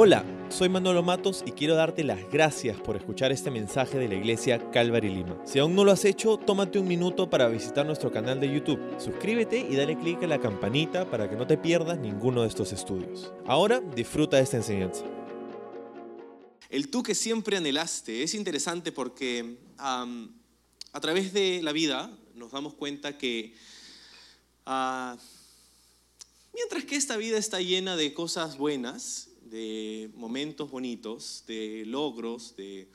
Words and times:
Hola, 0.00 0.24
soy 0.48 0.68
Manolo 0.68 1.02
Matos 1.02 1.42
y 1.44 1.50
quiero 1.50 1.74
darte 1.74 2.04
las 2.04 2.20
gracias 2.30 2.80
por 2.80 2.94
escuchar 2.94 3.32
este 3.32 3.50
mensaje 3.50 3.98
de 3.98 4.06
la 4.06 4.14
iglesia 4.14 4.70
Calvary 4.70 5.08
Lima. 5.08 5.42
Si 5.44 5.58
aún 5.58 5.74
no 5.74 5.82
lo 5.82 5.90
has 5.90 6.04
hecho, 6.04 6.36
tómate 6.36 6.78
un 6.78 6.86
minuto 6.86 7.28
para 7.28 7.48
visitar 7.48 7.84
nuestro 7.84 8.12
canal 8.12 8.38
de 8.38 8.46
YouTube. 8.46 8.78
Suscríbete 9.00 9.58
y 9.58 9.74
dale 9.74 9.98
clic 9.98 10.22
a 10.22 10.28
la 10.28 10.38
campanita 10.38 11.10
para 11.10 11.28
que 11.28 11.34
no 11.34 11.48
te 11.48 11.58
pierdas 11.58 11.98
ninguno 11.98 12.42
de 12.42 12.48
estos 12.48 12.72
estudios. 12.72 13.32
Ahora 13.44 13.80
disfruta 13.80 14.36
de 14.36 14.44
esta 14.44 14.58
enseñanza. 14.58 15.02
El 16.70 16.90
tú 16.90 17.02
que 17.02 17.16
siempre 17.16 17.56
anhelaste 17.56 18.22
es 18.22 18.34
interesante 18.34 18.92
porque 18.92 19.58
a 19.78 20.06
través 21.00 21.32
de 21.32 21.60
la 21.60 21.72
vida 21.72 22.16
nos 22.36 22.52
damos 22.52 22.74
cuenta 22.74 23.18
que 23.18 23.52
ah, 24.64 25.16
mientras 26.54 26.84
que 26.84 26.94
esta 26.94 27.16
vida 27.16 27.36
está 27.36 27.60
llena 27.60 27.96
de 27.96 28.14
cosas 28.14 28.58
buenas, 28.58 29.27
de 29.50 30.10
momentos 30.14 30.70
bonitos, 30.70 31.44
de 31.46 31.84
logros, 31.86 32.56
de 32.56 32.88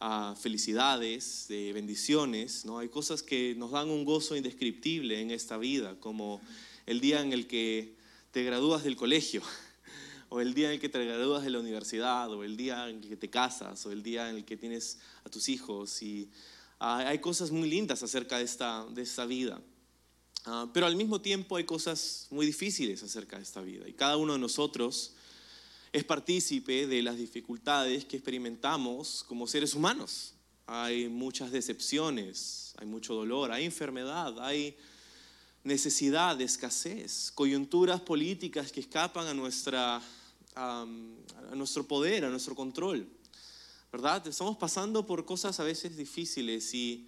ah, 0.00 0.34
felicidades, 0.40 1.46
de 1.48 1.72
bendiciones, 1.72 2.64
¿no? 2.64 2.78
hay 2.78 2.88
cosas 2.88 3.22
que 3.22 3.54
nos 3.56 3.70
dan 3.70 3.90
un 3.90 4.04
gozo 4.04 4.36
indescriptible 4.36 5.20
en 5.20 5.30
esta 5.30 5.56
vida, 5.58 5.98
como 6.00 6.40
el 6.86 7.00
día 7.00 7.20
en 7.20 7.32
el 7.32 7.46
que 7.46 7.94
te 8.30 8.42
gradúas 8.44 8.84
del 8.84 8.96
colegio 8.96 9.42
o 10.28 10.40
el 10.40 10.54
día 10.54 10.68
en 10.68 10.74
el 10.74 10.80
que 10.80 10.88
te 10.88 11.04
gradúas 11.04 11.44
de 11.44 11.50
la 11.50 11.60
universidad, 11.60 12.32
o 12.32 12.42
el 12.42 12.56
día 12.56 12.88
en 12.88 12.96
el 13.02 13.08
que 13.08 13.16
te 13.16 13.28
casas, 13.28 13.84
o 13.86 13.92
el 13.92 14.02
día 14.02 14.30
en 14.30 14.36
el 14.36 14.44
que 14.44 14.56
tienes 14.56 14.98
a 15.24 15.28
tus 15.28 15.48
hijos. 15.50 16.02
Y 16.02 16.30
ah, 16.80 16.98
hay 17.06 17.18
cosas 17.18 17.50
muy 17.50 17.68
lindas 17.68 18.02
acerca 18.02 18.38
de 18.38 18.44
esta, 18.44 18.86
de 18.86 19.02
esta 19.02 19.26
vida. 19.26 19.60
Ah, 20.44 20.68
pero 20.72 20.86
al 20.86 20.96
mismo 20.96 21.20
tiempo 21.20 21.56
hay 21.56 21.64
cosas 21.64 22.26
muy 22.30 22.46
difíciles 22.46 23.02
acerca 23.02 23.36
de 23.36 23.42
esta 23.42 23.60
vida. 23.60 23.86
Y 23.86 23.92
cada 23.92 24.16
uno 24.16 24.32
de 24.32 24.38
nosotros 24.38 25.14
es 25.92 26.04
partícipe 26.04 26.86
de 26.86 27.02
las 27.02 27.18
dificultades 27.18 28.04
que 28.04 28.16
experimentamos 28.16 29.24
como 29.28 29.46
seres 29.46 29.74
humanos. 29.74 30.34
Hay 30.66 31.08
muchas 31.08 31.50
decepciones, 31.50 32.74
hay 32.78 32.86
mucho 32.86 33.14
dolor, 33.14 33.52
hay 33.52 33.64
enfermedad, 33.64 34.40
hay 34.40 34.76
necesidad, 35.64 36.40
escasez, 36.40 37.30
coyunturas 37.34 38.00
políticas 38.00 38.72
que 38.72 38.80
escapan 38.80 39.26
a 39.26 39.34
nuestra 39.34 40.02
a, 40.54 40.86
nuestro 41.54 41.86
poder, 41.86 42.24
a 42.24 42.30
nuestro 42.30 42.54
control. 42.54 43.06
¿Verdad? 43.90 44.26
Estamos 44.26 44.56
pasando 44.56 45.04
por 45.04 45.24
cosas 45.26 45.60
a 45.60 45.64
veces 45.64 45.96
difíciles 45.96 46.72
y 46.72 47.06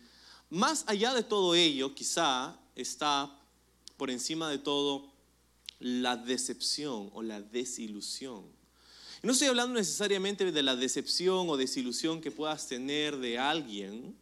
más 0.51 0.85
allá 0.87 1.15
de 1.15 1.23
todo 1.23 1.55
ello, 1.55 1.95
quizá 1.95 2.59
está 2.75 3.35
por 3.97 4.11
encima 4.11 4.51
de 4.51 4.59
todo 4.59 5.11
la 5.79 6.17
decepción 6.17 7.11
o 7.15 7.23
la 7.23 7.41
desilusión. 7.41 8.45
No 9.25 9.33
estoy 9.33 9.49
hablando 9.49 9.79
necesariamente 9.79 10.53
de 10.53 10.63
la 10.63 10.77
decepción 10.77 11.49
o 11.49 11.57
desilusión 11.57 12.21
que 12.21 12.31
puedas 12.31 12.69
tener 12.69 13.17
de 13.17 13.39
alguien, 13.39 14.15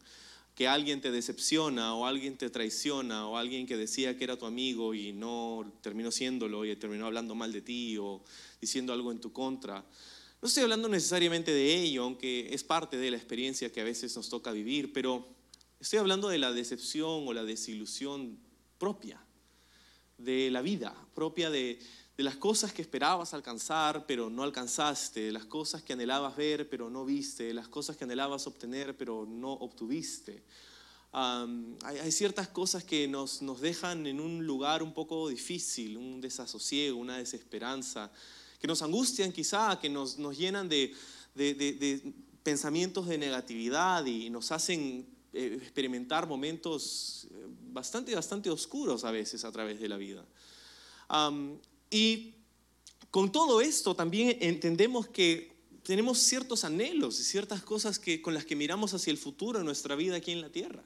que 0.54 0.68
alguien 0.68 1.00
te 1.00 1.10
decepciona 1.10 1.96
o 1.96 2.06
alguien 2.06 2.38
te 2.38 2.50
traiciona 2.50 3.26
o 3.26 3.36
alguien 3.36 3.66
que 3.66 3.76
decía 3.76 4.16
que 4.16 4.22
era 4.22 4.36
tu 4.36 4.46
amigo 4.46 4.94
y 4.94 5.12
no 5.12 5.72
terminó 5.80 6.12
siéndolo 6.12 6.64
y 6.64 6.76
terminó 6.76 7.06
hablando 7.06 7.34
mal 7.34 7.52
de 7.52 7.62
ti 7.62 7.98
o 7.98 8.22
diciendo 8.60 8.92
algo 8.92 9.10
en 9.10 9.18
tu 9.18 9.32
contra. 9.32 9.84
No 10.40 10.46
estoy 10.46 10.62
hablando 10.62 10.88
necesariamente 10.88 11.50
de 11.50 11.82
ello, 11.82 12.04
aunque 12.04 12.54
es 12.54 12.62
parte 12.62 12.96
de 12.96 13.10
la 13.10 13.16
experiencia 13.16 13.72
que 13.72 13.80
a 13.80 13.84
veces 13.84 14.14
nos 14.14 14.28
toca 14.28 14.52
vivir, 14.52 14.92
pero 14.92 15.26
estoy 15.80 15.98
hablando 15.98 16.28
de 16.28 16.38
la 16.38 16.52
decepción 16.52 17.26
o 17.26 17.32
la 17.32 17.42
desilusión 17.42 18.38
propia 18.78 19.20
de 20.16 20.48
la 20.52 20.62
vida, 20.62 20.94
propia 21.12 21.50
de, 21.50 21.80
de 22.22 22.26
las 22.26 22.36
cosas 22.36 22.72
que 22.72 22.82
esperabas 22.82 23.34
alcanzar, 23.34 24.06
pero 24.06 24.30
no 24.30 24.44
alcanzaste, 24.44 25.32
las 25.32 25.44
cosas 25.44 25.82
que 25.82 25.94
anhelabas 25.94 26.36
ver, 26.36 26.70
pero 26.70 26.88
no 26.88 27.04
viste, 27.04 27.52
las 27.52 27.66
cosas 27.66 27.96
que 27.96 28.04
anhelabas 28.04 28.46
obtener, 28.46 28.96
pero 28.96 29.26
no 29.26 29.50
obtuviste. 29.50 30.44
Hay, 31.10 32.12
ciertas 32.12 32.46
cosas 32.46 32.84
que 32.84 33.08
nos, 33.08 33.42
nos 33.42 33.60
dejan 33.60 34.06
en 34.06 34.20
un 34.20 34.46
lugar 34.46 34.84
un 34.84 34.94
poco 34.94 35.28
difícil, 35.28 35.96
un 35.96 36.20
desasosiego, 36.20 36.96
una 36.96 37.16
desesperanza, 37.18 38.08
que 38.60 38.68
nos 38.68 38.82
angustian 38.82 39.32
quizá, 39.32 39.80
que 39.80 39.88
nos, 39.88 40.16
nos 40.16 40.38
llenan 40.38 40.68
de, 40.68 40.94
de, 41.34 42.14
pensamientos 42.44 43.08
de 43.08 43.18
negatividad 43.18 44.06
y 44.06 44.30
nos 44.30 44.52
hacen 44.52 45.08
eh, 45.32 45.58
experimentar 45.60 46.28
momentos 46.28 47.26
bastante, 47.72 48.14
bastante 48.14 48.48
oscuros 48.48 49.02
a 49.02 49.10
veces 49.10 49.44
a 49.44 49.50
través 49.50 49.80
de 49.80 49.88
la 49.88 49.96
vida. 49.96 50.24
Y 51.92 52.34
con 53.10 53.30
todo 53.30 53.60
esto 53.60 53.94
también 53.94 54.38
entendemos 54.40 55.06
que 55.06 55.52
tenemos 55.82 56.18
ciertos 56.18 56.64
anhelos 56.64 57.20
y 57.20 57.24
ciertas 57.24 57.62
cosas 57.62 57.98
que, 57.98 58.22
con 58.22 58.32
las 58.32 58.46
que 58.46 58.56
miramos 58.56 58.94
hacia 58.94 59.10
el 59.10 59.18
futuro 59.18 59.58
en 59.58 59.66
nuestra 59.66 59.94
vida 59.94 60.16
aquí 60.16 60.32
en 60.32 60.40
la 60.40 60.48
tierra. 60.48 60.82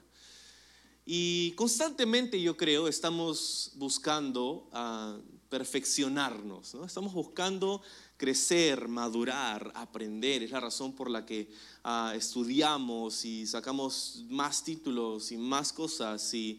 Y 1.05 1.53
constantemente 1.53 2.43
yo 2.43 2.57
creo 2.57 2.89
estamos 2.89 3.71
buscando 3.77 4.69
uh, 4.73 5.23
perfeccionarnos, 5.49 6.75
¿no? 6.75 6.85
estamos 6.85 7.15
buscando 7.15 7.81
crecer, 8.17 8.89
madurar, 8.89 9.71
aprender. 9.77 10.43
Es 10.43 10.51
la 10.51 10.59
razón 10.59 10.93
por 10.93 11.09
la 11.09 11.25
que 11.25 11.49
uh, 11.85 12.11
estudiamos 12.17 13.25
y 13.25 13.47
sacamos 13.47 14.25
más 14.29 14.65
títulos 14.65 15.31
y 15.31 15.37
más 15.37 15.73
cosas 15.73 16.35
y 16.35 16.59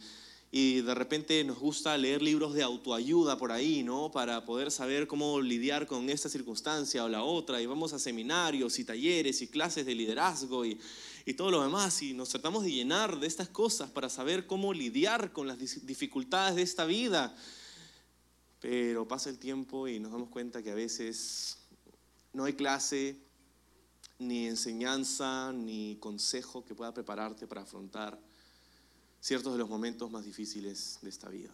y 0.50 0.82
de 0.82 0.96
repente 0.96 1.44
nos 1.44 1.60
gusta 1.60 1.98
leer 1.98 2.22
libros 2.22 2.54
de 2.54 2.64
autoayuda 2.64 3.38
por 3.38 3.52
ahí, 3.52 3.84
¿no? 3.84 4.12
Para 4.12 4.46
poder 4.46 4.72
saber 4.72 5.06
cómo 5.06 5.42
lidiar 5.42 5.88
con 5.88 6.10
esta 6.10 6.30
circunstancia 6.30 7.04
o 7.04 7.10
la 7.10 7.24
otra. 7.24 7.62
Y 7.62 7.66
vamos 7.66 7.92
a 7.92 8.00
seminarios 8.00 8.80
y 8.80 8.86
talleres 8.86 9.42
y 9.42 9.48
clases 9.48 9.86
de 9.86 9.94
liderazgo 9.94 10.66
y, 10.66 10.80
y 11.26 11.34
todo 11.34 11.52
lo 11.52 11.62
demás. 11.64 12.02
Y 12.02 12.14
nos 12.14 12.30
tratamos 12.30 12.64
de 12.64 12.72
llenar 12.72 13.20
de 13.20 13.28
estas 13.28 13.50
cosas 13.50 13.92
para 13.92 14.08
saber 14.08 14.48
cómo 14.48 14.74
lidiar 14.74 15.34
con 15.34 15.48
las 15.48 15.60
dificultades 15.86 16.56
de 16.56 16.62
esta 16.62 16.86
vida. 16.86 17.36
Pero 18.62 19.06
pasa 19.06 19.30
el 19.30 19.40
tiempo 19.40 19.90
y 19.90 20.00
nos 20.00 20.14
damos 20.14 20.30
cuenta 20.30 20.64
que 20.64 20.72
a 20.72 20.76
veces 20.76 21.58
no 22.32 22.46
hay 22.46 22.54
clase, 22.54 23.18
ni 24.18 24.48
enseñanza, 24.48 25.52
ni 25.52 25.98
consejo 26.00 26.64
que 26.64 26.74
pueda 26.74 26.94
prepararte 26.94 27.48
para 27.48 27.64
afrontar 27.64 28.18
ciertos 29.20 29.54
de 29.54 29.60
los 29.60 29.70
momentos 29.70 30.10
más 30.12 30.26
difíciles 30.26 31.00
de 31.02 31.10
esta 31.10 31.30
vida. 31.30 31.52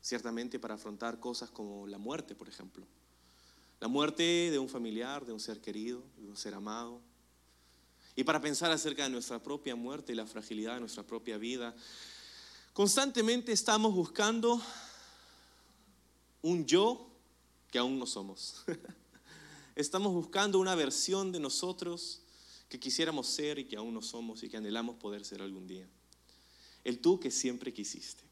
Ciertamente 0.00 0.58
para 0.58 0.74
afrontar 0.74 1.20
cosas 1.20 1.50
como 1.50 1.86
la 1.86 1.98
muerte, 1.98 2.34
por 2.34 2.48
ejemplo. 2.48 2.84
La 3.80 3.88
muerte 3.88 4.50
de 4.50 4.58
un 4.58 4.68
familiar, 4.68 5.24
de 5.24 5.32
un 5.32 5.40
ser 5.40 5.60
querido, 5.60 6.02
de 6.18 6.28
un 6.28 6.36
ser 6.36 6.54
amado. 6.54 7.00
Y 8.16 8.24
para 8.24 8.40
pensar 8.40 8.70
acerca 8.70 9.04
de 9.04 9.10
nuestra 9.10 9.42
propia 9.42 9.74
muerte 9.74 10.12
y 10.12 10.16
la 10.16 10.26
fragilidad 10.26 10.74
de 10.74 10.80
nuestra 10.80 11.02
propia 11.02 11.38
vida. 11.38 11.74
Constantemente 12.72 13.52
estamos 13.52 13.94
buscando 13.94 14.60
un 16.42 16.66
yo 16.66 17.08
que 17.70 17.78
aún 17.78 17.98
no 17.98 18.06
somos. 18.06 18.64
Estamos 19.74 20.12
buscando 20.12 20.58
una 20.58 20.74
versión 20.74 21.32
de 21.32 21.40
nosotros 21.40 22.20
que 22.68 22.78
quisiéramos 22.78 23.26
ser 23.26 23.58
y 23.58 23.64
que 23.64 23.76
aún 23.76 23.94
no 23.94 24.02
somos 24.02 24.42
y 24.42 24.50
que 24.50 24.58
anhelamos 24.58 24.96
poder 24.96 25.24
ser 25.24 25.40
algún 25.40 25.66
día 25.66 25.88
el 26.84 26.98
tú 26.98 27.20
que 27.20 27.30
siempre 27.30 27.72
quisiste. 27.72 28.22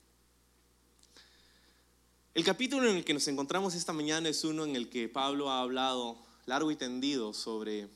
El 2.32 2.44
capítulo 2.44 2.88
en 2.88 2.96
el 2.96 3.04
que 3.04 3.14
nos 3.14 3.26
encontramos 3.28 3.74
esta 3.74 3.92
mañana 3.92 4.28
es 4.28 4.44
uno 4.44 4.64
en 4.64 4.76
el 4.76 4.88
que 4.88 5.08
Pablo 5.08 5.50
ha 5.50 5.60
hablado 5.60 6.16
largo 6.46 6.70
y 6.70 6.76
tendido 6.76 7.34
sobre 7.34 7.88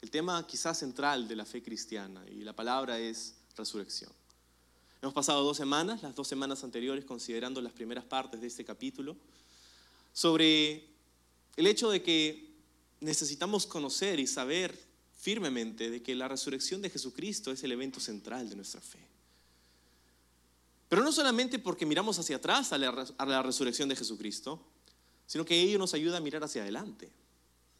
el 0.00 0.10
tema 0.10 0.46
quizás 0.46 0.78
central 0.78 1.28
de 1.28 1.36
la 1.36 1.44
fe 1.44 1.62
cristiana 1.62 2.24
y 2.30 2.42
la 2.42 2.52
palabra 2.52 2.98
es 2.98 3.34
resurrección. 3.56 4.12
Hemos 5.00 5.14
pasado 5.14 5.42
dos 5.42 5.56
semanas, 5.56 6.02
las 6.02 6.14
dos 6.14 6.28
semanas 6.28 6.62
anteriores, 6.62 7.04
considerando 7.04 7.60
las 7.60 7.72
primeras 7.72 8.04
partes 8.04 8.40
de 8.40 8.46
este 8.46 8.64
capítulo, 8.64 9.16
sobre 10.12 10.86
el 11.56 11.66
hecho 11.66 11.90
de 11.90 12.02
que 12.02 12.52
necesitamos 13.00 13.66
conocer 13.66 14.20
y 14.20 14.28
saber 14.28 14.78
firmemente 15.18 15.90
de 15.90 16.02
que 16.02 16.14
la 16.14 16.28
resurrección 16.28 16.82
de 16.82 16.90
Jesucristo 16.90 17.50
es 17.50 17.64
el 17.64 17.72
evento 17.72 17.98
central 17.98 18.48
de 18.48 18.56
nuestra 18.56 18.80
fe. 18.80 19.11
Pero 20.92 21.02
no 21.02 21.10
solamente 21.10 21.58
porque 21.58 21.86
miramos 21.86 22.18
hacia 22.18 22.36
atrás 22.36 22.70
a 22.70 22.76
la, 22.76 23.42
resurrección 23.42 23.88
de 23.88 23.96
Jesucristo, 23.96 24.62
sino 25.26 25.42
que 25.42 25.58
ello 25.58 25.78
nos 25.78 25.94
ayuda 25.94 26.18
a 26.18 26.20
mirar 26.20 26.44
hacia 26.44 26.60
adelante, 26.60 27.10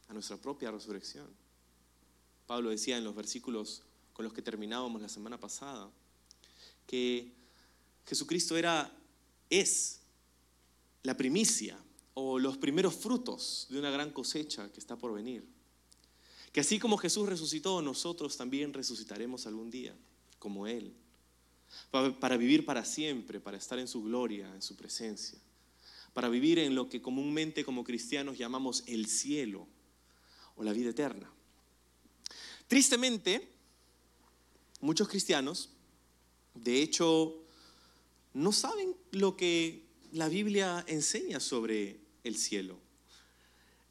a 0.09 0.15
nuestra 0.15 0.39
propia 0.39 0.71
resurrección. 0.71 1.27
Pablo 2.47 2.71
decía 2.71 2.97
en 2.97 3.05
los 3.05 3.15
versículos 3.15 3.83
con 4.15 4.25
los 4.25 4.33
que 4.33 4.41
terminábamos 4.41 5.03
la 5.03 5.11
semana 5.11 5.39
pasada, 5.39 5.91
que 6.87 7.31
Jesucristo 8.07 8.57
era, 8.57 8.91
es 9.51 10.01
la 11.03 11.15
primicia 11.15 11.79
o 12.15 12.39
los 12.39 12.57
primeros 12.57 12.95
frutos 12.95 13.67
de 13.69 13.79
una 13.79 13.91
gran 13.91 14.11
cosecha 14.11 14.73
que 14.73 14.81
está 14.81 14.97
por 14.97 15.13
venir. 15.13 15.47
Que 16.51 16.61
así 16.61 16.79
como 16.79 16.97
Jesús 16.97 17.29
resucitó, 17.29 17.83
nosotros 17.83 18.39
también 18.39 18.73
resucitaremos 18.73 19.47
algún 19.47 19.71
día, 19.71 19.95
como 20.39 20.67
Él 20.67 20.95
para 21.91 22.37
vivir 22.37 22.65
para 22.65 22.85
siempre, 22.85 23.41
para 23.41 23.57
estar 23.57 23.79
en 23.79 23.89
su 23.89 24.03
gloria, 24.03 24.53
en 24.55 24.63
su 24.63 24.77
presencia, 24.77 25.39
para 26.13 26.29
vivir 26.29 26.59
en 26.59 26.75
lo 26.75 26.89
que 26.89 27.03
comúnmente 27.03 27.65
como 27.65 27.85
cristianos 27.85 28.39
llamamos 28.39 28.85
el 28.87 29.07
cielo, 29.07 29.67
o 30.57 30.63
la 30.63 30.73
vida 30.73 30.91
eterna. 30.91 31.31
Tristemente, 32.69 33.49
muchos 34.81 35.09
cristianos, 35.09 35.71
de 36.55 36.83
hecho, 36.83 37.43
no 38.35 38.53
saben 38.53 38.95
lo 39.11 39.37
que 39.37 39.87
la 40.13 40.29
Biblia 40.29 40.85
enseña 40.87 41.41
sobre 41.41 42.01
el 42.25 42.37
cielo. 42.37 42.79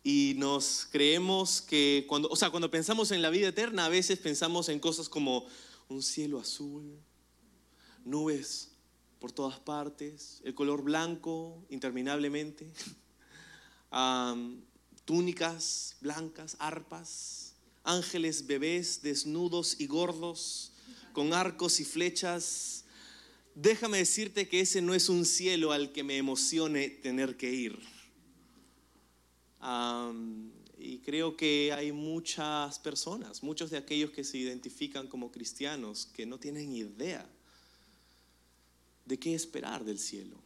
Y 0.03 0.33
nos 0.37 0.87
creemos 0.91 1.61
que 1.61 2.05
cuando, 2.07 2.27
o 2.29 2.35
sea, 2.35 2.49
cuando 2.49 2.71
pensamos 2.71 3.11
en 3.11 3.21
la 3.21 3.29
vida 3.29 3.49
eterna, 3.49 3.85
a 3.85 3.89
veces 3.89 4.17
pensamos 4.17 4.69
en 4.69 4.79
cosas 4.79 5.09
como 5.09 5.45
un 5.89 6.01
cielo 6.01 6.39
azul, 6.39 6.99
nubes 8.05 8.71
por 9.21 9.31
todas 9.31 9.59
partes, 9.59 10.41
el 10.43 10.55
color 10.55 10.81
blanco 10.81 11.63
interminablemente, 11.69 12.71
túnicas 15.05 15.95
blancas, 16.01 16.57
arpas, 16.59 17.53
ángeles 17.83 18.47
bebés 18.47 19.03
desnudos 19.03 19.79
y 19.79 19.85
gordos, 19.85 20.73
con 21.13 21.33
arcos 21.33 21.79
y 21.79 21.85
flechas. 21.85 22.85
Déjame 23.53 23.99
decirte 23.99 24.47
que 24.47 24.61
ese 24.61 24.81
no 24.81 24.95
es 24.95 25.07
un 25.07 25.23
cielo 25.23 25.71
al 25.71 25.91
que 25.91 26.03
me 26.03 26.17
emocione 26.17 26.89
tener 26.89 27.37
que 27.37 27.51
ir. 27.53 27.79
y 30.79 30.97
creo 30.99 31.37
que 31.37 31.71
hay 31.73 31.91
muchas 31.91 32.79
personas, 32.79 33.43
muchos 33.43 33.69
de 33.69 33.77
aquellos 33.77 34.09
que 34.09 34.23
se 34.23 34.39
identifican 34.39 35.07
como 35.07 35.31
cristianos, 35.31 36.07
que 36.07 36.25
no 36.25 36.39
tienen 36.39 36.73
idea 36.73 37.29
de 39.11 39.19
qué 39.19 39.35
esperar 39.35 39.83
del 39.83 39.99
cielo. 39.99 40.37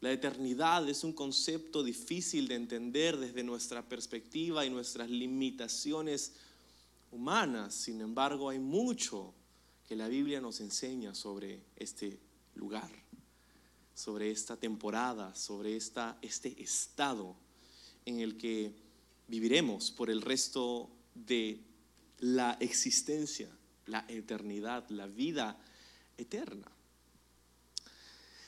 La 0.00 0.10
eternidad 0.10 0.88
es 0.88 1.04
un 1.04 1.12
concepto 1.12 1.84
difícil 1.84 2.48
de 2.48 2.54
entender 2.54 3.18
desde 3.18 3.44
nuestra 3.44 3.86
perspectiva 3.86 4.64
y 4.64 4.70
nuestras 4.70 5.10
limitaciones 5.10 6.32
humanas. 7.10 7.74
Sin 7.74 8.00
embargo, 8.00 8.48
hay 8.48 8.58
mucho 8.58 9.34
que 9.86 9.94
la 9.94 10.08
Biblia 10.08 10.40
nos 10.40 10.60
enseña 10.60 11.14
sobre 11.14 11.60
este 11.76 12.18
lugar, 12.54 12.90
sobre 13.94 14.30
esta 14.30 14.56
temporada, 14.56 15.34
sobre 15.34 15.76
esta, 15.76 16.16
este 16.22 16.62
estado 16.62 17.36
en 18.06 18.20
el 18.20 18.38
que 18.38 18.72
viviremos 19.28 19.90
por 19.90 20.08
el 20.08 20.22
resto 20.22 20.88
de 21.14 21.60
la 22.20 22.56
existencia, 22.58 23.50
la 23.84 24.06
eternidad, 24.08 24.88
la 24.88 25.06
vida 25.06 25.58
eterna. 26.16 26.72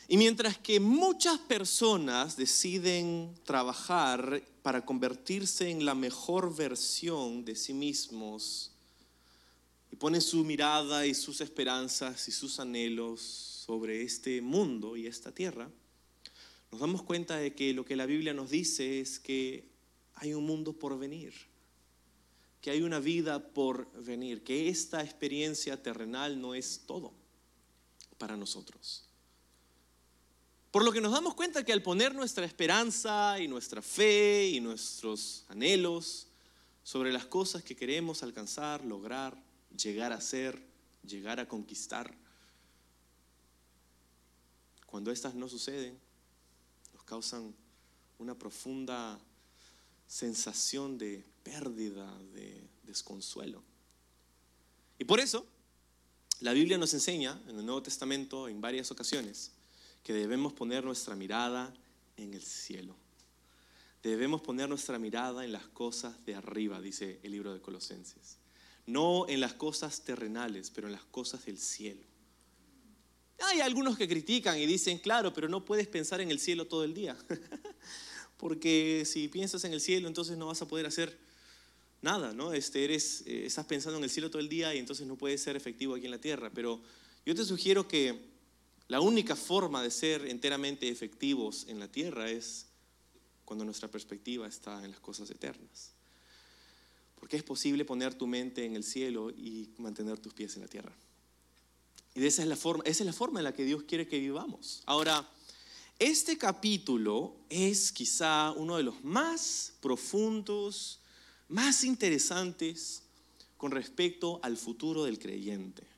Y 0.08 0.16
mientras 0.16 0.58
que 0.58 0.80
muchas 0.80 1.38
personas 1.38 2.36
deciden 2.36 3.34
trabajar 3.44 4.42
para 4.62 4.84
convertirse 4.84 5.70
en 5.70 5.84
la 5.84 5.94
mejor 5.94 6.54
versión 6.54 7.44
de 7.44 7.56
sí 7.56 7.72
mismos 7.72 8.70
y 9.90 9.96
ponen 9.96 10.20
su 10.20 10.44
mirada 10.44 11.06
y 11.06 11.14
sus 11.14 11.40
esperanzas 11.40 12.28
y 12.28 12.32
sus 12.32 12.60
anhelos 12.60 13.20
sobre 13.20 14.02
este 14.02 14.42
mundo 14.42 14.96
y 14.96 15.06
esta 15.06 15.32
tierra, 15.32 15.70
nos 16.70 16.80
damos 16.80 17.02
cuenta 17.02 17.36
de 17.36 17.54
que 17.54 17.72
lo 17.72 17.84
que 17.84 17.96
la 17.96 18.04
Biblia 18.04 18.34
nos 18.34 18.50
dice 18.50 19.00
es 19.00 19.18
que 19.18 19.64
hay 20.16 20.34
un 20.34 20.44
mundo 20.44 20.74
por 20.74 20.98
venir, 20.98 21.32
que 22.60 22.70
hay 22.70 22.82
una 22.82 22.98
vida 22.98 23.54
por 23.54 23.90
venir, 24.02 24.42
que 24.42 24.68
esta 24.68 25.02
experiencia 25.02 25.82
terrenal 25.82 26.40
no 26.40 26.54
es 26.54 26.82
todo 26.86 27.12
para 28.18 28.36
nosotros. 28.36 29.04
Por 30.74 30.84
lo 30.84 30.90
que 30.90 31.00
nos 31.00 31.12
damos 31.12 31.34
cuenta 31.34 31.64
que 31.64 31.72
al 31.72 31.82
poner 31.82 32.16
nuestra 32.16 32.44
esperanza 32.44 33.38
y 33.38 33.46
nuestra 33.46 33.80
fe 33.80 34.48
y 34.48 34.58
nuestros 34.58 35.44
anhelos 35.46 36.26
sobre 36.82 37.12
las 37.12 37.26
cosas 37.26 37.62
que 37.62 37.76
queremos 37.76 38.24
alcanzar, 38.24 38.84
lograr, 38.84 39.40
llegar 39.80 40.12
a 40.12 40.20
ser, 40.20 40.60
llegar 41.06 41.38
a 41.38 41.46
conquistar, 41.46 42.12
cuando 44.84 45.12
estas 45.12 45.36
no 45.36 45.48
suceden, 45.48 45.96
nos 46.92 47.04
causan 47.04 47.54
una 48.18 48.36
profunda 48.36 49.16
sensación 50.08 50.98
de 50.98 51.24
pérdida, 51.44 52.12
de 52.34 52.68
desconsuelo. 52.82 53.62
Y 54.98 55.04
por 55.04 55.20
eso, 55.20 55.46
la 56.40 56.52
Biblia 56.52 56.78
nos 56.78 56.94
enseña 56.94 57.40
en 57.46 57.60
el 57.60 57.64
Nuevo 57.64 57.84
Testamento 57.84 58.48
en 58.48 58.60
varias 58.60 58.90
ocasiones 58.90 59.52
que 60.04 60.12
debemos 60.12 60.52
poner 60.52 60.84
nuestra 60.84 61.16
mirada 61.16 61.74
en 62.16 62.34
el 62.34 62.42
cielo. 62.42 62.94
Debemos 64.02 64.42
poner 64.42 64.68
nuestra 64.68 64.98
mirada 64.98 65.44
en 65.44 65.50
las 65.52 65.66
cosas 65.66 66.24
de 66.26 66.34
arriba, 66.34 66.80
dice 66.80 67.18
el 67.22 67.32
libro 67.32 67.54
de 67.54 67.60
Colosenses. 67.60 68.36
No 68.86 69.26
en 69.28 69.40
las 69.40 69.54
cosas 69.54 70.02
terrenales, 70.02 70.70
pero 70.70 70.88
en 70.88 70.92
las 70.92 71.04
cosas 71.04 71.46
del 71.46 71.58
cielo. 71.58 72.02
Hay 73.40 73.60
algunos 73.60 73.96
que 73.96 74.06
critican 74.06 74.58
y 74.58 74.66
dicen, 74.66 74.98
claro, 74.98 75.32
pero 75.32 75.48
no 75.48 75.64
puedes 75.64 75.88
pensar 75.88 76.20
en 76.20 76.30
el 76.30 76.38
cielo 76.38 76.66
todo 76.66 76.84
el 76.84 76.92
día. 76.92 77.16
Porque 78.36 79.04
si 79.06 79.28
piensas 79.28 79.64
en 79.64 79.72
el 79.72 79.80
cielo, 79.80 80.06
entonces 80.06 80.36
no 80.36 80.48
vas 80.48 80.60
a 80.60 80.68
poder 80.68 80.84
hacer 80.84 81.18
nada, 82.02 82.34
¿no? 82.34 82.52
Este, 82.52 82.84
eres, 82.84 83.22
eh, 83.26 83.46
estás 83.46 83.64
pensando 83.64 83.96
en 83.96 84.04
el 84.04 84.10
cielo 84.10 84.28
todo 84.28 84.40
el 84.40 84.50
día 84.50 84.74
y 84.74 84.78
entonces 84.78 85.06
no 85.06 85.16
puedes 85.16 85.42
ser 85.42 85.56
efectivo 85.56 85.94
aquí 85.94 86.04
en 86.04 86.10
la 86.10 86.20
tierra. 86.20 86.50
Pero 86.54 86.82
yo 87.24 87.34
te 87.34 87.44
sugiero 87.44 87.88
que 87.88 88.33
la 88.88 89.00
única 89.00 89.34
forma 89.34 89.82
de 89.82 89.90
ser 89.90 90.26
enteramente 90.26 90.88
efectivos 90.88 91.64
en 91.68 91.78
la 91.78 91.88
tierra 91.88 92.30
es 92.30 92.66
cuando 93.44 93.64
nuestra 93.64 93.88
perspectiva 93.88 94.46
está 94.46 94.84
en 94.84 94.90
las 94.90 95.00
cosas 95.00 95.30
eternas. 95.30 95.92
Porque 97.18 97.36
es 97.36 97.42
posible 97.42 97.84
poner 97.84 98.14
tu 98.14 98.26
mente 98.26 98.64
en 98.64 98.76
el 98.76 98.84
cielo 98.84 99.30
y 99.30 99.70
mantener 99.78 100.18
tus 100.18 100.34
pies 100.34 100.56
en 100.56 100.62
la 100.62 100.68
tierra. 100.68 100.92
Y 102.14 102.24
esa 102.24 102.42
es 102.42 102.48
la 102.48 102.56
forma, 102.56 102.84
esa 102.84 103.02
es 103.02 103.06
la 103.06 103.12
forma 103.12 103.40
en 103.40 103.44
la 103.44 103.54
que 103.54 103.64
Dios 103.64 103.84
quiere 103.84 104.06
que 104.06 104.18
vivamos. 104.18 104.82
Ahora, 104.86 105.28
este 105.98 106.36
capítulo 106.36 107.36
es 107.48 107.90
quizá 107.90 108.52
uno 108.52 108.76
de 108.76 108.82
los 108.82 109.02
más 109.02 109.72
profundos, 109.80 111.00
más 111.48 111.84
interesantes 111.84 113.02
con 113.56 113.70
respecto 113.70 114.40
al 114.42 114.56
futuro 114.56 115.04
del 115.04 115.18
creyente. 115.18 115.93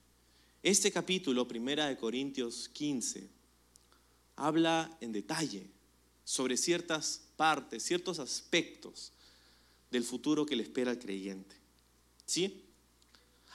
Este 0.67 0.91
capítulo, 0.91 1.47
Primera 1.47 1.87
de 1.87 1.97
Corintios 1.97 2.69
15, 2.71 3.31
habla 4.35 4.99
en 5.01 5.13
detalle 5.13 5.71
sobre 6.25 6.57
ciertas 6.57 7.21
partes, 7.37 7.85
ciertos 7.85 8.19
aspectos 8.19 9.13
del 9.93 10.03
futuro 10.03 10.45
que 10.45 10.57
le 10.57 10.65
espera 10.65 10.91
al 10.91 10.99
creyente. 10.99 11.55
¿Sí? 12.25 12.65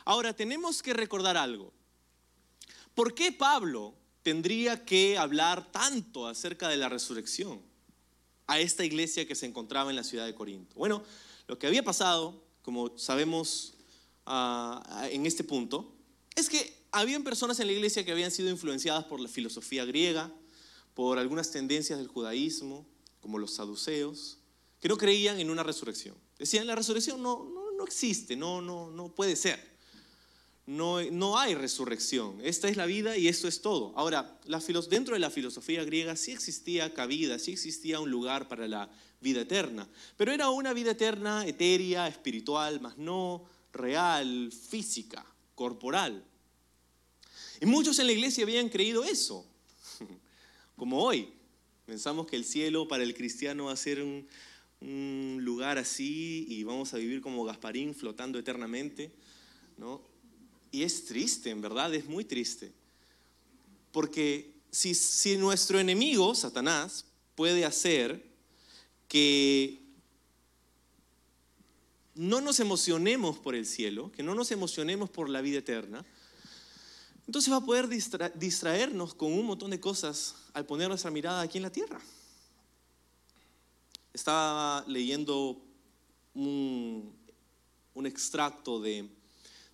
Ahora, 0.05 0.33
tenemos 0.33 0.81
que 0.81 0.93
recordar 0.93 1.35
algo. 1.35 1.73
¿Por 2.95 3.13
qué 3.13 3.33
Pablo 3.33 3.93
tendría 4.23 4.85
que 4.85 5.17
hablar 5.17 5.69
tanto 5.69 6.27
acerca 6.27 6.69
de 6.69 6.77
la 6.77 6.87
resurrección 6.87 7.61
a 8.47 8.61
esta 8.61 8.85
iglesia 8.85 9.27
que 9.27 9.35
se 9.35 9.47
encontraba 9.47 9.89
en 9.89 9.97
la 9.97 10.05
ciudad 10.05 10.25
de 10.25 10.33
Corinto? 10.33 10.73
Bueno, 10.77 11.03
lo 11.49 11.59
que 11.59 11.67
había 11.67 11.83
pasado, 11.83 12.41
como 12.61 12.97
sabemos 12.97 13.73
ah, 14.25 15.09
en 15.11 15.25
este 15.25 15.43
punto, 15.43 15.93
es 16.37 16.47
que 16.47 16.79
habían 16.91 17.23
personas 17.23 17.59
en 17.59 17.67
la 17.67 17.73
iglesia 17.73 18.05
que 18.05 18.11
habían 18.11 18.31
sido 18.31 18.49
influenciadas 18.49 19.05
por 19.05 19.19
la 19.19 19.29
filosofía 19.29 19.85
griega, 19.85 20.31
por 20.93 21.17
algunas 21.17 21.51
tendencias 21.51 21.99
del 21.99 22.07
judaísmo, 22.07 22.85
como 23.21 23.37
los 23.37 23.53
saduceos, 23.53 24.39
que 24.79 24.89
no 24.89 24.97
creían 24.97 25.39
en 25.39 25.49
una 25.49 25.63
resurrección. 25.63 26.15
Decían, 26.37 26.67
la 26.67 26.75
resurrección 26.75 27.21
no, 27.21 27.49
no, 27.77 27.83
existe, 27.85 28.35
no, 28.35 28.61
no, 28.61 28.91
no 28.91 29.13
puede 29.13 29.35
ser. 29.35 29.71
No, 30.65 31.01
no, 31.01 31.39
hay 31.39 31.55
resurrección. 31.55 32.39
Esta 32.43 32.67
es 32.67 32.77
la 32.77 32.85
vida 32.85 33.17
y 33.17 33.27
esto 33.27 33.47
es 33.47 33.61
todo. 33.61 33.93
Ahora, 33.95 34.39
dentro 34.89 35.13
de 35.13 35.19
la 35.19 35.29
filosofía 35.29 35.83
griega 35.83 36.15
sí 36.15 36.31
existía 36.31 36.93
cabida, 36.93 37.39
sí 37.39 37.51
existía 37.53 37.99
un 37.99 38.11
lugar 38.11 38.47
para 38.47 38.67
la 38.67 38.89
vida 39.19 39.41
eterna, 39.41 39.87
pero 40.17 40.31
era 40.31 40.49
una 40.49 40.73
vida 40.73 40.91
eterna 40.91 41.45
etérea, 41.45 42.07
espiritual, 42.07 42.79
más 42.81 42.97
no 42.97 43.45
real, 43.71 44.51
física, 44.51 45.25
corporal. 45.55 46.25
Y 47.61 47.67
muchos 47.67 47.99
en 47.99 48.07
la 48.07 48.13
iglesia 48.13 48.43
habían 48.43 48.69
creído 48.69 49.03
eso, 49.03 49.45
como 50.75 51.03
hoy. 51.03 51.31
Pensamos 51.85 52.25
que 52.25 52.35
el 52.35 52.43
cielo 52.43 52.87
para 52.87 53.03
el 53.03 53.13
cristiano 53.13 53.65
va 53.65 53.73
a 53.73 53.77
ser 53.77 54.01
un, 54.01 54.27
lugar 55.43 55.77
así 55.77 56.47
y 56.49 56.63
vamos 56.63 56.95
a 56.95 56.97
vivir 56.97 57.21
como 57.21 57.43
Gasparín 57.43 57.93
flotando 57.93 58.39
eternamente, 58.39 59.11
¿no? 59.77 60.01
Y 60.71 60.81
es 60.81 61.05
triste, 61.05 61.51
en 61.51 61.61
verdad, 61.61 61.93
es 61.93 62.05
muy 62.05 62.25
triste. 62.25 62.71
Porque 63.91 64.55
si, 64.71 64.95
si 64.95 65.37
nuestro 65.37 65.79
enemigo, 65.79 66.33
Satanás, 66.33 67.05
puede 67.35 67.63
hacer 67.63 68.25
que 69.07 69.81
no 72.15 72.41
nos 72.41 72.59
emocionemos 72.59 73.37
por 73.37 73.53
el 73.53 73.67
cielo, 73.67 74.11
que 74.11 74.23
no 74.23 74.33
nos 74.33 74.49
emocionemos 74.49 75.11
por 75.11 75.29
la 75.29 75.41
vida 75.41 75.59
eterna, 75.59 76.03
entonces 77.31 77.51
va 77.51 77.57
a 77.57 77.65
poder 77.65 77.87
distraernos 77.87 79.13
con 79.13 79.31
un 79.31 79.45
montón 79.45 79.71
de 79.71 79.79
cosas 79.79 80.35
al 80.53 80.65
poner 80.65 80.89
nuestra 80.89 81.09
mirada 81.09 81.41
aquí 81.41 81.57
en 81.57 81.63
la 81.63 81.71
tierra. 81.71 81.99
Estaba 84.13 84.83
leyendo 84.87 85.61
un 86.33 87.21
un 87.93 88.05
extracto 88.05 88.79
de, 88.79 89.09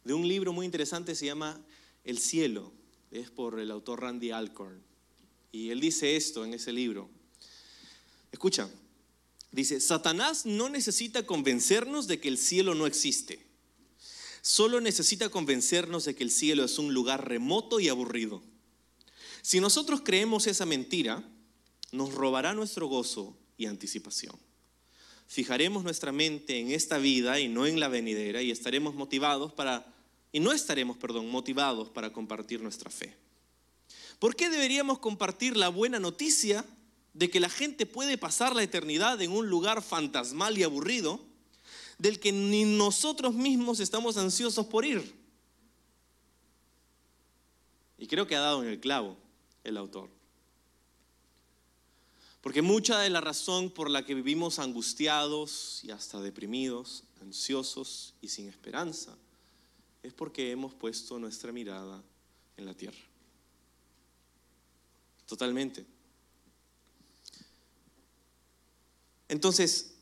de 0.03 0.13
un 0.13 0.27
libro 0.27 0.53
muy 0.53 0.65
interesante, 0.65 1.15
se 1.15 1.25
llama 1.25 1.59
El 2.03 2.17
cielo, 2.19 2.71
es 3.11 3.29
por 3.29 3.59
el 3.59 3.71
autor 3.71 4.01
Randy 4.01 4.31
Alcorn. 4.31 4.81
Y 5.51 5.69
él 5.69 5.79
dice 5.79 6.15
esto 6.15 6.43
en 6.43 6.53
ese 6.53 6.73
libro. 6.73 7.09
Escucha, 8.31 8.69
dice, 9.51 9.79
Satanás 9.79 10.45
no 10.45 10.69
necesita 10.69 11.25
convencernos 11.25 12.07
de 12.07 12.19
que 12.19 12.27
el 12.27 12.37
cielo 12.37 12.75
no 12.75 12.85
existe. 12.85 13.46
Solo 14.47 14.79
necesita 14.79 15.27
convencernos 15.27 16.05
de 16.05 16.15
que 16.15 16.23
el 16.23 16.31
cielo 16.31 16.63
es 16.63 16.79
un 16.79 16.93
lugar 16.93 17.27
remoto 17.27 17.81
y 17.81 17.89
aburrido. 17.89 18.41
Si 19.41 19.59
nosotros 19.59 20.03
creemos 20.05 20.47
esa 20.47 20.65
mentira, 20.65 21.21
nos 21.91 22.13
robará 22.13 22.53
nuestro 22.53 22.87
gozo 22.87 23.37
y 23.57 23.65
anticipación. 23.65 24.33
Fijaremos 25.27 25.83
nuestra 25.83 26.13
mente 26.13 26.61
en 26.61 26.71
esta 26.71 26.97
vida 26.97 27.41
y 27.41 27.49
no 27.49 27.65
en 27.65 27.81
la 27.81 27.89
venidera 27.89 28.41
y 28.41 28.49
estaremos 28.49 28.95
motivados 28.95 29.51
para 29.51 29.93
y 30.31 30.39
no 30.39 30.53
estaremos, 30.53 30.95
perdón, 30.95 31.29
motivados 31.29 31.89
para 31.89 32.13
compartir 32.13 32.61
nuestra 32.61 32.89
fe. 32.89 33.17
¿Por 34.17 34.37
qué 34.37 34.49
deberíamos 34.49 34.99
compartir 34.99 35.57
la 35.57 35.67
buena 35.67 35.99
noticia 35.99 36.63
de 37.13 37.29
que 37.29 37.41
la 37.41 37.49
gente 37.49 37.85
puede 37.85 38.17
pasar 38.17 38.55
la 38.55 38.63
eternidad 38.63 39.21
en 39.21 39.31
un 39.31 39.49
lugar 39.49 39.81
fantasmal 39.81 40.57
y 40.57 40.63
aburrido 40.63 41.19
del 41.97 42.19
que 42.19 42.31
ni 42.31 42.63
nosotros 42.63 43.33
mismos 43.33 43.79
estamos 43.79 44.17
ansiosos 44.17 44.65
por 44.65 44.85
ir? 44.85 45.15
Y 47.97 48.07
creo 48.07 48.27
que 48.27 48.35
ha 48.35 48.41
dado 48.41 48.63
en 48.63 48.69
el 48.69 48.79
clavo 48.79 49.17
el 49.63 49.77
autor. 49.77 50.09
Porque 52.41 52.61
mucha 52.61 52.99
de 52.99 53.09
la 53.09 53.19
razón 53.19 53.69
por 53.69 53.89
la 53.89 54.05
que 54.05 54.13
vivimos 54.13 54.59
angustiados 54.59 55.81
y 55.83 55.91
hasta 55.91 56.21
deprimidos, 56.21 57.03
ansiosos 57.21 58.13
y 58.21 58.29
sin 58.29 58.47
esperanza, 58.47 59.17
es 60.03 60.13
porque 60.13 60.51
hemos 60.51 60.73
puesto 60.73 61.19
nuestra 61.19 61.51
mirada 61.51 62.01
en 62.55 62.65
la 62.65 62.73
tierra. 62.73 62.97
Totalmente. 65.25 65.85
Entonces, 69.27 69.96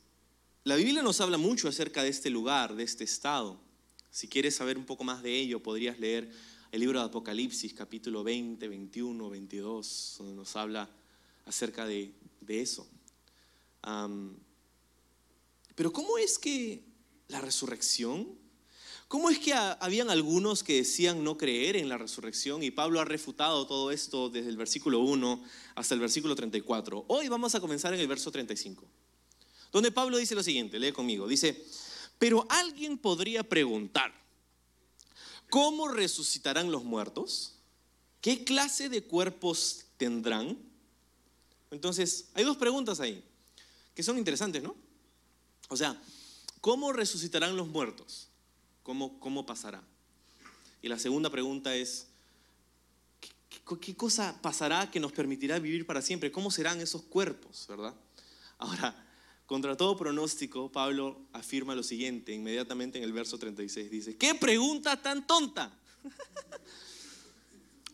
la 0.66 0.76
Biblia 0.76 1.04
nos 1.04 1.22
habla 1.22 1.38
mucho 1.38 1.68
acerca 1.68 2.02
de 2.02 2.10
este 2.10 2.32
lugar, 2.32 2.76
de 2.76 2.82
este 2.82 3.04
estado. 3.04 3.60
Si 4.10 4.28
quieres 4.28 4.56
saber 4.56 4.80
un 4.80 4.86
poco 4.86 5.04
más 5.04 5.22
de 5.22 5.38
ello, 5.38 5.62
podrías 5.62 6.00
leer 6.00 6.32
el 6.72 6.80
libro 6.80 7.00
de 7.00 7.06
Apocalipsis, 7.06 7.72
capítulo 7.76 8.24
20, 8.24 8.68
21, 8.68 9.30
22, 9.30 10.16
donde 10.18 10.34
nos 10.34 10.56
habla 10.56 10.90
acerca 11.46 11.86
de, 11.86 12.16
eso. 12.48 12.88
pero 15.76 15.94
¿cómo 15.94 16.18
es 16.18 16.40
que 16.40 16.84
la 17.28 17.42
resurrección 17.42 18.44
¿Cómo 19.08 19.30
es 19.30 19.38
que 19.38 19.54
habían 19.54 20.10
algunos 20.10 20.64
que 20.64 20.78
decían 20.78 21.24
no 21.24 21.38
creer 21.38 21.76
en 21.76 21.90
la 21.90 21.98
resurrección? 22.00 22.64
Y 22.64 22.72
Pablo 22.72 23.00
ha 23.00 23.06
refutado 23.06 23.68
todo 23.68 23.92
esto 23.92 24.32
desde 24.32 24.50
el 24.50 24.58
versículo 24.58 25.00
1 25.00 25.44
hasta 25.76 25.94
el 25.94 26.00
versículo 26.00 26.36
34. 26.36 27.06
Hoy 27.08 27.28
vamos 27.28 27.54
a 27.54 27.60
comenzar 27.60 27.94
en 27.94 28.00
el 28.00 28.08
verso 28.08 28.32
35, 28.32 28.84
donde 29.76 29.92
Pablo 29.92 30.16
dice 30.16 30.36
lo 30.36 30.42
siguiente, 30.42 30.80
lee 30.80 30.94
conmigo, 30.94 31.28
dice, 31.28 31.66
pero 32.18 32.48
alguien 32.50 32.98
podría 32.98 33.44
preguntar, 33.44 34.14
¿cómo 35.50 35.90
resucitarán 35.90 36.72
los 36.72 36.86
muertos? 36.86 37.56
¿Qué 38.22 38.46
clase 38.46 38.88
de 38.88 39.04
cuerpos 39.04 39.88
tendrán? 39.98 40.58
Entonces, 41.72 42.30
hay 42.36 42.46
dos 42.46 42.56
preguntas 42.56 43.02
ahí, 43.02 43.22
que 43.94 44.02
son 44.02 44.18
interesantes, 44.18 44.64
¿no? 44.64 44.78
O 45.68 45.76
sea, 45.76 46.02
¿cómo 46.62 46.94
resucitarán 46.94 47.58
los 47.58 47.68
muertos? 47.68 48.30
¿Cómo, 48.82 49.46
pasará? 49.46 49.84
Y 50.82 50.88
la 50.88 50.98
segunda 50.98 51.30
pregunta 51.30 51.76
es, 51.76 52.08
¿qué, 53.82 53.98
cosa 53.98 54.40
pasará 54.42 54.90
que 54.90 55.02
nos 55.02 55.12
permitirá 55.12 55.60
vivir 55.60 55.86
para 55.86 56.02
siempre? 56.02 56.32
¿Cómo 56.32 56.50
serán 56.50 56.80
esos 56.80 57.02
cuerpos, 57.02 57.66
verdad? 57.68 57.94
Ahora, 58.58 59.05
contra 59.46 59.78
todo 59.78 59.96
pronóstico, 59.96 60.72
Pablo 60.72 61.22
afirma 61.34 61.76
lo 61.76 61.84
siguiente, 61.84 62.34
inmediatamente 62.34 62.98
en 62.98 63.04
el 63.04 63.14
verso 63.14 63.38
36, 63.38 63.92
dice, 63.92 64.18
¿qué 64.18 64.36
pregunta 64.36 65.02
tan 65.02 65.26
tonta? 65.26 65.72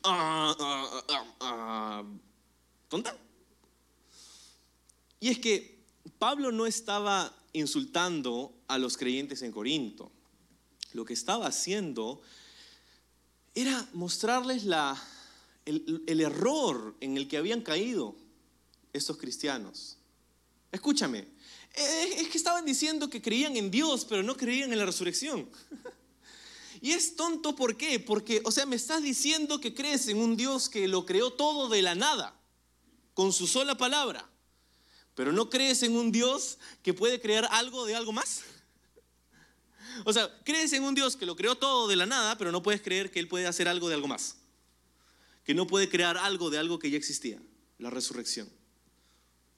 Ah, 0.03 0.55
ah, 0.59 1.35
ah, 1.41 2.03
¿Tonta? 2.89 3.15
Y 5.19 5.29
es 5.29 5.37
que 5.37 5.77
Pablo 6.17 6.51
no 6.51 6.65
estaba 6.65 7.31
insultando 7.53 8.51
a 8.67 8.79
los 8.79 8.97
creyentes 8.97 9.43
en 9.43 9.51
Corinto 9.51 10.11
lo 10.93 11.05
que 11.05 11.13
estaba 11.13 11.47
haciendo 11.47 12.21
era 13.55 13.87
mostrarles 13.93 14.63
la, 14.63 15.01
el, 15.65 16.03
el, 16.07 16.21
error 16.21 16.95
en 16.99 17.17
el 17.17 17.27
que 17.27 17.37
habían 17.37 17.61
caído 17.61 18.15
estos 18.93 19.17
cristianos. 19.17 19.97
Escúchame, 20.71 21.27
es 21.73 22.27
que 22.27 22.37
estaban 22.37 22.65
diciendo 22.65 23.09
que 23.09 23.21
creían 23.21 23.55
en 23.55 23.71
Dios, 23.71 24.05
pero 24.05 24.23
no 24.23 24.35
creían 24.35 24.71
en 24.71 24.79
la 24.79 24.85
resurrección. 24.85 25.49
Y 26.81 26.91
es 26.91 27.15
tonto, 27.15 27.55
¿por 27.55 27.77
qué? 27.77 27.99
Porque, 27.99 28.41
o 28.43 28.51
sea, 28.51 28.65
me 28.65 28.75
estás 28.75 29.03
diciendo 29.03 29.61
que 29.61 29.73
crees 29.73 30.07
en 30.07 30.17
un 30.17 30.35
Dios 30.35 30.67
que 30.67 30.87
lo 30.87 31.05
creó 31.05 31.31
todo 31.31 31.69
de 31.69 31.83
la 31.83 31.93
nada, 31.93 32.35
con 33.13 33.31
su 33.31 33.45
sola 33.45 33.77
palabra, 33.77 34.27
pero 35.13 35.31
no 35.31 35.49
crees 35.49 35.83
en 35.83 35.95
un 35.95 36.11
Dios 36.11 36.57
que 36.81 36.93
puede 36.93 37.21
crear 37.21 37.47
algo 37.51 37.85
de 37.85 37.95
algo 37.95 38.11
más. 38.11 38.41
O 40.05 40.13
sea, 40.13 40.31
crees 40.43 40.73
en 40.73 40.83
un 40.83 40.95
Dios 40.95 41.15
que 41.15 41.25
lo 41.25 41.35
creó 41.35 41.55
todo 41.55 41.87
de 41.87 41.95
la 41.95 42.05
nada, 42.05 42.37
pero 42.37 42.51
no 42.51 42.63
puedes 42.63 42.81
creer 42.81 43.11
que 43.11 43.19
Él 43.19 43.27
puede 43.27 43.45
hacer 43.45 43.67
algo 43.67 43.89
de 43.89 43.95
algo 43.95 44.07
más. 44.07 44.37
Que 45.43 45.53
no 45.53 45.67
puede 45.67 45.89
crear 45.89 46.17
algo 46.17 46.49
de 46.49 46.57
algo 46.57 46.79
que 46.79 46.89
ya 46.89 46.97
existía, 46.97 47.39
la 47.77 47.89
resurrección. 47.89 48.49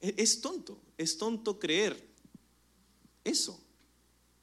E, 0.04 0.14
es 0.18 0.42
tonto, 0.42 0.78
es 0.98 1.18
tonto 1.18 1.58
creer 1.58 2.06
eso, 3.24 3.58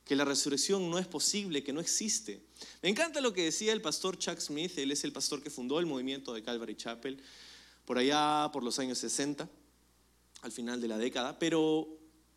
que 0.06 0.16
la 0.16 0.24
resurrección 0.24 0.90
no 0.90 0.98
es 0.98 1.06
posible, 1.06 1.62
que 1.62 1.74
no 1.74 1.80
existe. 1.80 2.40
Me 2.82 2.88
encanta 2.88 3.20
lo 3.20 3.34
que 3.34 3.44
decía 3.44 3.74
el 3.74 3.82
pastor 3.82 4.18
Chuck 4.18 4.40
Smith, 4.40 4.78
él 4.78 4.90
es 4.90 5.04
el 5.04 5.12
pastor 5.12 5.42
que 5.42 5.50
fundó 5.50 5.78
el 5.78 5.86
movimiento 5.86 6.32
de 6.32 6.42
Calvary 6.42 6.74
Chapel 6.76 7.22
por 7.84 7.98
allá 7.98 8.50
por 8.52 8.64
los 8.64 8.78
años 8.78 8.96
60, 8.98 9.48
al 10.40 10.52
final 10.52 10.80
de 10.80 10.88
la 10.88 10.96
década, 10.96 11.38
pero 11.38 11.86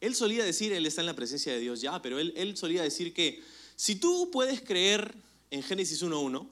él 0.01 0.13
solía 0.15 0.43
decir, 0.43 0.73
él 0.73 0.85
está 0.85 1.01
en 1.01 1.07
la 1.07 1.15
presencia 1.15 1.53
de 1.53 1.59
Dios 1.59 1.79
ya, 1.79 2.01
pero 2.01 2.19
él, 2.19 2.33
él 2.35 2.57
solía 2.57 2.83
decir 2.83 3.13
que 3.13 3.41
si 3.77 3.95
tú 3.95 4.29
puedes 4.31 4.61
creer 4.61 5.15
en 5.49 5.63
Génesis 5.63 6.03
1.1, 6.03 6.45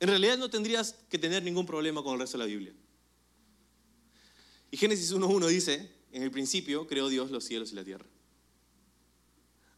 en 0.00 0.08
realidad 0.08 0.36
no 0.36 0.50
tendrías 0.50 0.96
que 1.08 1.18
tener 1.18 1.44
ningún 1.44 1.66
problema 1.66 2.02
con 2.02 2.14
el 2.14 2.20
resto 2.20 2.38
de 2.38 2.44
la 2.44 2.48
Biblia. 2.48 2.72
Y 4.70 4.76
Génesis 4.76 5.12
1.1 5.12 5.48
dice, 5.48 5.90
en 6.12 6.22
el 6.22 6.30
principio 6.30 6.86
creó 6.86 7.08
Dios 7.08 7.30
los 7.30 7.44
cielos 7.44 7.72
y 7.72 7.74
la 7.74 7.84
tierra. 7.84 8.06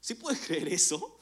Si 0.00 0.14
puedes 0.14 0.40
creer 0.40 0.68
eso, 0.68 1.18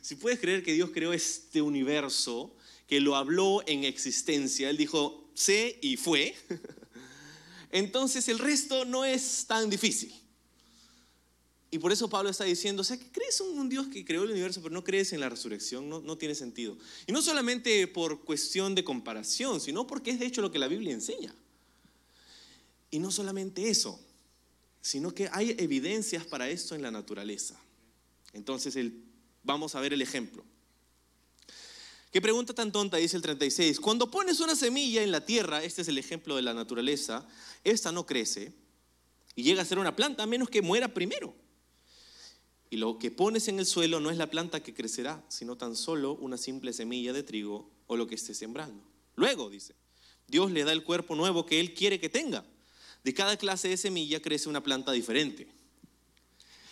si 0.00 0.16
puedes 0.16 0.40
creer 0.40 0.62
que 0.62 0.72
Dios 0.72 0.90
creó 0.92 1.12
este 1.12 1.62
universo, 1.62 2.56
que 2.86 3.00
lo 3.00 3.16
habló 3.16 3.62
en 3.66 3.84
existencia, 3.84 4.70
Él 4.70 4.76
dijo, 4.76 5.30
sé 5.34 5.78
y 5.82 5.96
fue, 5.96 6.34
entonces 7.70 8.28
el 8.28 8.38
resto 8.38 8.84
no 8.84 9.04
es 9.04 9.44
tan 9.46 9.70
difícil. 9.70 10.14
Y 11.70 11.78
por 11.78 11.90
eso 11.90 12.08
Pablo 12.08 12.30
está 12.30 12.44
diciendo, 12.44 12.82
o 12.82 12.84
sea, 12.84 12.96
que 12.96 13.10
crees 13.10 13.40
en 13.40 13.58
un 13.58 13.68
Dios 13.68 13.88
que 13.88 14.04
creó 14.04 14.22
el 14.22 14.30
universo, 14.30 14.62
pero 14.62 14.72
no 14.72 14.84
crees 14.84 15.12
en 15.12 15.18
la 15.18 15.28
resurrección, 15.28 15.88
no, 15.88 16.00
no 16.00 16.16
tiene 16.16 16.36
sentido. 16.36 16.78
Y 17.06 17.12
no 17.12 17.20
solamente 17.20 17.88
por 17.88 18.24
cuestión 18.24 18.76
de 18.76 18.84
comparación, 18.84 19.60
sino 19.60 19.86
porque 19.86 20.12
es 20.12 20.20
de 20.20 20.26
hecho 20.26 20.40
lo 20.40 20.52
que 20.52 20.60
la 20.60 20.68
Biblia 20.68 20.92
enseña. 20.92 21.34
Y 22.90 22.98
no 22.98 23.10
solamente 23.10 23.68
eso, 23.68 24.00
sino 24.80 25.12
que 25.14 25.28
hay 25.32 25.56
evidencias 25.58 26.26
para 26.26 26.48
esto 26.48 26.74
en 26.74 26.82
la 26.82 26.90
naturaleza. 26.90 27.58
Entonces, 28.32 28.76
vamos 29.42 29.74
a 29.74 29.80
ver 29.80 29.92
el 29.92 30.02
ejemplo. 30.02 30.44
¿Qué 32.12 32.20
pregunta 32.20 32.54
tan 32.54 32.70
tonta? 32.70 32.96
Dice 32.96 33.16
el 33.16 33.22
36. 33.22 33.80
Cuando 33.80 34.10
pones 34.10 34.38
una 34.40 34.54
semilla 34.54 35.02
en 35.02 35.10
la 35.10 35.26
tierra, 35.26 35.64
este 35.64 35.82
es 35.82 35.88
el 35.88 35.98
ejemplo 35.98 36.36
de 36.36 36.42
la 36.42 36.54
naturaleza, 36.54 37.26
esta 37.64 37.90
no 37.90 38.06
crece 38.06 38.52
y 39.34 39.42
llega 39.42 39.62
a 39.62 39.64
ser 39.64 39.78
una 39.78 39.96
planta 39.96 40.22
a 40.22 40.26
menos 40.26 40.48
que 40.48 40.62
muera 40.62 40.94
primero. 40.94 41.34
Y 42.70 42.76
lo 42.76 42.98
que 42.98 43.10
pones 43.10 43.48
en 43.48 43.58
el 43.58 43.66
suelo 43.66 44.00
no 44.00 44.10
es 44.10 44.16
la 44.16 44.30
planta 44.30 44.62
que 44.62 44.74
crecerá, 44.74 45.24
sino 45.28 45.56
tan 45.56 45.76
solo 45.76 46.14
una 46.14 46.36
simple 46.36 46.72
semilla 46.72 47.12
de 47.12 47.22
trigo 47.22 47.70
o 47.86 47.96
lo 47.96 48.06
que 48.06 48.14
esté 48.14 48.34
sembrando. 48.34 48.84
Luego, 49.16 49.50
dice, 49.50 49.74
Dios 50.26 50.50
le 50.50 50.64
da 50.64 50.72
el 50.72 50.84
cuerpo 50.84 51.14
nuevo 51.14 51.46
que 51.46 51.60
Él 51.60 51.74
quiere 51.74 52.00
que 52.00 52.08
tenga. 52.08 52.44
De 53.04 53.14
cada 53.14 53.36
clase 53.36 53.68
de 53.68 53.76
semilla 53.76 54.20
crece 54.20 54.48
una 54.48 54.62
planta 54.62 54.90
diferente. 54.92 55.46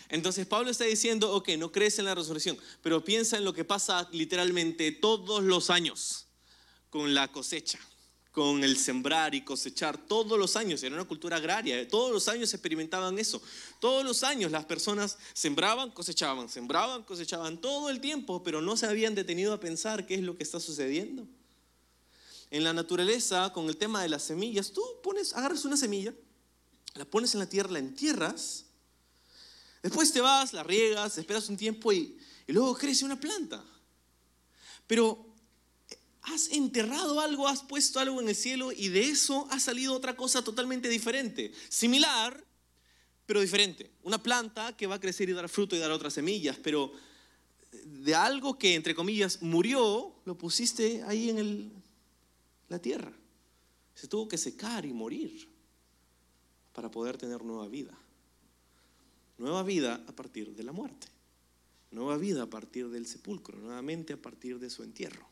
Entonces 0.09 0.45
Pablo 0.45 0.69
está 0.69 0.83
diciendo, 0.83 1.31
ok, 1.33 1.49
no 1.57 1.71
crece 1.71 2.01
en 2.01 2.05
la 2.05 2.15
resurrección, 2.15 2.57
pero 2.81 3.03
piensa 3.03 3.37
en 3.37 3.45
lo 3.45 3.53
que 3.53 3.63
pasa 3.63 4.07
literalmente 4.11 4.91
todos 4.91 5.43
los 5.43 5.69
años 5.69 6.27
con 6.89 7.13
la 7.13 7.31
cosecha. 7.31 7.79
con 8.31 8.63
el 8.63 8.77
sembrar 8.77 9.35
y 9.35 9.41
cosechar 9.41 9.95
todos 10.07 10.39
los 10.39 10.55
años. 10.55 10.81
Era 10.81 10.95
una 10.95 11.05
cultura 11.05 11.37
agraria, 11.37 11.87
todos 11.87 12.11
los 12.11 12.27
años 12.27 12.51
experimentaban 12.51 13.19
eso. 13.19 13.39
Todos 13.79 14.03
los 14.03 14.23
años 14.23 14.51
las 14.51 14.65
personas 14.65 15.19
sembraban, 15.33 15.91
cosechaban, 15.91 16.49
sembraban, 16.49 17.03
cosechaban 17.03 17.61
todo 17.61 17.91
el 17.91 18.01
tiempo, 18.01 18.41
pero 18.41 18.59
no 18.59 18.75
se 18.75 18.87
habían 18.87 19.13
detenido 19.13 19.53
a 19.53 19.59
pensar 19.59 20.07
qué 20.07 20.15
es 20.15 20.21
lo 20.21 20.35
que 20.35 20.41
está 20.41 20.59
sucediendo. 20.59 21.27
En 22.53 22.63
la 22.63 22.71
naturaleza, 22.71 23.51
con 23.51 23.67
el 23.67 23.77
tema 23.77 24.03
de 24.03 24.09
las 24.09 24.21
semillas, 24.21 24.71
tú 24.71 24.83
pones, 25.01 25.33
agarras 25.33 25.65
una 25.65 25.75
semilla, 25.75 26.13
la 26.93 27.03
pones 27.03 27.33
en 27.33 27.39
la 27.39 27.49
tierra, 27.49 27.71
la 27.71 27.79
entierras, 27.79 28.65
después 29.81 30.13
te 30.13 30.21
vas, 30.21 30.53
la 30.53 30.61
riegas, 30.61 31.17
esperas 31.17 31.49
un 31.49 31.57
tiempo 31.57 31.91
y, 31.91 32.15
y 32.45 32.53
luego 32.53 32.77
crece 32.77 33.05
una 33.05 33.19
planta. 33.19 33.65
Pero 34.85 35.25
has 36.21 36.49
enterrado 36.49 37.19
algo, 37.21 37.47
has 37.47 37.63
puesto 37.63 37.99
algo 37.99 38.21
en 38.21 38.29
el 38.29 38.35
cielo 38.35 38.71
y 38.71 38.89
de 38.89 39.09
eso 39.09 39.47
ha 39.49 39.59
salido 39.59 39.95
otra 39.95 40.15
cosa 40.15 40.43
totalmente 40.43 40.89
diferente. 40.89 41.51
Similar, 41.69 42.45
pero 43.25 43.41
diferente. 43.41 43.89
Una 44.03 44.21
planta 44.21 44.77
que 44.77 44.85
va 44.85 44.93
a 44.93 44.99
crecer 44.99 45.27
y 45.27 45.33
dar 45.33 45.49
fruto 45.49 45.75
y 45.75 45.79
dar 45.79 45.89
otras 45.89 46.13
semillas, 46.13 46.59
pero 46.61 46.93
de 47.83 48.13
algo 48.13 48.59
que, 48.59 48.75
entre 48.75 48.93
comillas, 48.93 49.41
murió, 49.41 50.13
lo 50.23 50.37
pusiste 50.37 51.01
ahí 51.07 51.31
en 51.31 51.82
la 52.69 52.79
tierra. 52.79 53.13
Se 53.95 54.07
tuvo 54.07 54.27
que 54.27 54.37
secar 54.37 54.85
y 54.85 54.93
morir 54.93 55.47
para 56.73 56.89
poder 56.89 57.17
tener 57.17 57.43
nueva 57.43 57.67
vida. 57.67 57.97
Nueva 59.37 59.63
vida 59.63 60.03
a 60.07 60.11
partir 60.11 60.55
de 60.55 60.63
la 60.63 60.71
muerte. 60.71 61.07
Nueva 61.91 62.17
vida 62.17 62.43
a 62.43 62.49
partir 62.49 62.89
del 62.89 63.05
sepulcro, 63.05 63.57
nuevamente 63.59 64.13
a 64.13 64.21
partir 64.21 64.59
de 64.59 64.69
su 64.69 64.83
entierro. 64.83 65.27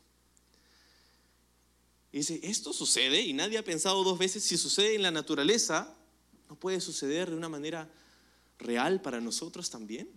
Y 2.12 2.18
dice, 2.18 2.40
esto 2.42 2.72
sucede 2.72 3.22
y 3.22 3.32
nadie 3.32 3.58
ha 3.58 3.64
pensado 3.64 4.04
dos 4.04 4.18
veces, 4.18 4.44
si 4.44 4.58
sucede 4.58 4.94
en 4.94 5.02
la 5.02 5.10
naturaleza, 5.10 5.96
¿no 6.48 6.56
puede 6.56 6.80
suceder 6.80 7.30
de 7.30 7.36
una 7.36 7.48
manera 7.48 7.90
real 8.58 9.00
para 9.00 9.20
nosotros 9.20 9.70
también? 9.70 10.08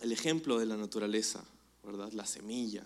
El 0.00 0.12
ejemplo 0.12 0.58
de 0.58 0.66
la 0.66 0.76
naturaleza, 0.76 1.44
¿verdad? 1.84 2.12
La 2.12 2.26
semilla. 2.26 2.84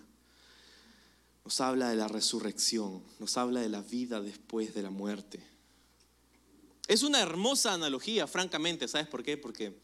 Nos 1.45 1.61
habla 1.61 1.91
de 1.91 1.97
la 1.97 2.09
resurrección, 2.09 3.03
nos 3.19 3.37
habla 3.37 3.61
de 3.61 3.69
la 3.69 3.83
vida 3.83 4.21
después 4.21 4.75
de 4.75 4.83
la 4.83 4.91
muerte. 4.91 5.43
Es 6.89 7.03
una 7.03 7.21
hermosa 7.21 7.75
analogía, 7.75 8.27
francamente, 8.27 8.89
¿sabes 8.89 9.09
por 9.09 9.23
qué? 9.23 9.37
Porque 9.37 9.79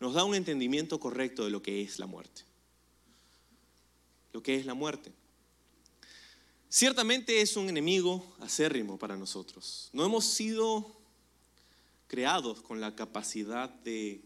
nos 0.00 0.14
da 0.14 0.24
un 0.24 0.34
entendimiento 0.34 1.00
correcto 1.00 1.44
de 1.44 1.50
lo 1.50 1.62
que 1.62 1.82
es 1.82 1.98
la 1.98 2.06
muerte. 2.06 2.42
Lo 4.32 4.42
que 4.42 4.56
es 4.56 4.66
la 4.66 4.74
muerte. 4.74 5.12
Ciertamente 6.68 7.40
es 7.40 7.56
un 7.56 7.68
enemigo 7.68 8.36
acérrimo 8.40 8.98
para 8.98 9.16
nosotros. 9.16 9.88
No 9.94 10.04
hemos 10.04 10.26
sido 10.26 10.94
creados 12.06 12.60
con 12.60 12.80
la 12.80 12.94
capacidad 12.94 13.70
de 13.70 14.22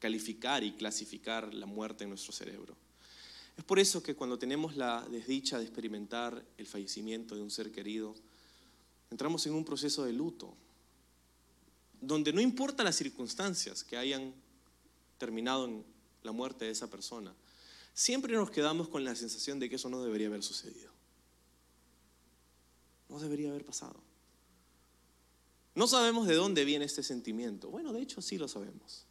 calificar 0.00 0.64
y 0.64 0.72
clasificar 0.72 1.54
la 1.54 1.66
muerte 1.66 2.04
en 2.04 2.10
nuestro 2.10 2.32
cerebro. 2.32 2.76
Es 3.56 3.64
por 3.64 3.78
eso 3.78 4.02
que 4.02 4.14
cuando 4.14 4.38
tenemos 4.38 4.76
la 4.76 5.06
desdicha 5.10 5.58
de 5.58 5.64
experimentar 5.64 6.44
el 6.58 6.66
fallecimiento 6.66 7.34
de 7.34 7.42
un 7.42 7.50
ser 7.50 7.72
querido, 7.72 8.14
entramos 9.10 9.46
en 9.46 9.54
un 9.54 9.64
proceso 9.64 10.04
de 10.04 10.12
luto, 10.12 10.54
donde 12.00 12.32
no 12.32 12.40
importa 12.40 12.84
las 12.84 12.96
circunstancias 12.96 13.82
que 13.82 13.96
hayan 13.96 14.34
terminado 15.18 15.64
en 15.64 15.84
la 16.22 16.32
muerte 16.32 16.66
de 16.66 16.72
esa 16.72 16.90
persona, 16.90 17.34
siempre 17.94 18.34
nos 18.34 18.50
quedamos 18.50 18.88
con 18.88 19.04
la 19.04 19.14
sensación 19.14 19.58
de 19.58 19.70
que 19.70 19.76
eso 19.76 19.88
no 19.88 20.02
debería 20.02 20.26
haber 20.26 20.42
sucedido. 20.42 20.90
No 23.08 23.18
debería 23.18 23.50
haber 23.50 23.64
pasado. 23.64 23.98
No 25.74 25.86
sabemos 25.86 26.26
de 26.26 26.34
dónde 26.34 26.64
viene 26.64 26.84
este 26.84 27.02
sentimiento. 27.02 27.70
Bueno, 27.70 27.92
de 27.92 28.02
hecho 28.02 28.20
sí 28.20 28.36
lo 28.38 28.48
sabemos. 28.48 29.04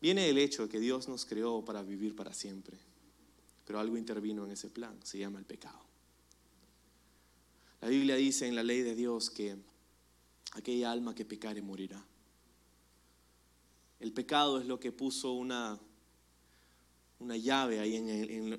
Viene 0.00 0.28
el 0.28 0.38
hecho 0.38 0.62
de 0.62 0.68
que 0.68 0.80
Dios 0.80 1.08
nos 1.08 1.24
creó 1.24 1.64
para 1.64 1.82
vivir 1.82 2.14
para 2.14 2.32
siempre, 2.32 2.78
pero 3.64 3.80
algo 3.80 3.96
intervino 3.96 4.44
en 4.44 4.52
ese 4.52 4.70
plan, 4.70 4.98
se 5.04 5.18
llama 5.18 5.38
el 5.38 5.44
pecado. 5.44 5.80
La 7.80 7.88
Biblia 7.88 8.16
dice 8.16 8.46
en 8.46 8.56
la 8.56 8.62
ley 8.62 8.82
de 8.82 8.94
Dios 8.94 9.30
que 9.30 9.56
aquella 10.52 10.90
alma 10.92 11.14
que 11.14 11.24
pecare 11.24 11.62
morirá. 11.62 12.04
El 14.00 14.12
pecado 14.12 14.60
es 14.60 14.66
lo 14.66 14.80
que 14.80 14.92
puso 14.92 15.32
una, 15.32 15.78
una 17.18 17.36
llave 17.36 17.80
ahí 17.80 17.96
en, 17.96 18.08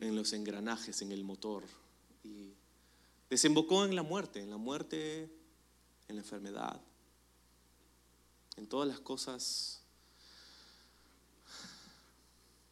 en 0.04 0.15
los 0.15 0.34
engranajes, 0.34 1.02
en 1.02 1.12
el 1.12 1.24
motor, 1.24 1.63
y 2.24 2.54
Desembocó 3.30 3.86
en 3.86 3.96
la 3.96 4.04
muerte, 4.04 4.41
en 4.41 4.50
la 4.50 4.58
muerte, 4.58 5.30
en 6.08 6.15
la 6.15 6.22
enfermedad, 6.22 6.80
en 8.56 8.68
todas 8.68 8.88
las 8.88 9.00
cosas, 9.00 9.82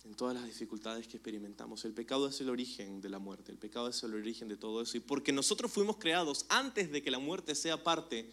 en 0.04 0.14
todas 0.16 0.36
las 0.36 0.46
dificultades 0.46 1.08
que 1.08 1.18
experimentamos. 1.18 1.86
El 1.86 1.94
pecado 1.94 2.28
es 2.28 2.40
el 2.42 2.50
origen 2.50 3.00
de 3.02 3.10
la 3.10 3.20
muerte, 3.20 3.52
el 3.52 3.58
pecado 3.58 3.88
es 3.88 4.04
el 4.04 4.14
origen 4.14 4.48
de 4.48 4.58
todo 4.58 4.82
eso. 4.82 4.98
Y 4.98 5.00
porque 5.00 5.32
nosotros 5.32 5.72
fuimos 5.72 5.98
creados 5.98 6.46
antes 6.50 6.92
de 6.92 7.02
que 7.02 7.12
la 7.12 7.20
muerte 7.20 7.56
sea 7.56 7.84
parte 7.84 8.30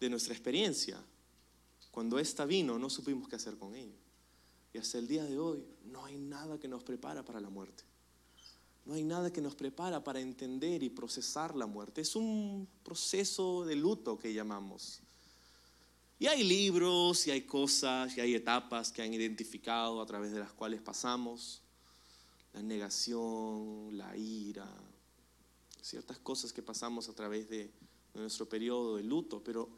de 0.00 0.10
nuestra 0.10 0.34
experiencia, 0.34 1.02
cuando 1.90 2.18
ésta 2.18 2.44
vino 2.44 2.78
no 2.78 2.90
supimos 2.90 3.28
qué 3.28 3.36
hacer 3.36 3.56
con 3.56 3.74
ella. 3.74 3.96
Y 4.72 4.78
hasta 4.78 4.98
el 4.98 5.06
día 5.06 5.24
de 5.24 5.38
hoy 5.38 5.64
no 5.84 6.04
hay 6.04 6.18
nada 6.18 6.58
que 6.58 6.66
nos 6.66 6.82
prepara 6.82 7.24
para 7.24 7.40
la 7.40 7.50
muerte. 7.50 7.84
No 8.84 8.94
hay 8.94 9.04
nada 9.04 9.32
que 9.32 9.40
nos 9.40 9.54
prepara 9.54 10.02
para 10.02 10.20
entender 10.20 10.82
y 10.82 10.90
procesar 10.90 11.54
la 11.54 11.66
muerte. 11.66 12.00
Es 12.00 12.16
un 12.16 12.68
proceso 12.82 13.64
de 13.64 13.76
luto 13.76 14.18
que 14.18 14.34
llamamos. 14.34 15.00
Y 16.18 16.26
hay 16.26 16.44
libros, 16.44 17.26
y 17.26 17.32
hay 17.32 17.42
cosas, 17.42 18.16
y 18.16 18.20
hay 18.20 18.34
etapas 18.34 18.92
que 18.92 19.02
han 19.02 19.12
identificado 19.12 20.00
a 20.00 20.06
través 20.06 20.32
de 20.32 20.38
las 20.38 20.52
cuales 20.52 20.80
pasamos. 20.80 21.62
La 22.52 22.62
negación, 22.62 23.96
la 23.96 24.16
ira, 24.16 24.68
ciertas 25.82 26.18
cosas 26.18 26.52
que 26.52 26.62
pasamos 26.62 27.08
a 27.08 27.14
través 27.14 27.48
de, 27.48 27.70
nuestro 28.14 28.48
periodo 28.48 28.96
de 28.96 29.02
luto. 29.02 29.42
Pero 29.42 29.68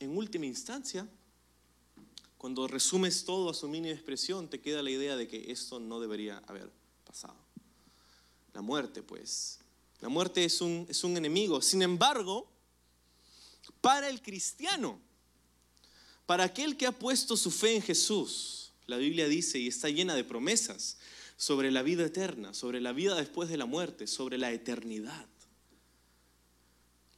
en 0.00 0.16
última 0.16 0.46
instancia, 0.46 1.06
cuando 2.38 2.66
resumes 2.66 3.26
todo 3.26 3.50
a 3.50 3.54
su 3.54 3.68
mínima 3.68 3.92
expresión, 3.94 4.48
te 4.48 4.62
queda 4.62 4.82
la 4.82 4.90
idea 4.90 5.14
de 5.14 5.28
que 5.28 5.52
esto 5.52 5.78
no 5.78 6.00
debería 6.00 6.38
haber 6.46 6.72
pasado. 7.04 7.36
La 8.54 8.62
muerte, 8.62 9.02
pues. 9.02 9.60
La 10.00 10.08
muerte 10.08 10.42
es 10.42 10.62
un, 10.62 10.86
es 10.88 11.04
un 11.04 11.18
enemigo. 11.18 11.60
Sin 11.60 11.82
embargo, 11.82 12.48
para 13.82 14.08
el 14.08 14.22
cristiano, 14.22 14.98
para 16.26 16.44
aquel 16.44 16.76
que 16.76 16.86
ha 16.86 16.92
puesto 16.92 17.36
su 17.36 17.50
fe 17.50 17.76
en 17.76 17.82
Jesús, 17.82 18.72
la 18.86 18.96
Biblia 18.96 19.28
dice 19.28 19.58
y 19.58 19.68
está 19.68 19.88
llena 19.88 20.14
de 20.14 20.24
promesas 20.24 20.98
sobre 21.36 21.70
la 21.70 21.82
vida 21.82 22.04
eterna, 22.04 22.54
sobre 22.54 22.80
la 22.80 22.92
vida 22.92 23.16
después 23.16 23.48
de 23.48 23.56
la 23.56 23.66
muerte, 23.66 24.06
sobre 24.06 24.38
la 24.38 24.52
eternidad. 24.52 25.26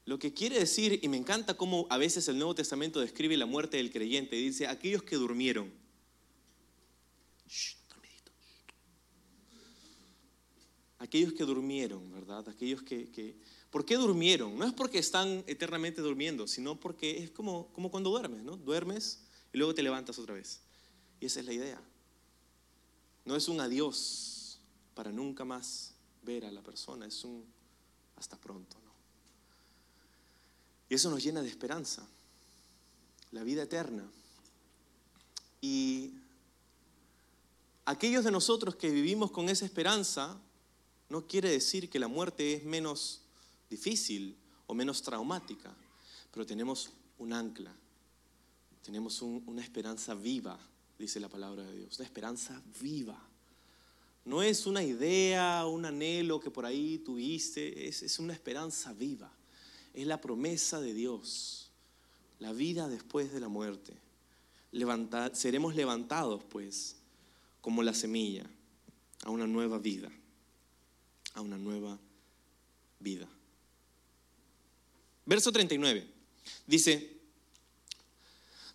Lo 0.07 0.19
que 0.19 0.35
quiere 0.35 0.59
decir, 0.59 1.01
y 1.03 1.09
me 1.09 1.17
encanta 1.17 1.55
cómo 1.55 1.87
a 1.89 1.97
veces 1.97 2.29
el 2.29 2.37
Nuevo 2.37 2.55
Testamento 2.55 3.01
describe 3.01 3.37
la 3.37 3.47
muerte 3.47 3.79
del 3.79 3.91
creyente, 3.91 4.37
dice, 4.37 4.67
aquellos 4.67 5.03
que 5.03 5.17
durmieron. 5.17 5.73
Aquellos 11.15 11.35
que 11.35 11.45
durmieron, 11.45 12.11
¿verdad? 12.11 12.49
Aquellos 12.49 12.83
que, 12.83 13.37
¿Por 13.71 13.85
qué 13.85 13.95
durmieron? 13.95 14.59
No 14.59 14.67
es 14.67 14.73
porque 14.73 14.99
están 14.99 15.45
eternamente 15.47 16.01
durmiendo, 16.01 16.49
sino 16.49 16.81
porque 16.81 17.23
es 17.23 17.31
como, 17.31 17.69
como 17.69 17.89
cuando 17.89 18.11
duermes, 18.11 18.43
¿no? 18.43 18.57
Duermes 18.57 19.21
y 19.53 19.59
luego 19.59 19.73
te 19.77 19.85
levantas 19.85 20.19
otra 20.19 20.35
vez. 20.35 20.63
Y 21.21 21.27
esa 21.27 21.39
es 21.39 21.47
la 21.47 21.53
idea. 21.53 21.81
No 23.25 23.37
es 23.37 23.47
un 23.47 23.61
adiós 23.61 24.59
para 24.97 25.13
nunca 25.13 25.45
más 25.45 25.95
ver 26.25 26.47
a 26.47 26.51
la 26.51 26.65
persona, 26.65 27.07
es 27.07 27.23
un 27.23 27.45
hasta 28.17 28.37
pronto, 28.37 28.77
¿no? 28.85 28.91
Y 30.89 30.97
eso 30.97 31.11
nos 31.11 31.23
llena 31.23 31.43
de 31.43 31.49
esperanza, 31.49 32.05
la 33.31 33.45
vida 33.45 33.63
eterna. 33.63 34.05
Y 35.61 36.15
aquellos 37.85 38.25
de 38.25 38.33
nosotros 38.33 38.75
que 38.75 38.91
vivimos 38.91 39.31
con 39.31 39.49
esa 39.49 39.65
esperanza, 39.65 40.41
no 41.09 41.27
quiere 41.27 41.51
decir 41.51 41.91
que 41.91 41.99
la 41.99 42.09
muerte 42.09 42.55
es 42.55 42.65
menos 42.65 43.21
difícil 43.69 44.37
o 44.67 44.75
menos 44.75 45.03
traumática, 45.03 45.75
pero 46.33 46.47
tenemos 46.47 46.91
un 47.19 47.33
ancla, 47.33 47.75
tenemos 48.83 49.23
una 49.23 49.63
esperanza 49.63 50.15
viva, 50.15 50.59
dice 50.99 51.21
la 51.21 51.29
palabra 51.29 51.63
de 51.65 51.79
Dios, 51.79 51.99
una 51.99 52.07
esperanza 52.07 52.61
viva. 52.81 53.21
No 54.25 54.43
es 54.43 54.67
una 54.67 54.83
idea, 54.83 55.67
un 55.67 55.85
anhelo 55.85 56.41
que 56.41 56.51
por 56.51 56.65
ahí 56.65 56.99
tuviste, 56.99 57.87
es, 57.89 58.19
una 58.19 58.33
esperanza 58.33 58.95
viva. 58.95 59.31
Es 59.93 60.07
la 60.07 60.21
promesa 60.21 60.81
de 60.81 60.95
Dios, 60.95 61.71
la 62.39 62.53
vida 62.53 62.89
después 62.89 63.33
de 63.33 63.41
la 63.41 63.49
muerte. 63.49 63.93
seremos 65.35 65.75
levantados, 65.75 66.43
pues, 66.45 66.97
como 67.61 67.83
la 67.83 67.93
semilla, 67.93 68.47
a 69.25 69.31
una 69.31 69.47
nueva 69.47 69.79
vida 69.79 70.11
a 71.35 71.41
una 71.41 71.59
nueva 71.59 71.99
vida. 72.99 73.29
Verso 75.27 75.53
39. 75.53 76.07
Dice, 76.67 77.19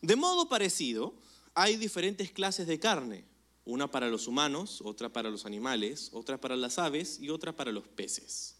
de 0.01 0.15
modo 0.15 0.47
parecido, 0.47 1.13
hay 1.53 1.75
diferentes 1.75 2.31
clases 2.31 2.67
de 2.67 2.79
carne, 2.79 3.25
una 3.65 3.89
para 3.89 4.09
los 4.09 4.27
humanos, 4.27 4.81
otra 4.83 5.09
para 5.09 5.29
los 5.29 5.45
animales, 5.45 6.09
otra 6.13 6.39
para 6.39 6.55
las 6.55 6.79
aves 6.79 7.19
y 7.19 7.29
otra 7.29 7.53
para 7.53 7.71
los 7.71 7.87
peces. 7.87 8.55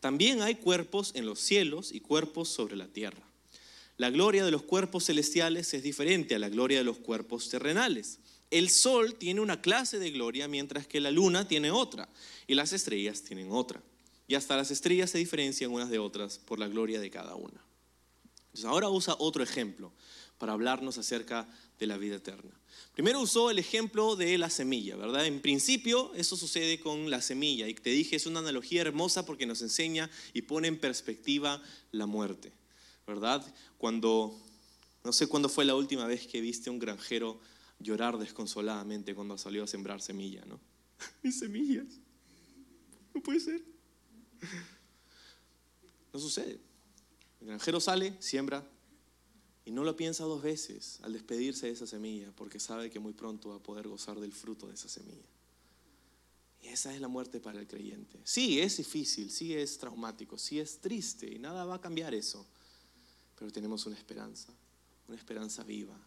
También 0.00 0.42
hay 0.42 0.56
cuerpos 0.56 1.12
en 1.14 1.26
los 1.26 1.40
cielos 1.40 1.92
y 1.92 2.00
cuerpos 2.00 2.48
sobre 2.48 2.76
la 2.76 2.88
tierra. 2.88 3.22
La 3.96 4.10
gloria 4.10 4.44
de 4.44 4.50
los 4.50 4.62
cuerpos 4.62 5.06
celestiales 5.06 5.72
es 5.72 5.82
diferente 5.82 6.34
a 6.34 6.38
la 6.38 6.48
gloria 6.48 6.78
de 6.78 6.84
los 6.84 6.98
cuerpos 6.98 7.48
terrenales. 7.48 8.18
El 8.50 8.70
sol 8.70 9.14
tiene 9.16 9.40
una 9.40 9.60
clase 9.60 9.98
de 9.98 10.10
gloria 10.10 10.48
mientras 10.48 10.86
que 10.86 11.00
la 11.00 11.10
luna 11.10 11.48
tiene 11.48 11.70
otra 11.70 12.08
y 12.46 12.54
las 12.54 12.72
estrellas 12.72 13.22
tienen 13.22 13.50
otra. 13.50 13.82
Y 14.28 14.34
hasta 14.34 14.56
las 14.56 14.70
estrellas 14.70 15.10
se 15.10 15.18
diferencian 15.18 15.70
unas 15.70 15.90
de 15.90 15.98
otras 15.98 16.38
por 16.38 16.58
la 16.58 16.68
gloria 16.68 17.00
de 17.00 17.10
cada 17.10 17.34
una. 17.34 17.64
Entonces 18.46 18.64
ahora 18.64 18.88
usa 18.88 19.16
otro 19.18 19.42
ejemplo 19.42 19.92
para 20.38 20.52
hablarnos 20.52 20.98
acerca 20.98 21.48
de 21.78 21.86
la 21.86 21.96
vida 21.96 22.16
eterna. 22.16 22.50
Primero 22.94 23.20
usó 23.20 23.50
el 23.50 23.58
ejemplo 23.58 24.16
de 24.16 24.38
la 24.38 24.50
semilla, 24.50 24.96
¿verdad? 24.96 25.26
En 25.26 25.40
principio 25.40 26.12
eso 26.14 26.36
sucede 26.36 26.80
con 26.80 27.10
la 27.10 27.20
semilla 27.20 27.68
y 27.68 27.74
te 27.74 27.90
dije 27.90 28.16
es 28.16 28.26
una 28.26 28.40
analogía 28.40 28.80
hermosa 28.80 29.26
porque 29.26 29.46
nos 29.46 29.62
enseña 29.62 30.10
y 30.32 30.42
pone 30.42 30.68
en 30.68 30.78
perspectiva 30.78 31.62
la 31.92 32.06
muerte, 32.06 32.52
¿verdad? 33.06 33.44
Cuando, 33.78 34.38
no 35.04 35.12
sé 35.12 35.26
cuándo 35.26 35.48
fue 35.48 35.64
la 35.64 35.74
última 35.74 36.06
vez 36.06 36.26
que 36.26 36.40
viste 36.40 36.70
un 36.70 36.78
granjero 36.78 37.38
llorar 37.78 38.18
desconsoladamente 38.18 39.14
cuando 39.14 39.36
salió 39.38 39.64
a 39.64 39.66
sembrar 39.66 40.00
semilla, 40.00 40.44
¿no? 40.46 40.60
Mis 41.22 41.38
semillas, 41.38 41.86
no 43.14 43.22
puede 43.22 43.40
ser. 43.40 43.62
No 46.12 46.18
sucede. 46.18 46.60
El 47.40 47.48
granjero 47.48 47.80
sale, 47.80 48.16
siembra, 48.20 48.66
y 49.64 49.72
no 49.72 49.82
lo 49.82 49.96
piensa 49.96 50.24
dos 50.24 50.42
veces 50.42 51.00
al 51.02 51.12
despedirse 51.12 51.66
de 51.66 51.72
esa 51.72 51.86
semilla, 51.86 52.32
porque 52.36 52.60
sabe 52.60 52.88
que 52.88 53.00
muy 53.00 53.12
pronto 53.12 53.50
va 53.50 53.56
a 53.56 53.62
poder 53.62 53.88
gozar 53.88 54.18
del 54.20 54.32
fruto 54.32 54.68
de 54.68 54.74
esa 54.74 54.88
semilla. 54.88 55.26
Y 56.62 56.68
esa 56.68 56.94
es 56.94 57.00
la 57.00 57.08
muerte 57.08 57.40
para 57.40 57.58
el 57.58 57.66
creyente. 57.66 58.20
Sí, 58.24 58.60
es 58.60 58.76
difícil, 58.76 59.30
sí 59.30 59.54
es 59.54 59.76
traumático, 59.78 60.38
sí 60.38 60.60
es 60.60 60.80
triste, 60.80 61.32
y 61.32 61.38
nada 61.38 61.64
va 61.64 61.74
a 61.76 61.80
cambiar 61.80 62.14
eso. 62.14 62.46
Pero 63.38 63.50
tenemos 63.50 63.84
una 63.86 63.96
esperanza, 63.96 64.52
una 65.08 65.16
esperanza 65.16 65.64
viva. 65.64 65.98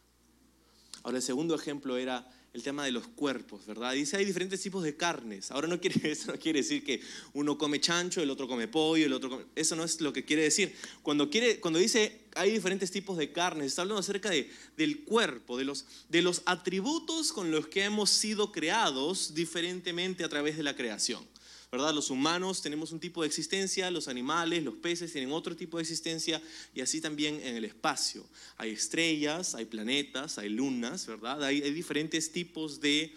Ahora, 1.03 1.17
el 1.17 1.23
segundo 1.23 1.55
ejemplo 1.55 1.97
era 1.97 2.27
el 2.53 2.63
tema 2.63 2.83
de 2.83 2.91
los 2.91 3.07
cuerpos, 3.07 3.65
¿verdad? 3.67 3.93
Dice, 3.93 4.17
hay 4.17 4.25
diferentes 4.25 4.59
tipos 4.61 4.83
de 4.83 4.95
carnes. 4.95 5.51
Ahora 5.51 5.67
no 5.67 5.79
quiere, 5.79 6.11
eso 6.11 6.31
no 6.31 6.39
quiere 6.39 6.59
decir 6.59 6.83
que 6.83 7.01
uno 7.33 7.57
come 7.57 7.79
chancho, 7.79 8.21
el 8.21 8.29
otro 8.29 8.47
come 8.47 8.67
pollo, 8.67 9.05
el 9.05 9.13
otro 9.13 9.29
come... 9.29 9.45
Eso 9.55 9.75
no 9.75 9.83
es 9.83 10.01
lo 10.01 10.11
que 10.11 10.25
quiere 10.25 10.43
decir. 10.43 10.75
Cuando, 11.03 11.29
quiere, 11.29 11.59
cuando 11.59 11.79
dice 11.79 12.21
hay 12.35 12.51
diferentes 12.51 12.91
tipos 12.91 13.17
de 13.17 13.31
carnes, 13.31 13.67
está 13.67 13.81
hablando 13.83 13.99
acerca 13.99 14.29
de, 14.29 14.49
del 14.77 15.03
cuerpo, 15.03 15.57
de 15.57 15.65
los, 15.65 15.85
de 16.09 16.21
los 16.21 16.41
atributos 16.45 17.31
con 17.31 17.51
los 17.51 17.67
que 17.67 17.83
hemos 17.83 18.09
sido 18.09 18.51
creados 18.51 19.33
diferentemente 19.33 20.23
a 20.23 20.29
través 20.29 20.57
de 20.57 20.63
la 20.63 20.75
creación. 20.75 21.23
¿Verdad? 21.71 21.93
Los 21.93 22.09
humanos 22.09 22.61
tenemos 22.61 22.91
un 22.91 22.99
tipo 22.99 23.21
de 23.21 23.27
existencia, 23.27 23.91
los 23.91 24.07
animales, 24.07 24.63
los 24.63 24.75
peces 24.75 25.11
tienen 25.11 25.31
otro 25.31 25.55
tipo 25.55 25.77
de 25.77 25.83
existencia 25.83 26.41
y 26.73 26.81
así 26.81 26.99
también 26.99 27.39
en 27.43 27.55
el 27.55 27.65
espacio. 27.65 28.25
Hay 28.57 28.71
estrellas, 28.71 29.53
hay 29.53 29.65
planetas, 29.65 30.39
hay 30.39 30.49
lunas, 30.49 31.05
¿verdad? 31.05 31.43
Hay, 31.43 31.61
diferentes 31.71 32.31
tipos 32.31 32.79
de 32.81 33.15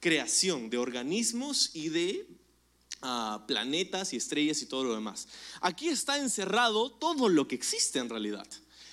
creación, 0.00 0.68
de 0.68 0.78
organismos 0.78 1.70
y 1.74 1.88
de 1.90 2.26
ah, 3.02 3.44
planetas 3.46 4.12
y 4.12 4.16
estrellas 4.16 4.62
y 4.62 4.66
todo 4.66 4.82
lo 4.82 4.94
demás. 4.94 5.28
Aquí 5.60 5.88
está 5.88 6.18
encerrado 6.18 6.90
todo 6.90 7.28
lo 7.28 7.46
que 7.46 7.54
existe 7.54 8.00
en 8.00 8.08
realidad. 8.08 8.46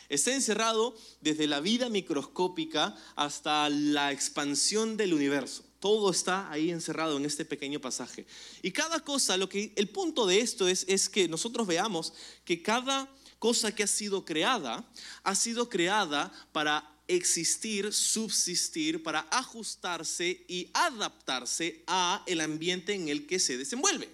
Está 0.08 0.36
encerrado 0.36 0.96
desde 1.22 1.48
la 1.48 1.60
vida 1.62 1.90
microscópica 1.90 2.96
hasta 3.16 3.68
la 3.70 4.12
expansión 4.12 4.98
del 4.98 5.16
universo. 5.16 5.64
Todo 5.84 6.12
está 6.12 6.50
ahí 6.50 6.72
encerrado 6.72 7.18
en 7.18 7.26
este 7.26 7.44
pequeño 7.44 7.82
pasaje. 7.82 8.26
Y 8.62 8.72
cada 8.72 9.02
cosa, 9.02 9.36
lo 9.36 9.50
que 9.50 9.74
el 9.76 9.90
punto 9.90 10.26
de 10.26 10.40
esto 10.40 10.66
es, 10.70 10.86
es 10.88 11.10
que 11.10 11.28
nosotros 11.28 11.68
veamos 11.68 12.14
que 12.46 12.62
cada 12.62 13.14
cosa 13.38 13.76
que 13.76 13.84
ha 13.84 13.88
sido 13.88 14.24
creada 14.24 14.90
ha 15.24 15.36
sido 15.36 15.68
creada 15.68 16.32
para 16.54 16.90
existir, 17.10 17.92
subsistir, 17.92 19.04
para 19.04 19.28
ajustarse 19.30 20.46
y 20.48 20.70
adaptarse 20.74 21.84
a 21.86 22.24
el 22.28 22.40
ambiente 22.40 22.94
en 22.94 23.10
el 23.10 23.28
que 23.28 23.38
se 23.38 23.58
desenvuelve. 23.58 24.10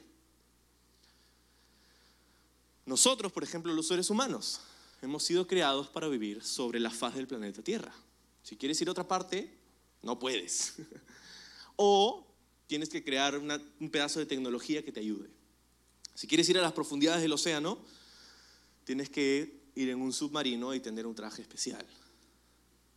Nosotros, 2.87 3.31
por 3.31 3.43
ejemplo, 3.43 3.71
los 3.73 3.87
seres 3.87 4.09
humanos, 4.09 4.59
hemos 5.03 5.21
sido 5.21 5.45
creados 5.45 5.87
para 5.87 6.07
vivir 6.07 6.43
sobre 6.43 6.79
la 6.79 6.89
faz 6.89 7.13
del 7.13 7.27
planeta 7.27 7.61
Tierra. 7.61 7.93
Si 8.41 8.55
quieres 8.55 8.81
ir 8.81 8.87
a 8.87 8.91
otra 8.93 9.07
parte, 9.07 9.55
no 10.01 10.17
puedes. 10.17 10.73
o 11.81 12.27
tienes 12.67 12.89
que 12.89 13.01
crear 13.05 13.37
un 13.37 13.89
pedazo 13.89 14.19
de 14.19 14.25
tecnología 14.25 14.83
que 14.83 14.91
te 14.91 14.99
ayude. 14.99 15.29
Si 16.13 16.27
quieres 16.27 16.49
ir 16.49 16.57
a 16.57 16.61
las 16.61 16.73
profundidades 16.73 17.21
del 17.21 17.31
océano, 17.31 17.79
tienes 18.83 19.09
que 19.09 19.61
ir 19.75 19.89
en 19.89 20.01
un 20.01 20.11
submarino 20.11 20.75
y 20.75 20.81
tener 20.81 21.07
un 21.07 21.15
traje 21.15 21.41
especial. 21.41 21.85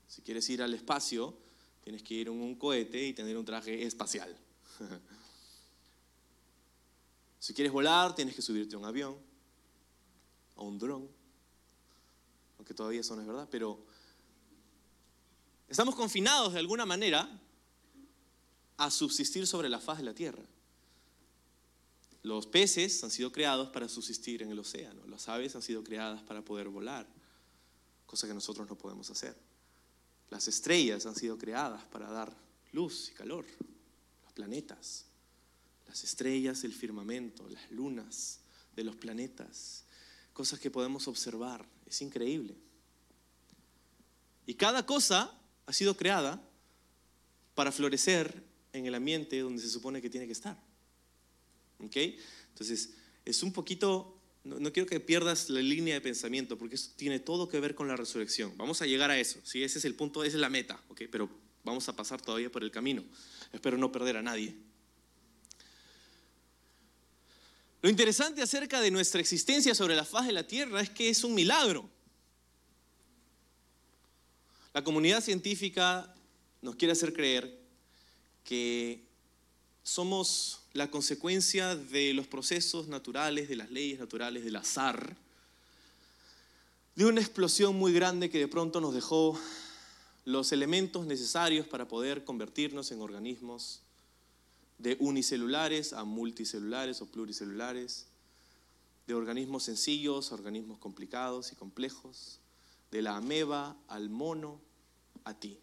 Si 0.08 0.20
quieres 0.20 0.50
ir 0.50 0.62
al 0.62 0.74
espacio, 0.74 1.38
tienes 1.84 2.02
que 2.02 2.14
ir 2.14 2.26
en 2.26 2.34
un 2.34 2.56
cohete 2.56 3.06
y 3.06 3.12
tener 3.12 3.38
un 3.38 3.44
traje 3.44 3.86
espacial. 3.86 4.36
si 7.38 7.54
quieres 7.54 7.72
volar, 7.72 8.16
tienes 8.16 8.34
que 8.34 8.42
subirte 8.42 8.74
a 8.74 8.78
un 8.78 8.84
avión, 8.84 9.16
a 10.56 10.62
un 10.62 10.76
dron, 10.76 11.08
aunque 12.58 12.74
todavía 12.74 13.00
eso 13.00 13.14
no 13.14 13.22
es 13.22 13.28
verdad, 13.28 13.46
pero 13.48 13.86
estamos 15.68 15.94
confinados 15.94 16.54
de 16.54 16.58
alguna 16.58 16.84
manera 16.84 17.40
a 18.82 18.90
subsistir 18.90 19.46
sobre 19.46 19.68
la 19.68 19.78
faz 19.78 19.98
de 19.98 20.04
la 20.04 20.12
tierra. 20.12 20.42
Los 22.24 22.48
peces 22.48 23.04
han 23.04 23.12
sido 23.12 23.30
creados 23.30 23.68
para 23.68 23.88
subsistir 23.88 24.42
en 24.42 24.50
el 24.50 24.58
océano, 24.58 25.06
las 25.06 25.28
aves 25.28 25.54
han 25.54 25.62
sido 25.62 25.84
creadas 25.84 26.20
para 26.22 26.44
poder 26.44 26.68
volar, 26.68 27.06
cosa 28.06 28.26
que 28.26 28.34
nosotros 28.34 28.68
no 28.68 28.76
podemos 28.76 29.08
hacer. 29.08 29.36
Las 30.30 30.48
estrellas 30.48 31.06
han 31.06 31.14
sido 31.14 31.38
creadas 31.38 31.84
para 31.84 32.10
dar 32.10 32.36
luz 32.72 33.10
y 33.10 33.14
calor, 33.14 33.44
los 34.24 34.32
planetas, 34.32 35.04
las 35.86 36.02
estrellas, 36.02 36.64
el 36.64 36.72
firmamento, 36.72 37.48
las 37.48 37.70
lunas 37.70 38.40
de 38.74 38.82
los 38.82 38.96
planetas, 38.96 39.84
cosas 40.32 40.58
que 40.58 40.72
podemos 40.72 41.06
observar, 41.06 41.64
es 41.86 42.02
increíble. 42.02 42.56
Y 44.44 44.54
cada 44.54 44.84
cosa 44.84 45.32
ha 45.66 45.72
sido 45.72 45.96
creada 45.96 46.42
para 47.54 47.70
florecer 47.70 48.50
en 48.72 48.86
el 48.86 48.94
ambiente 48.94 49.40
donde 49.40 49.60
se 49.60 49.68
supone 49.68 50.00
que 50.00 50.10
tiene 50.10 50.26
que 50.26 50.32
estar. 50.32 50.58
¿Ok? 51.78 51.96
Entonces, 52.48 52.94
es 53.24 53.42
un 53.42 53.52
poquito, 53.52 54.18
no, 54.44 54.72
quiero 54.72 54.88
que 54.88 55.00
pierdas 55.00 55.50
la 55.50 55.60
línea 55.60 55.94
de 55.94 56.00
pensamiento, 56.00 56.56
porque 56.58 56.76
eso 56.76 56.90
tiene 56.96 57.20
todo 57.20 57.48
que 57.48 57.60
ver 57.60 57.74
con 57.74 57.88
la 57.88 57.96
resurrección. 57.96 58.56
Vamos 58.56 58.82
a 58.82 58.86
llegar 58.86 59.10
a 59.10 59.18
eso, 59.18 59.40
¿sí? 59.44 59.62
Ese 59.62 59.78
es 59.78 59.84
el 59.84 59.94
punto, 59.94 60.24
esa 60.24 60.36
es 60.36 60.40
la 60.40 60.48
meta, 60.48 60.82
¿ok? 60.88 61.02
Pero 61.10 61.28
vamos 61.64 61.88
a 61.88 61.96
pasar 61.96 62.20
todavía 62.20 62.50
por 62.50 62.62
el 62.62 62.70
camino. 62.70 63.04
Espero 63.52 63.76
no 63.76 63.92
perder 63.92 64.16
a 64.16 64.22
nadie. 64.22 64.54
Lo 67.82 67.90
interesante 67.90 68.42
acerca 68.42 68.80
de 68.80 68.92
nuestra 68.92 69.20
existencia 69.20 69.74
sobre 69.74 69.96
la 69.96 70.04
faz 70.04 70.26
de 70.26 70.32
la 70.32 70.46
Tierra 70.46 70.80
es 70.80 70.90
que 70.90 71.10
es 71.10 71.24
un 71.24 71.34
milagro. 71.34 71.90
La 74.72 74.84
comunidad 74.84 75.20
científica 75.20 76.14
nos 76.62 76.76
quiere 76.76 76.92
hacer 76.92 77.12
creer 77.12 77.61
que 78.44 79.02
somos 79.82 80.60
la 80.72 80.90
consecuencia 80.90 81.76
de 81.76 82.14
los 82.14 82.26
procesos 82.26 82.88
naturales, 82.88 83.48
de 83.48 83.56
las 83.56 83.70
leyes 83.70 83.98
naturales, 83.98 84.44
del 84.44 84.56
azar, 84.56 85.16
de 86.94 87.06
una 87.06 87.20
explosión 87.20 87.76
muy 87.76 87.92
grande 87.92 88.30
que 88.30 88.38
de 88.38 88.48
pronto 88.48 88.80
nos 88.80 88.94
dejó 88.94 89.38
los 90.24 90.52
elementos 90.52 91.06
necesarios 91.06 91.66
para 91.66 91.88
poder 91.88 92.24
convertirnos 92.24 92.92
en 92.92 93.00
organismos 93.00 93.80
de 94.78 94.96
unicelulares 95.00 95.92
a 95.92 96.04
multicelulares 96.04 97.00
o 97.00 97.06
pluricelulares, 97.06 98.06
de 99.06 99.14
organismos 99.14 99.64
sencillos 99.64 100.30
a 100.30 100.34
organismos 100.34 100.78
complicados 100.78 101.52
y 101.52 101.56
complejos, 101.56 102.38
de 102.90 103.02
la 103.02 103.16
ameba 103.16 103.76
al 103.88 104.10
mono 104.10 104.60
a 105.24 105.34
ti. 105.34 105.58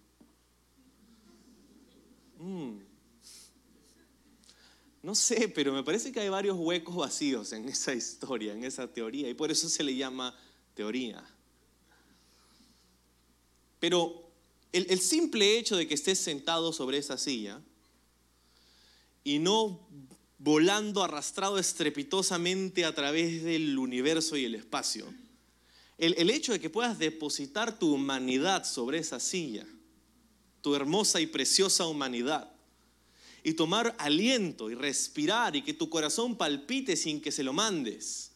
Mm. 2.40 2.80
No 5.02 5.16
sé, 5.16 5.48
pero 5.48 5.72
me 5.72 5.84
parece 5.84 6.12
que 6.12 6.20
hay 6.20 6.30
varios 6.30 6.58
huecos 6.58 6.96
vacíos 6.96 7.54
en 7.54 7.70
esa 7.70 7.94
historia, 7.94 8.54
en 8.54 8.64
esa 8.64 8.92
teoría, 8.92 9.30
y 9.30 9.34
por 9.34 9.50
eso 9.52 9.70
se 9.70 9.84
le 9.84 9.96
llama 9.96 10.38
teoría. 10.74 11.24
Pero 13.80 14.30
el, 14.74 14.88
el 14.90 15.00
simple 15.00 15.58
hecho 15.58 15.78
de 15.78 15.88
que 15.88 15.94
estés 15.94 16.20
sentado 16.20 16.74
sobre 16.74 16.98
esa 16.98 17.18
silla 17.18 17.62
y 19.24 19.40
no 19.40 19.88
volando 20.38 21.04
arrastrado 21.04 21.60
estrepitosamente 21.60 22.84
a 22.84 22.94
través 22.94 23.44
del 23.44 23.78
universo 23.78 24.36
y 24.36 24.46
el 24.46 24.56
espacio, 24.56 25.06
el, 25.98 26.14
el 26.18 26.30
hecho 26.30 26.52
de 26.52 26.60
que 26.60 26.70
puedas 26.70 27.00
depositar 27.00 27.80
tu 27.80 27.94
humanidad 27.94 28.66
sobre 28.66 29.00
esa 29.00 29.20
silla, 29.20 29.66
tu 30.62 30.76
hermosa 30.76 31.20
y 31.22 31.28
preciosa 31.28 31.86
humanidad, 31.88 32.52
y 33.44 33.54
tomar 33.54 33.96
aliento 34.00 34.70
y 34.70 34.76
respirar 34.76 35.56
y 35.56 35.62
que 35.62 35.74
tu 35.74 35.90
corazón 35.90 36.36
palpite 36.36 36.96
sin 36.96 37.22
que 37.22 37.32
se 37.32 37.44
lo 37.44 37.54
mandes. 37.54 38.32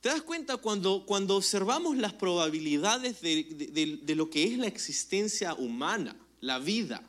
¿Te 0.00 0.10
das 0.10 0.22
cuenta 0.22 0.58
cuando, 0.58 1.04
cuando 1.06 1.36
observamos 1.36 1.96
las 1.96 2.12
probabilidades 2.12 3.20
de, 3.22 3.42
de- 3.44 3.98
de 4.02 4.14
lo 4.14 4.30
que 4.30 4.44
es 4.44 4.58
la 4.58 4.66
existencia 4.66 5.54
humana, 5.54 6.14
la 6.40 6.58
vida? 6.58 7.02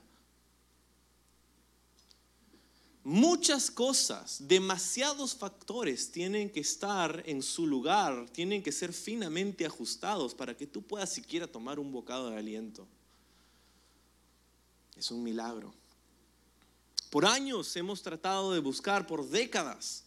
Muchas 3.04 3.72
cosas, 3.72 4.48
demasiados 4.48 5.36
factores 5.36 6.12
tienen 6.12 6.50
que 6.50 6.60
estar 6.60 7.24
en 7.26 7.42
su 7.42 7.66
lugar, 7.66 8.30
tienen 8.32 8.62
que 8.62 8.72
ser 8.72 8.92
finamente 8.92 9.66
ajustados 9.66 10.34
para 10.34 10.58
que 10.58 10.68
tú 10.68 10.82
puedas 10.82 11.13
siquiera 11.13 11.48
tomar 11.48 11.80
un 11.80 11.92
bocado 11.92 12.30
de 12.32 12.38
aliento. 12.38 12.88
Es 14.97 15.12
un 15.12 15.23
milagro. 15.23 15.73
Por 17.10 17.25
años 17.25 17.75
hemos 17.75 18.01
tratado 18.01 18.51
de 18.51 18.60
buscar, 18.60 19.07
por 19.07 19.29
décadas, 19.29 20.03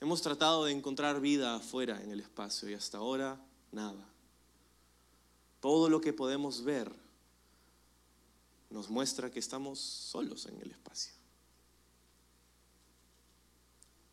hemos 0.00 0.20
tratado 0.20 0.64
de 0.64 0.72
encontrar 0.72 1.20
vida 1.20 1.56
afuera 1.56 2.02
en 2.02 2.10
el 2.10 2.20
espacio 2.20 2.68
y 2.68 2.74
hasta 2.74 2.98
ahora 2.98 3.40
nada. 3.72 4.06
Todo 5.60 5.88
lo 5.88 6.00
que 6.00 6.12
podemos 6.12 6.62
ver 6.62 6.92
nos 8.70 8.90
muestra 8.90 9.30
que 9.30 9.38
estamos 9.38 9.78
solos 9.78 10.46
en 10.46 10.60
el 10.60 10.70
espacio. 10.72 11.14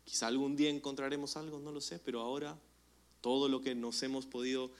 Quizá 0.04 0.28
algún 0.28 0.56
día 0.56 0.70
encontraremos 0.70 1.36
algo, 1.36 1.58
no 1.58 1.72
lo 1.72 1.80
sé, 1.80 1.98
pero 1.98 2.20
ahora 2.20 2.58
todo 3.20 3.48
lo 3.48 3.60
que 3.60 3.74
nos 3.74 4.02
hemos 4.02 4.26
podido, 4.26 4.70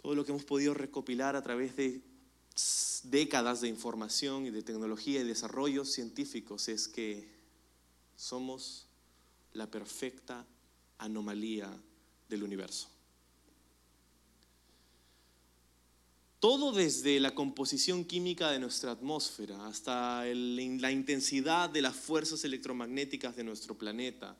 todo 0.00 0.14
lo 0.14 0.24
que 0.24 0.32
hemos 0.32 0.44
podido 0.44 0.74
recopilar 0.74 1.36
a 1.36 1.42
través 1.42 1.76
de 1.76 2.02
décadas 3.04 3.60
de 3.60 3.68
información 3.68 4.46
y 4.46 4.50
de 4.50 4.62
tecnología 4.62 5.20
y 5.20 5.24
desarrollos 5.24 5.92
científicos 5.92 6.68
es 6.68 6.88
que 6.88 7.28
somos 8.16 8.86
la 9.52 9.70
perfecta 9.70 10.46
anomalía 10.98 11.70
del 12.28 12.42
universo. 12.42 12.88
Todo 16.40 16.72
desde 16.72 17.20
la 17.20 17.34
composición 17.34 18.04
química 18.04 18.50
de 18.50 18.58
nuestra 18.58 18.90
atmósfera 18.90 19.66
hasta 19.66 20.24
la 20.26 20.90
intensidad 20.90 21.70
de 21.70 21.80
las 21.80 21.96
fuerzas 21.96 22.44
electromagnéticas 22.44 23.34
de 23.34 23.44
nuestro 23.44 23.78
planeta, 23.78 24.36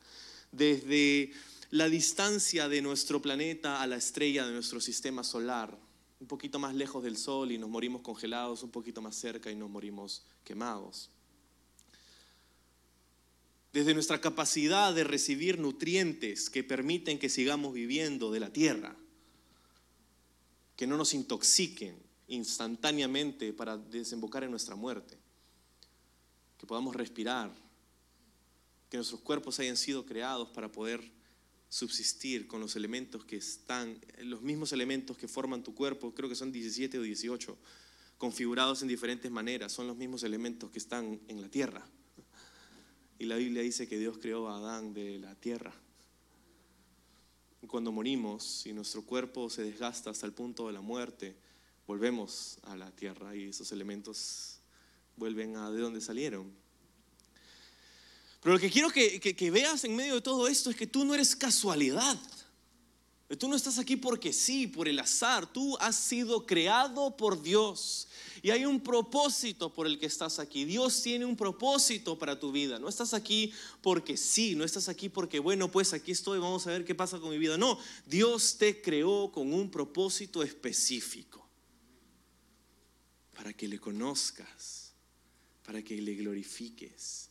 desde 0.53 1.33
la 1.71 1.89
distancia 1.89 2.69
de 2.69 2.83
nuestro 2.83 3.23
planeta 3.23 3.81
a 3.81 3.87
la 3.87 3.97
estrella 3.97 4.47
de 4.47 4.53
nuestro 4.53 4.81
sistema 4.81 5.25
solar, 5.25 5.79
un 6.25 6.29
poquito 6.29 6.59
más 6.59 6.75
lejos 6.75 7.05
del 7.05 7.19
Sol 7.19 7.53
y 7.53 7.59
nos 7.59 7.69
morimos 7.69 8.01
congelados, 8.01 8.63
un 8.63 8.71
poquito 8.71 9.03
más 9.03 9.15
cerca 9.15 9.51
y 9.51 9.55
nos 9.55 9.69
morimos 9.69 10.25
quemados. 10.43 11.11
Desde 13.75 13.93
nuestra 13.93 14.23
capacidad 14.23 14.95
de 14.95 15.05
recibir 15.05 15.59
nutrientes 15.59 16.49
que 16.49 16.65
permiten 16.65 17.19
que 17.19 17.29
sigamos 17.29 17.75
viviendo 17.75 18.33
de 18.33 18.41
la 18.41 18.51
tierra, 18.51 18.97
que 20.77 20.87
no 20.87 20.97
nos 20.97 21.13
intoxiquen 21.13 21.95
instantáneamente 22.29 23.53
para 23.53 23.77
desembocar 23.77 24.45
en 24.45 24.51
nuestra 24.51 24.77
muerte, 24.77 25.19
que 26.57 26.67
podamos 26.67 26.97
respirar, 26.97 27.53
que 28.89 28.97
nuestros 28.97 29.21
cuerpos 29.21 29.61
hayan 29.61 29.77
sido 29.77 30.07
creados 30.07 30.49
para 30.49 30.73
poder 30.73 31.03
subsistir 31.75 32.47
con 32.47 32.61
los 32.61 32.77
elementos 32.77 33.25
que 33.25 33.35
están, 33.35 33.99
los 34.23 34.43
mismos 34.43 34.73
elementos 34.73 35.19
que 35.19 35.27
forman 35.27 35.65
tu 35.65 35.75
cuerpo, 35.75 36.15
creo 36.15 36.29
que 36.29 36.37
son 36.37 36.53
17 36.53 37.01
o 37.01 37.03
18, 37.03 37.59
configurados 38.17 38.83
en 38.83 38.87
diferentes 38.87 39.29
maneras, 39.29 39.73
son 39.73 39.89
los 39.89 39.97
mismos 39.97 40.23
elementos 40.23 40.71
que 40.71 40.79
están 40.79 41.21
en 41.27 41.43
la 41.43 41.49
tierra. 41.49 41.85
Y 43.19 43.25
la 43.25 43.35
Biblia 43.35 43.61
dice 43.61 43.89
que 43.89 43.99
Dios 43.99 44.19
creó 44.19 44.49
a 44.49 44.59
Adán 44.59 44.95
de 44.95 45.19
la 45.19 45.35
tierra. 45.35 45.75
Cuando 47.67 47.91
morimos 47.91 48.65
y 48.67 48.73
nuestro 48.73 49.03
cuerpo 49.03 49.51
se 49.51 49.65
desgasta 49.65 50.11
hasta 50.11 50.27
el 50.27 50.33
punto 50.33 50.69
de 50.69 50.75
la 50.75 50.81
muerte, 50.81 51.35
volvemos 51.89 52.59
a 52.63 52.77
la 52.77 52.93
tierra 52.93 53.35
y 53.35 53.49
esos 53.49 53.73
elementos 53.73 54.61
vuelven 55.17 55.57
a 55.57 55.73
de 55.73 55.81
donde 55.81 56.01
salieron. 56.01 56.53
Pero 58.45 58.57
lo 58.57 58.61
que 58.61 58.71
quiero 58.71 58.91
que, 58.91 59.19
que- 59.19 59.51
veas 59.51 59.85
en 59.85 59.97
medio 59.97 60.17
de 60.17 60.21
todo 60.21 60.47
esto 60.49 60.69
es 60.69 60.77
que 60.77 60.87
tú 60.87 61.03
no 61.07 61.15
eres 61.15 61.35
casualidad. 61.35 62.21
Tú 63.39 63.49
no 63.49 63.57
estás 63.57 63.79
aquí 63.79 63.97
porque 63.97 64.35
sí, 64.35 64.67
por 64.67 64.87
el 64.87 64.99
azar. 64.99 65.51
Tú 65.51 65.79
has 65.81 65.97
sido 65.97 66.45
creado 66.45 67.17
por 67.17 67.43
Dios. 67.43 68.07
Y 68.43 68.51
hay 68.51 68.67
un 68.67 68.83
propósito 68.83 69.73
por 69.73 69.87
el 69.87 69.99
que 69.99 70.05
estás 70.05 70.39
aquí. 70.39 70.67
Dios 70.67 71.03
tiene 71.03 71.25
un 71.25 71.39
propósito 71.39 72.19
para 72.19 72.39
tu 72.39 72.53
vida. 72.53 72.79
No 72.79 72.91
estás 72.91 73.15
aquí 73.15 73.51
porque 73.81 74.19
sí, 74.19 74.55
no 74.55 74.63
estás 74.63 74.91
aquí 74.91 75.09
porque, 75.09 75.39
bueno, 75.39 75.71
pues 75.71 75.95
aquí 75.95 76.13
estoy, 76.13 76.39
vamos 76.39 76.67
a 76.67 76.71
ver 76.73 76.85
qué 76.85 76.95
pasa 76.95 77.19
con 77.19 77.31
mi 77.31 77.39
vida. 77.39 77.57
No, 77.57 77.79
Dios 78.05 78.59
te 78.59 78.83
creó 78.83 79.33
con 79.33 79.55
un 79.55 79.71
propósito 79.71 80.43
específico. 80.43 81.49
Para 83.33 83.55
que 83.55 83.67
le 83.69 83.79
conozcas, 83.79 84.93
para 85.65 85.83
que 85.83 85.99
le 86.03 86.15
glorifiques, 86.15 87.31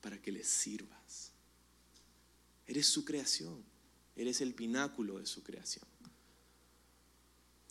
para 0.00 0.20
que 0.20 0.32
le 0.32 0.44
sirvas. 0.44 1.32
Eres 2.66 2.86
su 2.86 3.04
creación. 3.04 3.64
Eres 4.16 4.40
el 4.40 4.54
pináculo 4.54 5.18
de 5.18 5.26
su 5.26 5.42
creación. 5.42 5.84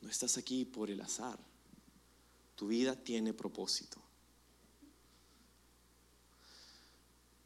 No 0.02 0.10
estás 0.10 0.38
aquí 0.38 0.66
por 0.66 0.90
el 0.90 1.02
azar. 1.02 1.38
Tu 2.56 2.68
vida 2.68 2.96
tiene 2.96 3.34
propósito. 3.34 4.02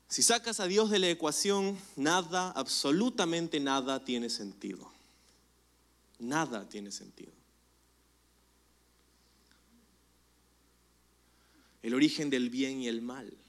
Si 0.08 0.22
sacas 0.22 0.60
a 0.60 0.68
Dios 0.68 0.90
de 0.90 1.00
la 1.00 1.10
ecuación, 1.10 1.80
nada, 1.96 2.52
absolutamente 2.52 3.60
nada 3.60 4.04
tiene 4.04 4.30
sentido. 4.30 4.92
Nada 6.20 6.68
tiene 6.68 6.92
sentido. 6.92 7.32
El 11.82 11.96
origen 11.96 12.30
del 12.30 12.50
bien 12.50 12.82
y 12.82 12.88
el 12.88 13.02
mal. 13.02 13.41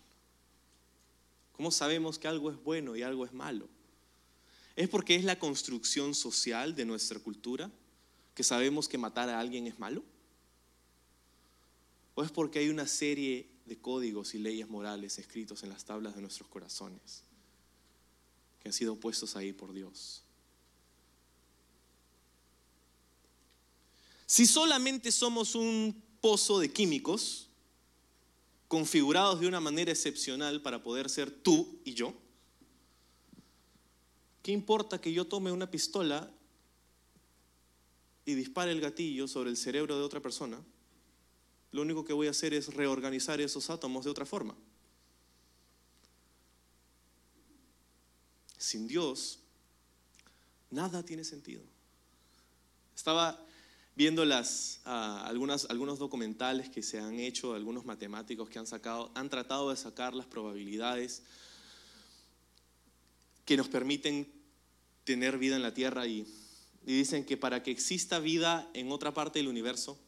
¿Cómo 1.62 1.70
sabemos 1.70 2.18
que 2.18 2.26
algo 2.26 2.50
es 2.50 2.60
bueno 2.60 2.96
y 2.96 3.04
algo 3.04 3.24
es 3.24 3.32
malo? 3.32 3.68
¿Es 4.74 4.88
porque 4.88 5.14
es 5.14 5.22
la 5.22 5.38
construcción 5.38 6.12
social 6.12 6.74
de 6.74 6.84
nuestra 6.84 7.20
cultura 7.20 7.70
que 8.34 8.42
sabemos 8.42 8.88
que 8.88 8.98
matar 8.98 9.28
a 9.28 9.38
alguien 9.38 9.68
es 9.68 9.78
malo? 9.78 10.02
¿O 12.16 12.24
es 12.24 12.32
porque 12.32 12.58
hay 12.58 12.68
una 12.68 12.88
serie 12.88 13.48
de 13.64 13.78
códigos 13.78 14.34
y 14.34 14.38
leyes 14.38 14.68
morales 14.68 15.20
escritos 15.20 15.62
en 15.62 15.68
las 15.68 15.84
tablas 15.84 16.16
de 16.16 16.22
nuestros 16.22 16.48
corazones 16.48 17.22
que 18.60 18.68
han 18.68 18.72
sido 18.72 18.96
puestos 18.96 19.36
ahí 19.36 19.52
por 19.52 19.72
Dios? 19.72 20.24
Si 24.26 24.46
solamente 24.46 25.12
somos 25.12 25.54
un 25.54 26.02
pozo 26.20 26.58
de 26.58 26.72
químicos 26.72 27.51
configurados 28.72 29.38
de 29.38 29.46
una 29.46 29.60
manera 29.60 29.92
excepcional 29.92 30.62
para 30.62 30.82
poder 30.82 31.10
ser 31.10 31.30
tú 31.30 31.78
y 31.84 31.92
yo, 31.92 32.14
¿Qué 34.42 34.50
importa 34.50 34.98
que 34.98 35.12
yo 35.12 35.26
tome 35.26 35.52
una 35.52 35.70
pistola 35.70 36.32
y 38.24 38.32
dispare 38.32 38.72
el 38.72 38.80
gatillo 38.80 39.28
sobre 39.28 39.50
el 39.50 39.58
cerebro 39.58 39.98
de 39.98 40.02
otra 40.02 40.20
persona? 40.20 40.58
Lo 41.70 41.82
único 41.82 42.02
que 42.02 42.14
voy 42.14 42.28
a 42.28 42.30
hacer 42.30 42.54
es 42.54 42.72
reorganizar 42.72 43.42
esos 43.42 43.68
átomos 43.68 44.04
de 44.04 44.10
otra 44.10 44.24
forma. 44.24 44.56
Sin 48.56 48.88
Dios, 48.88 49.38
nada 50.70 51.02
tiene 51.04 51.24
sentido. 51.24 51.62
Estaba 52.96 53.38
viendo 53.94 54.24
las, 54.24 54.80
algunas, 54.84 55.66
algunos 55.66 55.98
documentales 55.98 56.70
que 56.70 56.82
se 56.82 56.98
han 56.98 57.18
hecho, 57.18 57.54
algunos 57.54 57.84
matemáticos 57.84 58.48
que 58.48 58.58
han, 58.58 58.66
sacado, 58.66 59.10
han 59.14 59.28
tratado 59.28 59.70
de 59.70 59.76
sacar 59.76 60.14
las 60.14 60.26
probabilidades 60.26 61.22
que 63.44 63.56
nos 63.56 63.68
permiten 63.68 64.30
tener 65.04 65.36
vida 65.36 65.56
en 65.56 65.62
la 65.62 65.74
Tierra 65.74 66.06
y, 66.06 66.26
y 66.86 66.96
dicen 66.96 67.24
que 67.24 67.36
para 67.36 67.62
que 67.62 67.70
exista 67.70 68.18
vida 68.18 68.70
en 68.74 68.90
otra 68.92 69.12
parte 69.12 69.38
del 69.38 69.48
universo, 69.48 69.98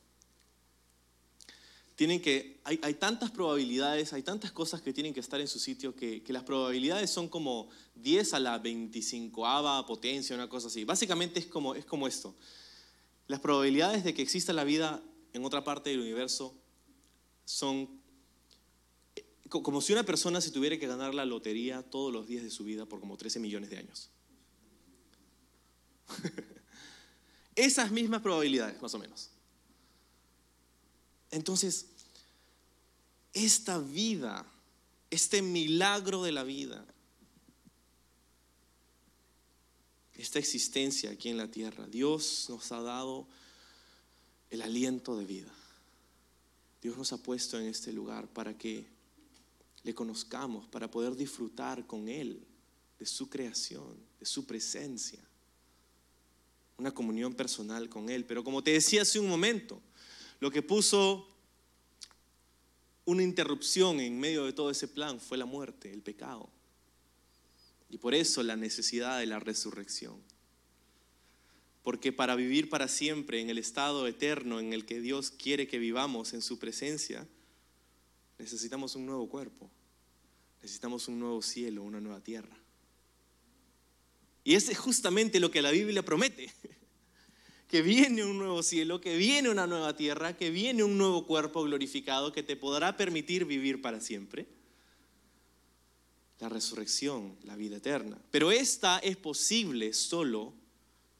tienen 1.97 2.21
que, 2.21 2.61
hay, 2.65 2.81
hay 2.83 2.95
tantas 2.95 3.31
probabilidades, 3.31 4.13
hay 4.13 4.23
tantas 4.23 4.51
cosas 4.51 4.83
que 4.83 4.93
tienen 4.93 5.15
que 5.15 5.21
estar 5.21 5.41
en 5.41 5.47
su 5.47 5.61
sitio 5.61 5.95
que, 5.95 6.23
que 6.23 6.33
las 6.33 6.43
probabilidades 6.43 7.11
son 7.11 7.29
como 7.29 7.69
10 7.95 8.35
a 8.35 8.41
la 8.41 8.59
25 8.59 9.85
potencia, 9.87 10.35
una 10.35 10.49
cosa 10.49 10.67
así. 10.67 10.85
Básicamente 10.85 11.39
es 11.39 11.47
como, 11.47 11.75
es 11.75 11.85
como 11.85 12.09
esto. 12.09 12.35
Las 13.27 13.41
probabilidades 13.41 14.05
de 14.05 14.15
que 14.15 14.23
exista 14.23 14.53
la 14.53 14.65
vida 14.65 15.03
en 15.33 15.45
otra 15.45 15.65
parte 15.65 15.91
del 15.91 16.01
universo 16.01 16.55
son 17.45 17.89
co- 19.49 19.63
como 19.63 19.81
si 19.81 19.93
una 19.93 20.03
persona 20.05 20.41
se 20.41 20.51
tuviera 20.51 20.79
que 20.79 20.87
ganar 20.87 21.15
la 21.15 21.25
lotería 21.25 21.83
todos 21.83 22.13
los 22.13 22.27
días 22.27 22.45
de 22.45 22.51
su 22.51 22.65
vida 22.65 22.87
por 22.87 23.01
como 23.01 23.17
13 23.17 23.41
millones 23.41 23.71
de 23.71 23.79
años. 23.79 24.11
Esas 27.57 27.91
mismas 27.91 28.21
probabilidades, 28.21 28.81
más 28.83 28.95
o 28.95 28.99
menos. 28.99 29.31
Entonces, 31.31 31.87
esta 33.33 33.79
vida, 33.79 34.47
este 35.11 35.41
milagro 35.43 36.23
de 36.23 36.33
la 36.33 36.43
vida, 36.45 36.85
esta 40.17 40.39
existencia 40.39 41.11
aquí 41.11 41.29
en 41.29 41.37
la 41.37 41.51
tierra, 41.51 41.87
Dios 41.87 42.47
nos 42.49 42.71
ha 42.73 42.81
dado 42.81 43.27
el 44.51 44.63
aliento 44.63 45.17
de 45.17 45.25
vida. 45.25 45.53
Dios 46.83 46.97
nos 46.97 47.13
ha 47.13 47.19
puesto 47.19 47.59
en 47.59 47.67
este 47.67 47.93
lugar 47.93 48.29
para 48.29 48.57
que 48.57 48.87
le 49.83 49.95
conozcamos, 49.95 50.67
para 50.69 50.91
poder 50.91 51.17
disfrutar 51.17 51.87
con 51.87 52.09
Él 52.09 52.45
de 52.99 53.07
su 53.07 53.29
creación, 53.29 53.97
de 54.21 54.27
su 54.27 54.47
presencia. 54.47 55.21
Una 56.79 56.93
comunión 56.93 57.35
personal 57.35 57.89
con 57.89 58.09
Él. 58.09 58.25
Pero 58.25 58.45
como 58.45 58.63
te 58.63 58.73
decía 58.73 59.03
hace 59.03 59.19
un 59.19 59.29
momento, 59.29 59.81
lo 60.41 60.51
que 60.51 60.63
puso 60.63 61.29
una 63.05 63.23
interrupción 63.23 64.01
en 64.01 64.19
medio 64.19 64.45
de 64.45 64.53
todo 64.53 64.71
ese 64.71 64.89
plan 64.89 65.21
fue 65.21 65.37
la 65.37 65.45
muerte, 65.45 65.93
el 65.93 66.03
pecado. 66.03 66.49
Y 67.95 67.99
por 67.99 68.13
eso 68.13 68.43
la 68.43 68.57
necesidad 68.57 69.21
de 69.21 69.27
la 69.27 69.39
resurrección. 69.39 70.17
Porque 71.85 72.11
para 72.13 72.35
vivir 72.35 72.69
para 72.69 72.89
siempre 72.89 73.41
en 73.41 73.51
el 73.51 73.57
estado 73.57 74.09
eterno 74.09 74.59
en 74.59 74.73
el 74.73 74.85
que 74.85 75.01
Dios 75.01 75.31
quiere 75.31 75.69
que 75.69 75.79
vivamos 75.79 76.35
en 76.35 76.43
su 76.43 76.59
presencia, 76.59 77.25
necesitamos 78.37 78.97
un 78.97 79.07
nuevo 79.07 79.29
cuerpo, 79.29 79.71
necesitamos 80.61 81.07
un 81.07 81.21
nuevo 81.21 81.41
cielo, 81.41 81.85
una 81.85 82.01
nueva 82.01 82.21
tierra. 82.21 82.57
Y 84.43 84.57
ese 84.57 84.73
es 84.73 84.79
justamente 84.79 85.39
lo 85.39 85.53
que 85.53 85.63
la 85.63 85.71
Biblia 85.71 86.05
promete, 86.05 86.51
que 87.69 87.81
viene 87.81 88.25
un 88.25 88.39
nuevo 88.39 88.65
cielo, 88.65 89.01
que 89.01 89.17
viene 89.17 89.51
una 89.51 89.69
nueva 89.69 89.95
tierra, 89.95 90.37
que 90.37 90.51
viene 90.51 90.83
un 90.83 90.99
nuevo 90.99 91.29
cuerpo 91.29 91.63
glorificado 91.63 92.33
que 92.33 92.43
te 92.43 92.57
podrá 92.57 92.97
permitir 92.97 93.45
vivir 93.45 93.81
para 93.81 94.01
siempre. 94.01 94.49
La 96.41 96.49
resurrección, 96.49 97.37
la 97.45 97.57
vida 97.57 97.77
eterna. 97.77 98.19
Pero 98.31 98.51
esta 98.51 98.99
es 98.99 99.17
posible 99.17 99.93
solo 99.93 100.53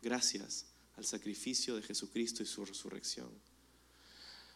gracias 0.03 0.67
al 0.97 1.05
sacrificio 1.05 1.77
de 1.77 1.83
Jesucristo 1.83 2.43
y 2.43 2.47
su 2.47 2.65
resurrección. 2.65 3.29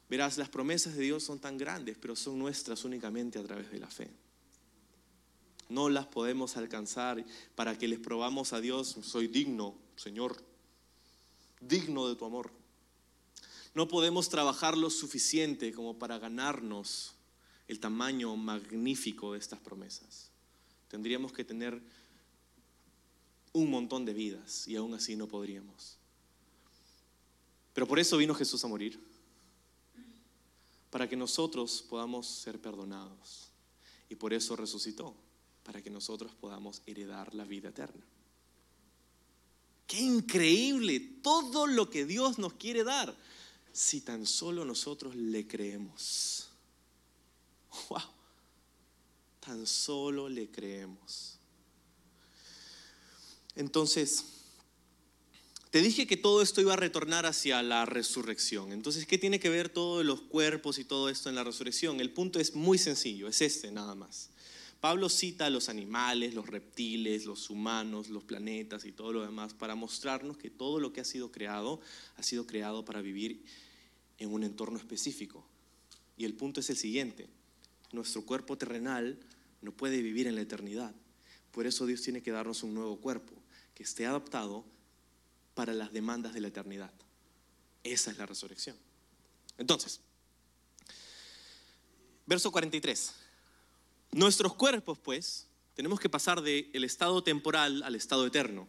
Verás, 0.09 0.39
las 0.39 0.49
promesas 0.49 0.97
de 0.97 1.03
Dios 1.05 1.23
son 1.23 1.39
tan 1.39 1.59
grandes, 1.59 1.97
pero 2.01 2.17
son 2.17 2.39
nuestras 2.39 2.85
únicamente 2.85 3.39
a 3.39 3.43
través 3.43 3.71
de 3.71 3.79
la 3.79 3.89
fe. 3.89 4.11
No 5.69 5.91
las 5.91 6.07
podemos 6.07 6.57
alcanzar 6.57 7.23
para 7.55 7.77
que 7.77 7.89
les 7.89 7.99
probamos 7.99 8.55
a 8.55 8.61
Dios, 8.61 8.97
soy 9.03 9.27
digno, 9.27 9.77
Señor, 9.97 10.43
digno 11.61 12.09
de 12.09 12.17
tu 12.17 12.25
amor. 12.25 12.51
No 13.75 13.87
podemos 13.87 14.31
trabajar 14.31 14.79
lo 14.79 14.89
suficiente 14.89 15.73
como 15.73 15.99
para 15.99 16.19
ganarnos 16.19 17.15
el 17.69 17.81
tamaño 17.81 18.35
magnífico 18.37 19.35
de 19.35 19.39
estas 19.41 19.61
promesas. 19.61 20.28
Tendríamos 20.89 21.33
que 21.33 21.45
tener 21.45 21.81
un 23.53 23.71
montón 23.71 24.05
de 24.05 24.15
vidas 24.15 24.67
y 24.69 24.77
aún 24.77 24.95
así 24.95 25.17
no 25.17 25.27
podríamos. 25.27 25.97
Pero 27.75 27.87
por 27.87 27.99
eso 27.99 28.17
vino 28.17 28.35
Jesús 28.35 28.65
a 28.65 28.69
morir, 28.69 28.99
para 30.91 31.09
que 31.09 31.17
nosotros 31.17 31.85
podamos 31.89 32.27
ser 32.27 32.61
perdonados. 32.61 33.51
Y 34.09 34.15
por 34.15 34.33
eso 34.33 34.57
resucitó, 34.57 35.15
para 35.63 35.83
que 35.83 35.91
nosotros 35.91 36.33
podamos 36.41 36.83
heredar 36.87 37.35
la 37.35 37.45
vida 37.45 37.69
eterna. 37.69 38.03
Qué 39.87 40.01
increíble 40.01 41.01
todo 41.23 41.67
lo 41.67 41.89
que 41.89 42.05
Dios 42.05 42.39
nos 42.39 42.55
quiere 42.55 42.85
dar, 42.85 43.15
si 43.73 44.01
tan 44.01 44.27
solo 44.27 44.65
nosotros 44.65 45.15
le 45.15 45.47
creemos. 45.47 46.49
¡Wow! 47.91 48.18
Tan 49.49 49.67
solo 49.67 50.29
le 50.29 50.51
creemos. 50.51 51.39
Entonces, 53.57 54.27
te 55.71 55.81
dije 55.81 56.07
que 56.07 56.19
todo 56.19 56.43
esto 56.43 56.61
iba 56.61 56.75
a 56.75 56.77
retornar 56.77 57.25
hacia 57.25 57.63
la 57.63 57.87
resurrección. 57.87 58.73
Entonces, 58.73 59.07
¿qué 59.07 59.17
tiene 59.17 59.41
que 59.41 59.49
ver 59.49 59.71
todos 59.71 60.05
los 60.05 60.21
cuerpos 60.21 60.79
y 60.79 60.85
todo 60.85 61.09
esto 61.09 61.31
en 61.31 61.35
la 61.35 61.45
resurrección? 61.45 61.99
El 62.01 62.13
punto 62.13 62.39
es 62.39 62.57
muy 62.57 62.77
sencillo, 62.77 63.27
es 63.27 63.41
este 63.41 63.73
nada 63.73 63.95
más. 63.95 64.29
Pablo 64.83 65.09
cita 65.09 65.47
a 65.47 65.51
los 65.51 65.71
animales, 65.71 66.35
los 66.35 66.47
reptiles, 66.47 67.25
los 67.25 67.49
humanos, 67.49 68.11
los 68.11 68.25
planetas 68.25 68.85
y 68.85 68.93
todo 68.93 69.15
lo 69.15 69.23
demás 69.23 69.55
para 69.55 69.75
mostrarnos 69.75 70.37
que 70.37 70.51
todo 70.51 70.79
lo 70.79 70.93
que 70.93 71.01
ha 71.01 71.07
sido 71.07 71.33
creado 71.33 71.81
ha 72.19 72.23
sido 72.23 72.47
creado 72.47 72.85
para 72.85 73.01
vivir 73.01 73.43
en 74.19 74.31
un 74.31 74.45
entorno 74.45 74.77
específico. 74.77 75.43
Y 76.19 76.27
el 76.27 76.35
punto 76.35 76.61
es 76.61 76.69
el 76.69 76.77
siguiente, 76.77 77.31
nuestro 77.93 78.27
cuerpo 78.27 78.59
terrenal 78.59 79.19
no 79.61 79.73
puede 79.73 80.03
vivir 80.03 80.27
en 80.27 80.35
la 80.35 80.43
eternidad. 80.43 80.95
Por 81.53 81.67
eso 81.67 81.87
Dios 81.87 82.03
tiene 82.03 82.23
que 82.23 82.31
darnos 82.31 82.63
un 82.63 82.75
nuevo 82.75 82.99
cuerpo 82.99 83.33
que 83.75 83.83
esté 83.83 84.07
adaptado 84.07 84.65
para 85.55 85.73
las 85.73 85.93
demandas 85.93 86.35
de 86.35 86.41
la 86.41 86.49
eternidad. 86.49 86.93
Esa 87.83 88.11
es 88.11 88.19
la 88.19 88.27
resurrección. 88.27 88.77
Entonces, 89.57 90.01
verso 92.27 92.53
43. 92.53 93.13
Nuestros 94.13 94.55
cuerpos, 94.55 94.99
pues, 94.99 95.47
tenemos 95.75 96.01
que 96.01 96.09
pasar 96.09 96.43
del 96.43 96.85
estado 96.85 97.23
temporal 97.23 97.83
al 97.83 97.95
estado 97.95 98.27
eterno. 98.27 98.69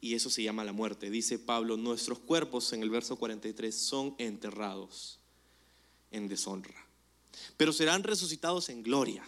Y 0.00 0.14
eso 0.14 0.28
se 0.28 0.42
llama 0.42 0.64
la 0.64 0.72
muerte. 0.72 1.08
Dice 1.08 1.38
Pablo, 1.38 1.76
nuestros 1.76 2.18
cuerpos 2.18 2.72
en 2.72 2.82
el 2.82 2.90
verso 2.90 3.16
43 3.16 3.74
son 3.74 4.14
enterrados 4.18 5.18
en 6.10 6.28
deshonra, 6.28 6.83
pero 7.56 7.72
serán 7.72 8.02
resucitados 8.02 8.68
en 8.68 8.82
gloria. 8.82 9.24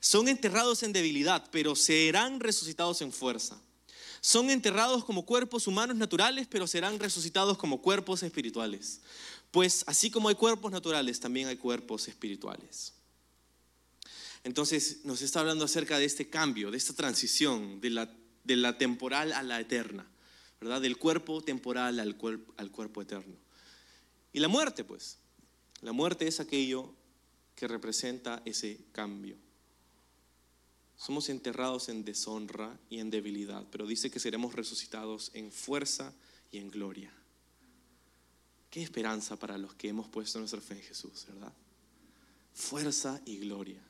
Son 0.00 0.28
enterrados 0.28 0.82
en 0.82 0.92
debilidad, 0.92 1.48
pero 1.50 1.74
serán 1.74 2.40
resucitados 2.40 3.00
en 3.02 3.12
fuerza. 3.12 3.60
Son 4.20 4.50
enterrados 4.50 5.04
como 5.04 5.24
cuerpos 5.24 5.66
humanos 5.66 5.96
naturales, 5.96 6.46
pero 6.50 6.66
serán 6.66 6.98
resucitados 6.98 7.58
como 7.58 7.80
cuerpos 7.80 8.22
espirituales. 8.22 9.00
Pues 9.50 9.84
así 9.86 10.10
como 10.10 10.28
hay 10.28 10.34
cuerpos 10.34 10.72
naturales, 10.72 11.20
también 11.20 11.48
hay 11.48 11.56
cuerpos 11.56 12.08
espirituales. 12.08 12.92
Entonces 14.44 15.04
nos 15.04 15.22
está 15.22 15.40
hablando 15.40 15.64
acerca 15.64 15.98
de 15.98 16.04
este 16.04 16.28
cambio, 16.28 16.70
de 16.70 16.76
esta 16.76 16.92
transición 16.92 17.80
de 17.80 17.90
la, 17.90 18.78
temporal 18.78 19.32
a 19.32 19.42
la 19.42 19.60
eterna, 19.60 20.06
¿verdad? 20.60 20.80
Del 20.80 20.98
cuerpo 20.98 21.42
temporal 21.42 21.98
al, 21.98 22.16
al 22.56 22.70
cuerpo 22.70 23.02
eterno. 23.02 23.34
Y 24.32 24.40
la 24.40 24.48
muerte, 24.48 24.84
pues. 24.84 25.18
La 25.82 25.92
muerte 25.92 26.26
es 26.26 26.40
aquello 26.40 26.94
que 27.56 27.66
representa 27.66 28.42
ese 28.44 28.78
cambio. 28.92 29.36
Somos 30.96 31.28
enterrados 31.28 31.88
en 31.88 32.04
deshonra 32.04 32.78
y 32.88 33.00
en 33.00 33.10
debilidad, 33.10 33.64
pero 33.70 33.86
dice 33.86 34.10
que 34.10 34.20
seremos 34.20 34.54
resucitados 34.54 35.30
en 35.34 35.50
fuerza 35.50 36.12
y 36.52 36.58
en 36.58 36.70
gloria. 36.70 37.12
Qué 38.70 38.82
esperanza 38.82 39.36
para 39.36 39.58
los 39.58 39.74
que 39.74 39.88
hemos 39.88 40.08
puesto 40.08 40.38
nuestra 40.38 40.60
fe 40.60 40.74
en 40.74 40.82
Jesús, 40.82 41.26
¿verdad? 41.28 41.52
Fuerza 42.52 43.20
y 43.24 43.38
gloria. 43.38 43.82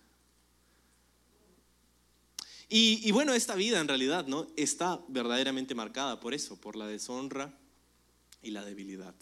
Y, 2.69 3.01
y, 3.09 3.13
bueno, 3.13 3.33
esta 3.33 3.55
vida 3.55 3.81
en 3.81 3.87
realidad 3.87 4.27
¿no? 4.27 4.49
está 4.57 5.01
verdaderamente 5.07 5.77
marcada 5.77 6.19
por 6.19 6.35
eso, 6.35 6.61
por 6.61 6.75
la 6.75 6.89
deshonra 6.89 7.57
y 8.43 8.51
la 8.51 8.65
debilidad. 8.65 9.15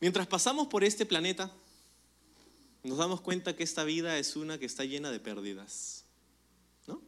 Mientras 0.00 0.26
pasamos 0.26 0.68
por 0.68 0.84
este 0.84 1.04
planeta, 1.04 1.52
nos 2.88 2.98
damos 2.98 3.20
cuenta 3.20 3.54
que 3.54 3.62
esta 3.62 3.84
vida 3.84 4.18
es 4.18 4.36
una 4.36 4.58
que 4.58 4.66
está 4.66 4.84
llena 4.84 5.10
de 5.10 5.20
pérdidas. 5.20 6.04
¿no? 6.86 7.00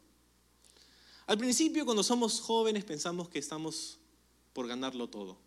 Al 1.26 1.38
principio, 1.38 1.84
cuando 1.84 2.02
somos 2.02 2.40
jóvenes, 2.40 2.84
pensamos 2.84 3.28
que 3.28 3.38
estamos 3.38 3.98
por 4.52 4.66
ganarlo 4.66 5.08
todo. 5.08 5.38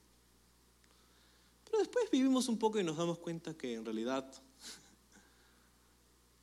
Pero 1.65 1.79
después 1.79 2.09
vivimos 2.11 2.47
un 2.47 2.57
poco 2.57 2.79
y 2.79 2.83
nos 2.83 2.97
damos 2.97 3.19
cuenta 3.19 3.55
que 3.55 3.75
en 3.75 3.85
realidad 3.85 4.25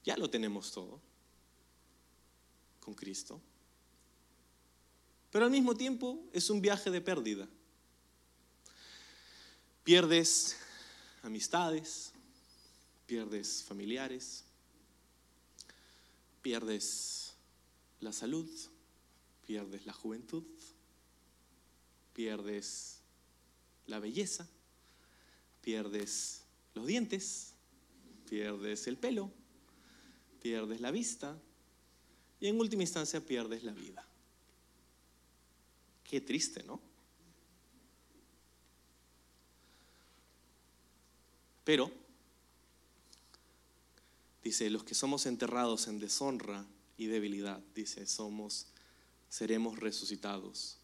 ya 0.04 0.16
lo 0.16 0.30
tenemos 0.30 0.72
todo 0.72 1.00
con 2.80 2.94
Cristo. 2.94 3.40
Pero 5.30 5.44
al 5.44 5.50
mismo 5.50 5.74
tiempo 5.74 6.18
es 6.32 6.50
un 6.50 6.60
viaje 6.60 6.90
de 6.90 7.00
pérdida. 7.00 7.48
Pierdes 9.84 10.56
amistades, 11.22 12.09
pierdes 13.10 13.64
familiares, 13.64 14.44
pierdes 16.42 17.34
la 17.98 18.12
salud, 18.12 18.48
pierdes 19.44 19.84
la 19.84 19.92
juventud, 19.92 20.44
pierdes 22.14 23.00
la 23.88 23.98
belleza, 23.98 24.46
pierdes 25.60 26.44
los 26.76 26.86
dientes, 26.86 27.54
pierdes 28.28 28.86
el 28.86 28.96
pelo, 28.96 29.32
pierdes 30.40 30.80
la 30.80 30.92
vista 30.92 31.36
y 32.38 32.46
en 32.46 32.60
última 32.60 32.84
instancia 32.84 33.26
pierdes 33.26 33.64
la 33.64 33.72
vida. 33.72 34.06
Qué 36.04 36.20
triste, 36.20 36.62
¿no? 36.62 36.80
Pero 41.64 41.99
dice, 44.42 44.70
los 44.70 44.84
que 44.84 44.94
somos 44.94 45.26
enterrados 45.26 45.86
en 45.88 45.98
deshonra 45.98 46.66
y 46.96 47.06
debilidad, 47.06 47.60
dice, 47.74 48.06
somos, 48.06 48.66
seremos 49.28 49.78
resucitados 49.78 50.78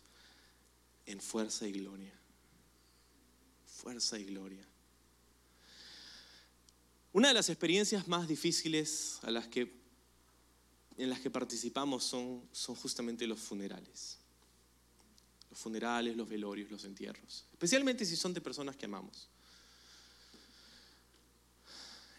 en 1.07 1.21
fuerza 1.21 1.67
y 1.67 1.73
gloria. 1.73 2.13
Fuerza 3.67 4.19
y 4.19 4.25
gloria. 4.25 4.67
Una 7.13 7.29
de 7.29 7.35
las 7.35 7.49
experiencias 7.49 8.09
más 8.09 8.29
difíciles 8.29 9.19
a 9.23 9.31
las 9.31 9.47
que, 9.47 9.73
en 10.99 11.09
las 11.09 11.21
que 11.21 11.31
participamos 11.31 12.05
son, 12.05 12.47
son 12.53 12.75
justamente 12.75 13.27
los 13.27 13.41
funerales. 13.41 14.19
Los 15.49 15.59
funerales, 15.59 16.17
los 16.17 16.29
velorios, 16.29 16.71
los 16.71 16.85
entierros. 16.85 17.47
Especialmente 17.53 18.05
si 18.05 18.17
son 18.17 18.35
de 18.35 18.41
personas 18.41 18.77
que 18.77 18.85
amamos. 18.85 19.29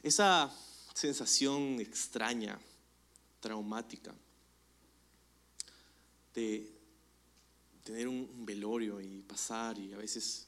Esa 0.01 0.51
sensación 0.97 1.79
extraña, 1.79 2.59
traumática, 3.39 4.15
de 6.33 6.73
tener 7.83 8.07
un 8.07 8.43
velorio 8.43 8.99
y 8.99 9.21
pasar 9.21 9.77
y 9.77 9.93
a 9.93 9.97
veces 9.97 10.47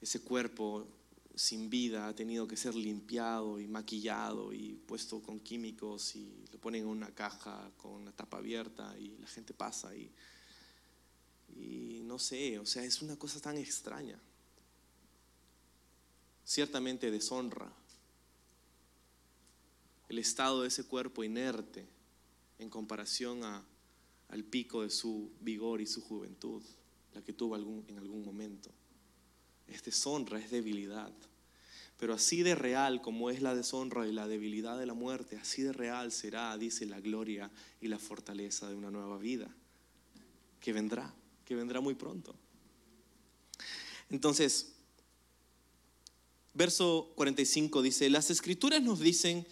ese 0.00 0.22
cuerpo 0.22 0.88
sin 1.36 1.70
vida 1.70 2.08
ha 2.08 2.14
tenido 2.16 2.48
que 2.48 2.56
ser 2.56 2.74
limpiado 2.74 3.60
y 3.60 3.68
maquillado 3.68 4.52
y 4.52 4.74
puesto 4.88 5.22
con 5.22 5.38
químicos 5.38 6.16
y 6.16 6.44
lo 6.52 6.58
ponen 6.58 6.82
en 6.82 6.88
una 6.88 7.14
caja 7.14 7.70
con 7.76 8.04
la 8.04 8.10
tapa 8.10 8.38
abierta 8.38 8.98
y 8.98 9.18
la 9.18 9.28
gente 9.28 9.54
pasa 9.54 9.94
y, 9.94 10.10
y 11.56 12.00
no 12.02 12.18
sé, 12.18 12.58
o 12.58 12.66
sea, 12.66 12.82
es 12.82 13.00
una 13.02 13.16
cosa 13.16 13.40
tan 13.40 13.56
extraña. 13.56 14.18
Ciertamente 16.44 17.12
deshonra 17.12 17.79
el 20.10 20.18
estado 20.18 20.62
de 20.62 20.68
ese 20.68 20.82
cuerpo 20.82 21.22
inerte 21.22 21.86
en 22.58 22.68
comparación 22.68 23.44
a, 23.44 23.64
al 24.28 24.42
pico 24.42 24.82
de 24.82 24.90
su 24.90 25.30
vigor 25.40 25.80
y 25.80 25.86
su 25.86 26.00
juventud, 26.00 26.60
la 27.14 27.22
que 27.22 27.32
tuvo 27.32 27.54
algún, 27.54 27.84
en 27.86 27.96
algún 27.96 28.24
momento. 28.24 28.72
Es 29.68 29.84
deshonra, 29.84 30.40
es 30.40 30.50
debilidad. 30.50 31.12
Pero 31.96 32.12
así 32.12 32.42
de 32.42 32.56
real 32.56 33.00
como 33.00 33.30
es 33.30 33.40
la 33.40 33.54
deshonra 33.54 34.04
y 34.08 34.10
la 34.10 34.26
debilidad 34.26 34.76
de 34.76 34.86
la 34.86 34.94
muerte, 34.94 35.36
así 35.36 35.62
de 35.62 35.72
real 35.72 36.10
será, 36.10 36.58
dice, 36.58 36.86
la 36.86 36.98
gloria 36.98 37.48
y 37.80 37.86
la 37.86 38.00
fortaleza 38.00 38.68
de 38.68 38.74
una 38.74 38.90
nueva 38.90 39.16
vida, 39.16 39.48
que 40.58 40.72
vendrá, 40.72 41.14
que 41.44 41.54
vendrá 41.54 41.80
muy 41.80 41.94
pronto. 41.94 42.34
Entonces, 44.08 44.72
verso 46.52 47.12
45 47.14 47.80
dice, 47.80 48.10
las 48.10 48.28
escrituras 48.30 48.82
nos 48.82 48.98
dicen 48.98 49.46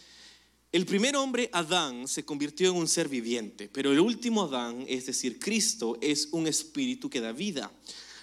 el 0.70 0.84
primer 0.84 1.16
hombre, 1.16 1.48
Adán, 1.52 2.06
se 2.08 2.24
convirtió 2.24 2.70
en 2.70 2.76
un 2.76 2.88
ser 2.88 3.08
viviente, 3.08 3.70
pero 3.72 3.90
el 3.90 4.00
último 4.00 4.42
Adán, 4.42 4.84
es 4.86 5.06
decir, 5.06 5.38
Cristo, 5.38 5.96
es 6.02 6.28
un 6.32 6.46
espíritu 6.46 7.08
que 7.08 7.20
da 7.20 7.32
vida. 7.32 7.72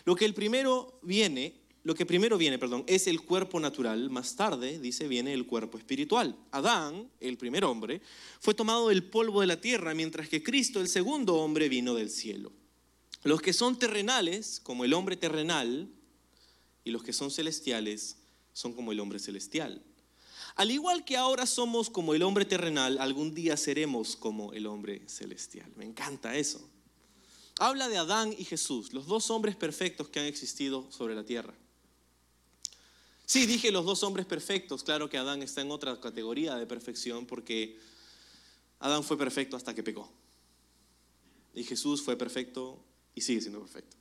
Lo 0.03 0.15
que 0.15 0.25
el 0.25 0.35
primero 0.35 0.99
viene, 1.01 1.55
lo 1.83 1.95
que 1.95 2.05
primero 2.05 2.37
viene, 2.37 2.59
perdón, 2.59 2.83
es 2.85 3.07
el 3.07 3.21
cuerpo 3.21 3.59
natural, 3.59 4.11
más 4.11 4.35
tarde, 4.35 4.79
dice, 4.79 5.07
viene 5.07 5.33
el 5.33 5.47
cuerpo 5.47 5.79
espiritual. 5.79 6.37
Adán, 6.51 7.09
el 7.19 7.37
primer 7.37 7.65
hombre, 7.65 8.01
fue 8.39 8.53
tomado 8.53 8.89
del 8.89 9.03
polvo 9.03 9.41
de 9.41 9.47
la 9.47 9.59
tierra, 9.59 9.95
mientras 9.95 10.29
que 10.29 10.43
Cristo, 10.43 10.79
el 10.81 10.87
segundo 10.87 11.35
hombre, 11.35 11.67
vino 11.67 11.95
del 11.95 12.11
cielo. 12.11 12.51
Los 13.23 13.41
que 13.41 13.53
son 13.53 13.79
terrenales, 13.79 14.59
como 14.59 14.85
el 14.85 14.93
hombre 14.93 15.17
terrenal, 15.17 15.89
y 16.83 16.91
los 16.91 17.03
que 17.03 17.13
son 17.13 17.31
celestiales, 17.31 18.17
son 18.53 18.73
como 18.73 18.91
el 18.91 18.99
hombre 18.99 19.17
celestial. 19.17 19.81
Al 20.55 20.71
igual 20.71 21.03
que 21.03 21.17
ahora 21.17 21.45
somos 21.45 21.89
como 21.89 22.13
el 22.13 22.23
hombre 22.23 22.45
terrenal, 22.45 22.97
algún 22.99 23.35
día 23.35 23.57
seremos 23.57 24.15
como 24.15 24.53
el 24.53 24.67
hombre 24.67 25.01
celestial. 25.07 25.69
Me 25.75 25.83
encanta 25.83 26.35
eso. 26.35 26.65
Habla 27.59 27.89
de 27.89 27.97
Adán 27.97 28.33
y 28.37 28.45
Jesús, 28.45 28.93
los 28.93 29.05
dos 29.05 29.29
hombres 29.29 29.55
perfectos 29.55 30.07
que 30.07 30.19
han 30.19 30.25
existido 30.25 30.89
sobre 30.91 31.13
la 31.15 31.25
tierra. 31.25 31.53
Sí, 33.25 33.45
dije 33.45 33.71
los 33.71 33.85
dos 33.85 34.03
hombres 34.03 34.25
perfectos, 34.25 34.83
claro 34.83 35.09
que 35.09 35.17
Adán 35.17 35.41
está 35.41 35.61
en 35.61 35.71
otra 35.71 35.99
categoría 35.99 36.55
de 36.55 36.67
perfección 36.67 37.25
porque 37.25 37.77
Adán 38.79 39.03
fue 39.03 39.17
perfecto 39.17 39.57
hasta 39.57 39.73
que 39.73 39.83
pecó. 39.83 40.09
Y 41.53 41.63
Jesús 41.63 42.01
fue 42.01 42.15
perfecto 42.17 42.79
y 43.13 43.21
sigue 43.21 43.41
siendo 43.41 43.59
perfecto. 43.59 43.97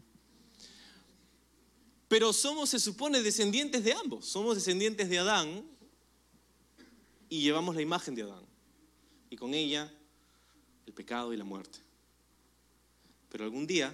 Pero 2.09 2.33
somos, 2.33 2.71
se 2.71 2.79
supone, 2.79 3.23
descendientes 3.23 3.83
de 3.83 3.93
ambos. 3.93 4.27
Somos 4.27 4.57
descendientes 4.57 5.09
de 5.09 5.19
Adán 5.19 5.65
y 7.35 7.41
llevamos 7.41 7.74
la 7.74 7.82
imagen 7.82 8.14
de 8.14 8.22
Adán. 8.22 8.45
Y 9.28 9.37
con 9.37 9.55
ella 9.55 9.93
el 10.87 10.93
pecado 10.93 11.32
y 11.32 11.37
la 11.37 11.43
muerte. 11.43 11.80
Pero 13.28 13.43
algún 13.43 13.66
día, 13.66 13.93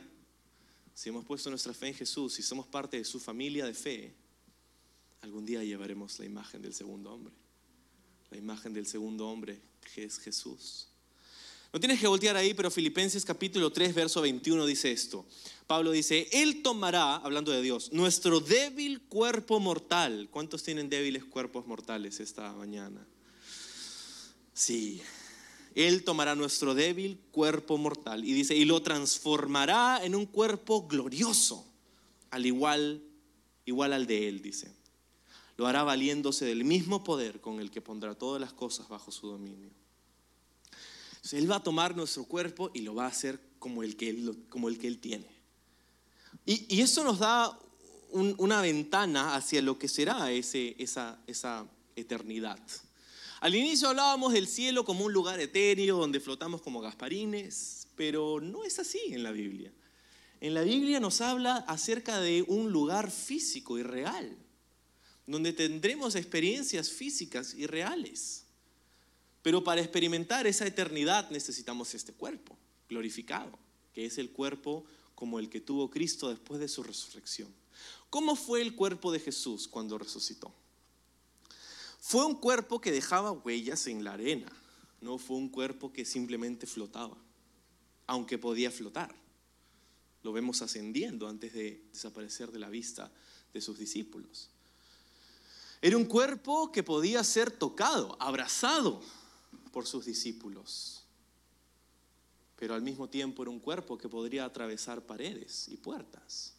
si 0.92 1.08
hemos 1.08 1.24
puesto 1.24 1.48
nuestra 1.48 1.72
fe 1.72 1.88
en 1.88 1.94
Jesús 1.94 2.38
y 2.38 2.42
somos 2.42 2.66
parte 2.66 2.98
de 2.98 3.04
su 3.06 3.18
familia 3.18 3.64
de 3.64 3.72
fe, 3.72 4.12
algún 5.22 5.46
día 5.46 5.64
llevaremos 5.64 6.18
la 6.18 6.26
imagen 6.26 6.60
del 6.60 6.74
segundo 6.74 7.14
hombre. 7.14 7.32
La 8.30 8.36
imagen 8.36 8.74
del 8.74 8.84
segundo 8.84 9.26
hombre 9.26 9.58
que 9.94 10.04
es 10.04 10.18
Jesús. 10.18 10.88
No 11.72 11.80
tienes 11.80 11.98
que 11.98 12.08
voltear 12.08 12.36
ahí, 12.36 12.52
pero 12.52 12.70
Filipenses 12.70 13.24
capítulo 13.24 13.72
3, 13.72 13.94
verso 13.94 14.20
21 14.20 14.66
dice 14.66 14.92
esto. 14.92 15.24
Pablo 15.66 15.92
dice, 15.92 16.28
Él 16.32 16.60
tomará, 16.62 17.16
hablando 17.16 17.52
de 17.52 17.62
Dios, 17.62 17.90
nuestro 17.90 18.40
débil 18.40 19.00
cuerpo 19.00 19.60
mortal. 19.60 20.28
¿Cuántos 20.30 20.62
tienen 20.62 20.90
débiles 20.90 21.24
cuerpos 21.24 21.66
mortales 21.66 22.20
esta 22.20 22.52
mañana? 22.52 23.06
Sí, 24.60 25.00
Él 25.74 26.04
tomará 26.04 26.34
nuestro 26.34 26.74
débil 26.74 27.18
cuerpo 27.30 27.78
mortal 27.78 28.26
y 28.26 28.34
dice, 28.34 28.54
y 28.54 28.66
lo 28.66 28.82
transformará 28.82 30.04
en 30.04 30.14
un 30.14 30.26
cuerpo 30.26 30.86
glorioso, 30.86 31.64
al 32.30 32.44
igual, 32.44 33.02
igual 33.64 33.94
al 33.94 34.06
de 34.06 34.28
Él, 34.28 34.42
dice. 34.42 34.70
Lo 35.56 35.66
hará 35.66 35.82
valiéndose 35.82 36.44
del 36.44 36.64
mismo 36.64 37.02
poder 37.02 37.40
con 37.40 37.58
el 37.58 37.70
que 37.70 37.80
pondrá 37.80 38.14
todas 38.14 38.38
las 38.38 38.52
cosas 38.52 38.86
bajo 38.86 39.10
su 39.10 39.28
dominio. 39.28 39.70
él 41.32 41.50
va 41.50 41.56
a 41.56 41.62
tomar 41.62 41.96
nuestro 41.96 42.24
cuerpo 42.24 42.70
y 42.74 42.82
lo 42.82 42.94
va 42.94 43.06
a 43.06 43.08
hacer 43.08 43.40
como 43.58 43.82
el 43.82 43.96
que 43.96 44.10
Él, 44.10 44.44
como 44.50 44.68
el 44.68 44.78
que 44.78 44.88
él 44.88 44.98
tiene. 44.98 45.26
Y, 46.44 46.76
y 46.76 46.82
eso 46.82 47.02
nos 47.02 47.20
da 47.20 47.58
una 48.10 48.60
ventana 48.60 49.36
hacia 49.36 49.62
lo 49.62 49.78
que 49.78 49.88
será 49.88 50.30
ese, 50.30 50.76
esa, 50.78 51.18
esa 51.26 51.66
eternidad. 51.96 52.60
Al 53.40 53.54
inicio 53.54 53.88
hablábamos 53.88 54.34
del 54.34 54.46
cielo 54.46 54.84
como 54.84 55.06
un 55.06 55.14
lugar 55.14 55.40
etéreo 55.40 55.96
donde 55.96 56.20
flotamos 56.20 56.60
como 56.60 56.82
gasparines, 56.82 57.88
pero 57.96 58.38
no 58.38 58.64
es 58.64 58.78
así 58.78 59.00
en 59.08 59.22
la 59.22 59.30
Biblia. 59.30 59.72
En 60.42 60.52
la 60.52 60.60
Biblia 60.60 61.00
nos 61.00 61.22
habla 61.22 61.56
acerca 61.56 62.20
de 62.20 62.44
un 62.48 62.70
lugar 62.70 63.10
físico 63.10 63.78
y 63.78 63.82
real, 63.82 64.36
donde 65.26 65.54
tendremos 65.54 66.16
experiencias 66.16 66.90
físicas 66.90 67.54
y 67.54 67.66
reales. 67.66 68.44
Pero 69.40 69.64
para 69.64 69.80
experimentar 69.80 70.46
esa 70.46 70.66
eternidad 70.66 71.30
necesitamos 71.30 71.94
este 71.94 72.12
cuerpo 72.12 72.58
glorificado, 72.90 73.58
que 73.94 74.04
es 74.04 74.18
el 74.18 74.32
cuerpo 74.32 74.84
como 75.14 75.38
el 75.38 75.48
que 75.48 75.62
tuvo 75.62 75.88
Cristo 75.90 76.28
después 76.28 76.60
de 76.60 76.68
su 76.68 76.82
resurrección. 76.82 77.48
¿Cómo 78.10 78.36
fue 78.36 78.60
el 78.60 78.74
cuerpo 78.74 79.10
de 79.10 79.20
Jesús 79.20 79.66
cuando 79.66 79.96
resucitó? 79.96 80.52
Fue 82.00 82.24
un 82.24 82.34
cuerpo 82.34 82.80
que 82.80 82.90
dejaba 82.90 83.30
huellas 83.30 83.86
en 83.86 84.02
la 84.04 84.14
arena, 84.14 84.50
no 85.02 85.18
fue 85.18 85.36
un 85.36 85.50
cuerpo 85.50 85.92
que 85.92 86.06
simplemente 86.06 86.66
flotaba, 86.66 87.16
aunque 88.06 88.38
podía 88.38 88.70
flotar. 88.70 89.14
Lo 90.22 90.32
vemos 90.32 90.62
ascendiendo 90.62 91.28
antes 91.28 91.52
de 91.52 91.84
desaparecer 91.92 92.50
de 92.50 92.58
la 92.58 92.70
vista 92.70 93.12
de 93.52 93.60
sus 93.60 93.78
discípulos. 93.78 94.48
Era 95.82 95.96
un 95.96 96.06
cuerpo 96.06 96.72
que 96.72 96.82
podía 96.82 97.22
ser 97.22 97.50
tocado, 97.50 98.16
abrazado 98.20 99.02
por 99.70 99.86
sus 99.86 100.06
discípulos, 100.06 101.04
pero 102.56 102.74
al 102.74 102.82
mismo 102.82 103.08
tiempo 103.08 103.42
era 103.42 103.50
un 103.50 103.60
cuerpo 103.60 103.96
que 103.96 104.08
podría 104.08 104.46
atravesar 104.46 105.06
paredes 105.06 105.68
y 105.68 105.76
puertas. 105.76 106.54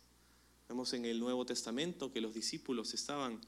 Vemos 0.67 0.93
en 0.93 1.05
el 1.05 1.19
Nuevo 1.19 1.45
Testamento 1.45 2.11
que 2.11 2.21
los 2.21 2.33
discípulos 2.33 2.93
estaban 2.93 3.39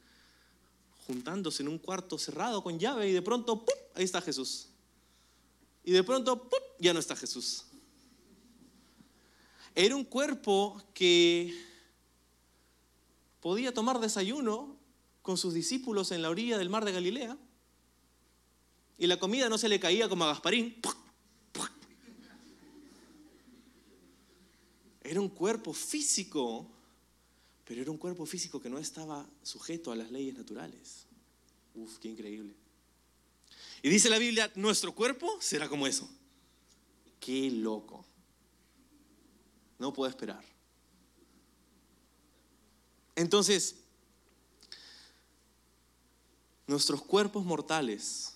juntándose 1.05 1.63
en 1.63 1.69
un 1.69 1.77
cuarto 1.77 2.17
cerrado 2.17 2.63
con 2.63 2.79
llave 2.79 3.09
y 3.09 3.13
de 3.13 3.21
pronto, 3.21 3.65
¡pum! 3.65 3.75
ahí 3.95 4.03
está 4.03 4.21
Jesús. 4.21 4.69
Y 5.83 5.91
de 5.91 6.03
pronto, 6.03 6.49
¡pum! 6.49 6.59
ya 6.79 6.93
no 6.93 6.99
está 6.99 7.15
Jesús. 7.15 7.65
Era 9.75 9.95
un 9.95 10.03
cuerpo 10.03 10.81
que 10.93 11.53
podía 13.41 13.73
tomar 13.73 13.99
desayuno 13.99 14.77
con 15.21 15.37
sus 15.37 15.53
discípulos 15.53 16.11
en 16.11 16.21
la 16.21 16.29
orilla 16.29 16.57
del 16.57 16.69
mar 16.69 16.85
de 16.85 16.91
Galilea 16.91 17.37
y 18.97 19.07
la 19.07 19.17
comida 19.17 19.49
no 19.49 19.57
se 19.57 19.69
le 19.69 19.79
caía 19.79 20.07
como 20.07 20.23
a 20.25 20.27
Gasparín. 20.27 20.79
Era 25.01 25.19
un 25.19 25.29
cuerpo 25.29 25.73
físico 25.73 26.69
pero 27.73 27.81
era 27.81 27.89
un 27.89 27.97
cuerpo 27.97 28.27
físico 28.27 28.61
que 28.61 28.69
no 28.69 28.77
estaba 28.77 29.27
sujeto 29.41 29.91
a 29.91 29.95
las 29.95 30.11
leyes 30.11 30.35
naturales. 30.35 31.07
Uf, 31.73 31.97
qué 31.97 32.07
increíble. 32.07 32.53
Y 33.81 33.89
dice 33.89 34.11
la 34.11 34.19
Biblia, 34.19 34.51
nuestro 34.53 34.93
cuerpo 34.93 35.41
será 35.41 35.67
como 35.67 35.87
eso. 35.87 36.07
Qué 37.19 37.49
loco. 37.49 38.05
No 39.79 39.91
puedo 39.91 40.07
esperar. 40.07 40.45
Entonces, 43.15 43.77
nuestros 46.67 47.01
cuerpos 47.01 47.43
mortales 47.43 48.35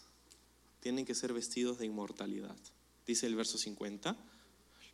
tienen 0.79 1.05
que 1.05 1.13
ser 1.13 1.31
vestidos 1.31 1.77
de 1.77 1.85
inmortalidad. 1.85 2.57
Dice 3.05 3.27
el 3.27 3.35
verso 3.35 3.59
50. 3.59 4.17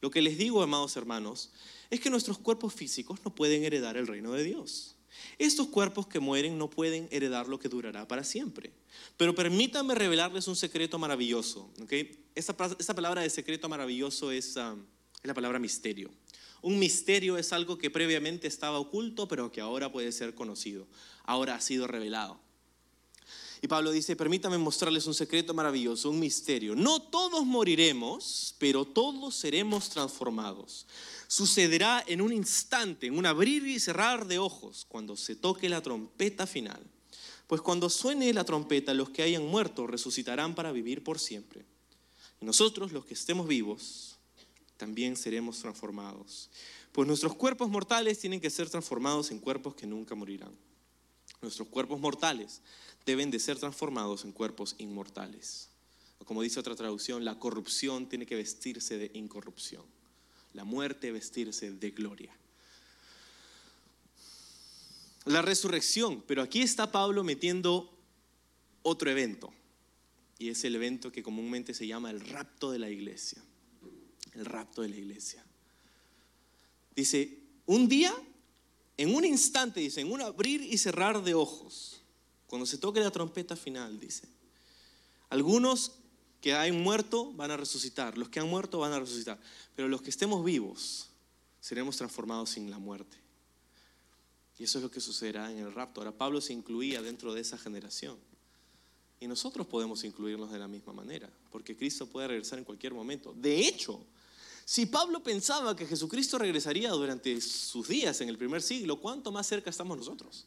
Lo 0.03 0.11
que 0.11 0.21
les 0.21 0.37
digo, 0.37 0.61
amados 0.61 0.97
hermanos, 0.97 1.49
es 1.89 2.01
que 2.01 2.09
nuestros 2.09 2.37
cuerpos 2.37 2.73
físicos 2.73 3.21
no 3.23 3.33
pueden 3.33 3.63
heredar 3.63 3.95
el 3.95 4.05
reino 4.05 4.33
de 4.33 4.43
Dios. 4.43 4.97
Estos 5.39 5.67
cuerpos 5.67 6.07
que 6.07 6.19
mueren 6.19 6.57
no 6.57 6.69
pueden 6.69 7.07
heredar 7.09 7.47
lo 7.47 7.57
que 7.57 7.69
durará 7.69 8.05
para 8.05 8.25
siempre. 8.25 8.73
Pero 9.15 9.33
permítanme 9.33 9.95
revelarles 9.95 10.49
un 10.49 10.57
secreto 10.57 10.99
maravilloso. 10.99 11.71
Esta, 12.35 12.53
palabra 12.93 13.21
de 13.21 13.29
secreto 13.29 13.69
maravilloso 13.69 14.25
um, 14.25 14.33
es 14.33 14.57
la 15.23 15.33
palabra 15.33 15.57
misterio. 15.57 16.11
Un 16.61 16.79
misterio 16.79 17.37
es 17.37 17.53
algo 17.53 17.77
que 17.77 17.89
previamente 17.89 18.49
estaba 18.49 18.79
oculto, 18.79 19.29
pero 19.29 19.53
que 19.53 19.61
ahora 19.61 19.89
puede 19.89 20.11
ser 20.11 20.35
conocido. 20.35 20.85
Ahora 21.23 21.55
ha 21.55 21.61
sido 21.61 21.87
revelado. 21.87 22.41
Y 23.63 23.67
Pablo 23.69 23.91
dice, 23.91 24.17
permítame 24.17 24.57
mostrarles 24.57 25.07
un 25.07 25.13
secreto 25.13 25.53
maravilloso, 25.53 26.09
un 26.09 26.19
misterio. 26.19 26.75
No 26.75 27.01
todos 27.01 27.45
moriremos, 27.45 28.55
pero 28.59 28.83
todos 28.83 29.35
seremos 29.35 29.89
transformados. 29.89 30.85
Sucederá 31.27 32.03
en 32.05 32.19
un 32.19 32.33
instante, 32.33 33.07
en 33.07 33.17
un 33.17 33.25
abrir 33.25 33.65
y 33.65 33.79
cerrar 33.79 34.27
de 34.27 34.37
ojos, 34.37 34.85
cuando 34.89 35.15
se 35.15 35.37
toque 35.37 35.69
la 35.69 35.81
trompeta 35.81 36.45
final. 36.45 36.83
Pues 37.47 37.61
cuando 37.61 37.89
suene 37.89 38.33
la 38.33 38.43
trompeta, 38.43 38.93
los 38.93 39.11
que 39.11 39.23
hayan 39.23 39.45
muerto 39.45 39.87
resucitarán 39.87 40.55
para 40.55 40.73
vivir 40.73 41.01
por 41.01 41.17
siempre. 41.17 41.63
Y 42.41 42.45
nosotros, 42.45 42.91
los 42.91 43.05
que 43.05 43.13
estemos 43.13 43.47
vivos, 43.47 44.17
también 44.75 45.15
seremos 45.15 45.59
transformados. 45.59 46.49
Pues 46.91 47.07
nuestros 47.07 47.33
cuerpos 47.35 47.69
mortales 47.69 48.19
tienen 48.19 48.41
que 48.41 48.49
ser 48.49 48.69
transformados 48.69 49.31
en 49.31 49.39
cuerpos 49.39 49.73
que 49.73 49.87
nunca 49.87 50.15
morirán. 50.15 50.51
Nuestros 51.41 51.69
cuerpos 51.69 51.99
mortales 51.99 52.61
deben 53.05 53.31
de 53.31 53.39
ser 53.39 53.57
transformados 53.57 54.23
en 54.23 54.31
cuerpos 54.31 54.75
inmortales. 54.77 55.69
como 56.25 56.41
dice 56.41 56.59
otra 56.59 56.75
traducción, 56.75 57.25
la 57.25 57.37
corrupción 57.37 58.07
tiene 58.07 58.25
que 58.25 58.35
vestirse 58.35 58.97
de 58.97 59.11
incorrupción. 59.13 59.83
La 60.53 60.63
muerte 60.63 61.11
vestirse 61.11 61.71
de 61.71 61.91
gloria. 61.91 62.33
La 65.25 65.41
resurrección, 65.41 66.23
pero 66.25 66.41
aquí 66.41 66.61
está 66.61 66.91
Pablo 66.91 67.23
metiendo 67.23 67.93
otro 68.83 69.09
evento. 69.09 69.53
Y 70.39 70.49
es 70.49 70.63
el 70.63 70.75
evento 70.75 71.11
que 71.11 71.23
comúnmente 71.23 71.73
se 71.73 71.87
llama 71.87 72.09
el 72.09 72.21
rapto 72.21 72.71
de 72.71 72.79
la 72.79 72.89
iglesia. 72.89 73.41
El 74.33 74.45
rapto 74.45 74.81
de 74.81 74.89
la 74.89 74.97
iglesia. 74.97 75.43
Dice, 76.95 77.37
un 77.65 77.87
día, 77.87 78.13
en 78.97 79.15
un 79.15 79.25
instante, 79.25 79.79
dice, 79.79 80.01
en 80.01 80.11
un 80.11 80.21
abrir 80.21 80.61
y 80.61 80.77
cerrar 80.77 81.23
de 81.23 81.33
ojos, 81.33 82.02
cuando 82.53 82.67
se 82.67 82.77
toque 82.77 82.99
la 82.99 83.09
trompeta 83.09 83.55
final, 83.55 83.99
dice, 83.99 84.27
algunos 85.29 85.93
que 86.39 86.53
han 86.53 86.83
muerto 86.83 87.33
van 87.33 87.49
a 87.49 87.57
resucitar, 87.57 88.15
los 88.15 88.29
que 88.29 88.39
han 88.39 88.47
muerto 88.47 88.77
van 88.77 88.93
a 88.93 88.99
resucitar, 88.99 89.39
pero 89.75 89.87
los 89.87 90.03
que 90.03 90.11
estemos 90.11 90.45
vivos 90.45 91.09
seremos 91.59 91.97
transformados 91.97 92.51
sin 92.51 92.69
la 92.69 92.77
muerte. 92.77 93.17
Y 94.59 94.65
eso 94.65 94.77
es 94.77 94.83
lo 94.83 94.91
que 94.91 94.99
sucederá 94.99 95.51
en 95.51 95.57
el 95.57 95.73
rapto. 95.73 96.01
Ahora 96.01 96.15
Pablo 96.15 96.41
se 96.41 96.53
incluía 96.53 97.01
dentro 97.01 97.33
de 97.33 97.41
esa 97.41 97.57
generación. 97.57 98.19
Y 99.19 99.25
nosotros 99.25 99.65
podemos 99.65 100.03
incluirnos 100.03 100.51
de 100.51 100.59
la 100.59 100.67
misma 100.67 100.93
manera, 100.93 101.31
porque 101.51 101.75
Cristo 101.75 102.05
puede 102.05 102.27
regresar 102.27 102.59
en 102.59 102.65
cualquier 102.65 102.93
momento. 102.93 103.33
De 103.35 103.67
hecho, 103.67 104.05
si 104.63 104.85
Pablo 104.85 105.23
pensaba 105.23 105.75
que 105.75 105.87
Jesucristo 105.87 106.37
regresaría 106.37 106.91
durante 106.91 107.41
sus 107.41 107.87
días 107.87 108.21
en 108.21 108.29
el 108.29 108.37
primer 108.37 108.61
siglo, 108.61 109.01
¿cuánto 109.01 109.31
más 109.31 109.47
cerca 109.47 109.71
estamos 109.71 109.97
nosotros? 109.97 110.45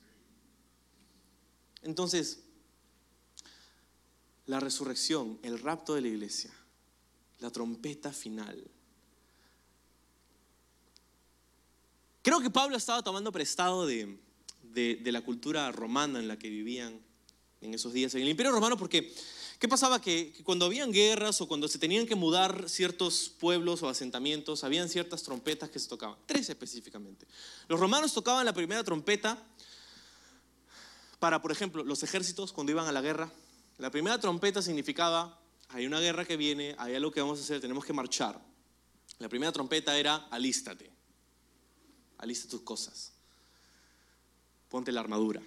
Entonces, 1.87 2.41
la 4.47 4.59
resurrección, 4.59 5.39
el 5.43 5.61
rapto 5.61 5.95
de 5.95 6.01
la 6.01 6.09
iglesia, 6.09 6.53
la 7.39 7.51
trompeta 7.51 8.13
final. 8.13 8.63
Creo 12.23 12.41
que 12.41 12.51
Pablo 12.51 12.77
estaba 12.77 13.05
tomando 13.05 13.31
prestado 13.31 13.87
de, 13.87 14.19
la 15.05 15.21
cultura 15.23 15.71
romana 15.71 16.19
en 16.19 16.27
la 16.27 16.37
que 16.37 16.51
vivían 16.51 17.01
en 17.61 17.73
esos 17.73 17.93
días 17.93 18.15
en 18.17 18.23
el 18.23 18.29
imperio 18.29 18.51
romano, 18.51 18.77
porque 18.77 19.15
¿qué 19.61 19.69
pasaba? 19.69 20.01
Que, 20.01 20.33
que, 20.33 20.43
cuando 20.43 20.67
habían 20.67 20.91
guerras 20.91 21.41
o 21.41 21.47
cuando 21.47 21.69
se 21.69 21.79
tenían 21.79 22.07
que 22.07 22.17
mudar 22.17 22.69
ciertos 22.69 23.33
pueblos 23.39 23.85
o 23.85 23.89
asentamientos, 23.89 24.65
habían 24.65 24.89
ciertas 24.89 25.23
trompetas 25.23 25.71
que 25.71 25.79
se 25.79 25.89
tocaban, 25.89 26.19
tres 26.27 26.51
específicamente. 26.51 27.29
Los 27.69 27.79
romanos 27.79 28.13
tocaban 28.13 28.45
la 28.45 28.53
primera 28.53 28.83
trompeta 28.83 29.41
para, 31.19 31.41
por 31.41 31.53
ejemplo, 31.53 31.85
los 31.85 32.03
ejércitos 32.03 32.53
cuando 32.53 32.73
iban 32.73 32.87
a 32.87 32.93
la 32.93 33.01
guerra. 33.01 33.33
La 33.79 33.91
primera 33.91 34.19
trompeta 34.19 34.63
significaba, 34.63 35.41
hay 35.69 35.87
una 35.87 36.01
guerra 36.01 36.25
que 36.25 36.37
viene, 36.37 36.75
hay 36.79 36.95
algo 36.95 37.11
que 37.11 37.21
vamos 37.21 37.39
a 37.39 37.43
hacer, 37.43 37.61
tenemos 37.61 37.85
que 37.85 37.93
marchar. 37.93 38.41
La 39.19 39.29
primera 39.29 39.53
trompeta 39.53 39.97
era, 39.99 40.29
alístate, 40.31 40.91
alista 42.19 42.49
tus 42.49 42.63
cosas, 42.63 43.13
ponte 44.69 44.93
la 44.93 45.01
armadura. 45.01 45.43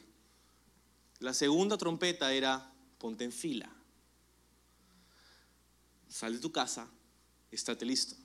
La 1.20 1.34
segunda 1.34 1.78
trompeta 1.78 2.34
era, 2.34 2.72
ponte 2.98 3.24
en 3.24 3.32
fila, 3.32 3.70
sal 6.08 6.34
de 6.34 6.40
tu 6.40 6.52
casa, 6.52 6.88
estate 7.52 7.86
listo. 7.86 8.16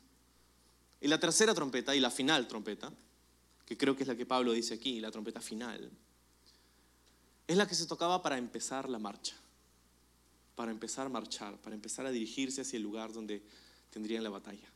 Y 1.00 1.08
la 1.08 1.20
tercera 1.20 1.54
trompeta 1.54 1.94
y 1.94 2.00
la 2.00 2.10
final 2.10 2.48
trompeta, 2.48 2.90
que 3.66 3.76
creo 3.76 3.96
que 3.96 4.04
es 4.04 4.08
la 4.08 4.16
que 4.16 4.26
Pablo 4.26 4.52
dice 4.52 4.74
aquí, 4.74 5.00
la 5.00 5.10
trompeta 5.10 5.40
final, 5.40 5.90
es 7.46 7.56
la 7.56 7.66
que 7.66 7.74
se 7.74 7.86
tocaba 7.86 8.22
para 8.22 8.38
empezar 8.38 8.88
la 8.88 8.98
marcha, 8.98 9.36
para 10.54 10.70
empezar 10.70 11.06
a 11.06 11.10
marchar, 11.10 11.56
para 11.58 11.74
empezar 11.74 12.06
a 12.06 12.10
dirigirse 12.10 12.62
hacia 12.62 12.76
el 12.76 12.82
lugar 12.82 13.12
donde 13.12 13.42
tendrían 13.90 14.24
la 14.24 14.30
batalla. 14.30 14.68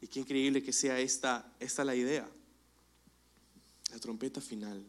Y 0.00 0.08
qué 0.08 0.20
increíble 0.20 0.62
que 0.62 0.72
sea 0.72 0.98
esta, 0.98 1.50
esta 1.60 1.84
la 1.84 1.94
idea, 1.94 2.28
la 3.90 3.98
trompeta 3.98 4.40
final. 4.40 4.84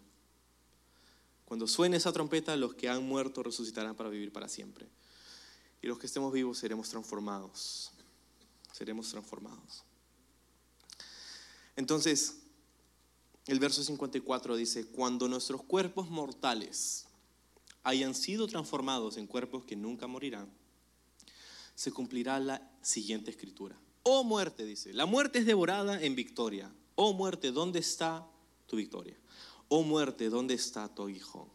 Cuando 1.45 1.67
suene 1.67 1.97
esa 1.97 2.11
trompeta, 2.11 2.55
los 2.57 2.73
que 2.73 2.89
han 2.89 3.07
muerto 3.07 3.43
resucitarán 3.43 3.95
para 3.95 4.09
vivir 4.09 4.33
para 4.33 4.49
siempre. 4.49 4.87
Y 5.81 5.87
los 5.87 5.99
que 5.99 6.07
estemos 6.07 6.33
vivos 6.33 6.57
seremos 6.57 6.89
transformados. 6.89 7.91
Seremos 8.71 9.09
transformados. 9.09 9.83
Entonces, 11.75 12.42
el 13.47 13.59
verso 13.59 13.83
54 13.83 14.55
dice, 14.55 14.85
cuando 14.87 15.27
nuestros 15.27 15.63
cuerpos 15.63 16.09
mortales 16.09 17.07
hayan 17.83 18.15
sido 18.15 18.47
transformados 18.47 19.17
en 19.17 19.27
cuerpos 19.27 19.65
que 19.65 19.75
nunca 19.75 20.07
morirán, 20.07 20.49
se 21.75 21.91
cumplirá 21.91 22.39
la 22.39 22.71
siguiente 22.81 23.31
escritura. 23.31 23.77
Oh 24.03 24.23
muerte, 24.23 24.65
dice, 24.65 24.93
la 24.93 25.05
muerte 25.05 25.39
es 25.39 25.45
devorada 25.45 26.01
en 26.01 26.15
victoria. 26.15 26.71
Oh 26.95 27.13
muerte, 27.13 27.51
¿dónde 27.51 27.79
está 27.79 28.27
tu 28.67 28.77
victoria? 28.77 29.17
Oh 29.67 29.83
muerte, 29.83 30.29
¿dónde 30.29 30.53
está 30.53 30.93
tu 30.93 31.03
aguijón? 31.03 31.49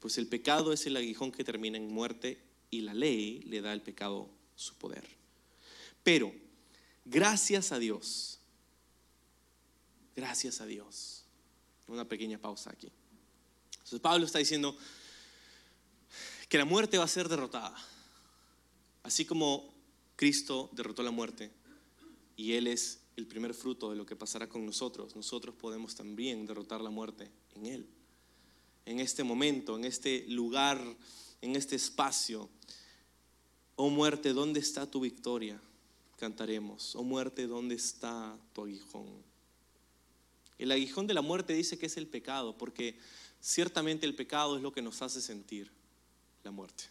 Pues 0.00 0.18
el 0.18 0.26
pecado 0.26 0.72
es 0.72 0.86
el 0.86 0.96
aguijón 0.96 1.32
que 1.32 1.44
termina 1.44 1.76
en 1.76 1.92
muerte 1.92 2.40
y 2.70 2.82
la 2.82 2.94
ley 2.94 3.40
le 3.46 3.60
da 3.60 3.72
al 3.72 3.82
pecado 3.82 4.30
su 4.54 4.74
poder. 4.74 5.04
Pero, 6.02 6.32
gracias 7.04 7.72
a 7.72 7.78
Dios, 7.78 8.38
gracias 10.14 10.60
a 10.60 10.66
Dios, 10.66 11.23
una 11.88 12.04
pequeña 12.04 12.38
pausa 12.38 12.70
aquí. 12.70 12.90
Entonces 13.72 14.00
Pablo 14.00 14.26
está 14.26 14.38
diciendo 14.38 14.76
que 16.48 16.58
la 16.58 16.64
muerte 16.64 16.98
va 16.98 17.04
a 17.04 17.08
ser 17.08 17.28
derrotada. 17.28 17.74
Así 19.02 19.24
como 19.24 19.72
Cristo 20.16 20.70
derrotó 20.72 21.02
la 21.02 21.10
muerte 21.10 21.50
y 22.36 22.52
Él 22.52 22.66
es 22.66 23.00
el 23.16 23.26
primer 23.26 23.54
fruto 23.54 23.90
de 23.90 23.96
lo 23.96 24.06
que 24.06 24.16
pasará 24.16 24.48
con 24.48 24.66
nosotros, 24.66 25.14
nosotros 25.14 25.54
podemos 25.54 25.94
también 25.94 26.46
derrotar 26.46 26.80
la 26.80 26.90
muerte 26.90 27.30
en 27.54 27.66
Él. 27.66 27.86
En 28.86 29.00
este 29.00 29.22
momento, 29.22 29.76
en 29.76 29.84
este 29.84 30.26
lugar, 30.28 30.80
en 31.40 31.56
este 31.56 31.76
espacio. 31.76 32.48
Oh 33.76 33.90
muerte, 33.90 34.32
¿dónde 34.32 34.60
está 34.60 34.90
tu 34.90 35.00
victoria? 35.00 35.60
Cantaremos. 36.18 36.96
Oh 36.96 37.02
muerte, 37.02 37.46
¿dónde 37.46 37.74
está 37.74 38.36
tu 38.52 38.62
aguijón? 38.62 39.33
El 40.58 40.70
aguijón 40.70 41.06
de 41.06 41.14
la 41.14 41.22
muerte 41.22 41.52
dice 41.52 41.78
que 41.78 41.86
es 41.86 41.96
el 41.96 42.06
pecado, 42.06 42.56
porque 42.56 42.98
ciertamente 43.40 44.06
el 44.06 44.14
pecado 44.14 44.56
es 44.56 44.62
lo 44.62 44.72
que 44.72 44.82
nos 44.82 45.02
hace 45.02 45.20
sentir 45.20 45.70
la 46.44 46.50
muerte. 46.50 46.84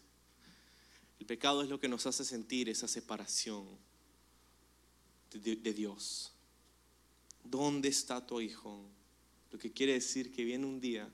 El 1.19 1.25
pecado 1.25 1.63
es 1.63 1.69
lo 1.69 1.79
que 1.79 1.87
nos 1.87 2.05
hace 2.05 2.25
sentir 2.25 2.67
esa 2.67 2.87
separación 2.87 3.65
de, 5.31 5.73
Dios. 5.73 6.33
¿Dónde 7.43 7.87
está 7.87 8.25
tu 8.25 8.37
aguijón? 8.37 8.85
Lo 9.51 9.57
que 9.57 9.71
quiere 9.71 9.93
decir 9.93 10.31
que 10.31 10.43
viene 10.43 10.65
un 10.65 10.81
día 10.81 11.09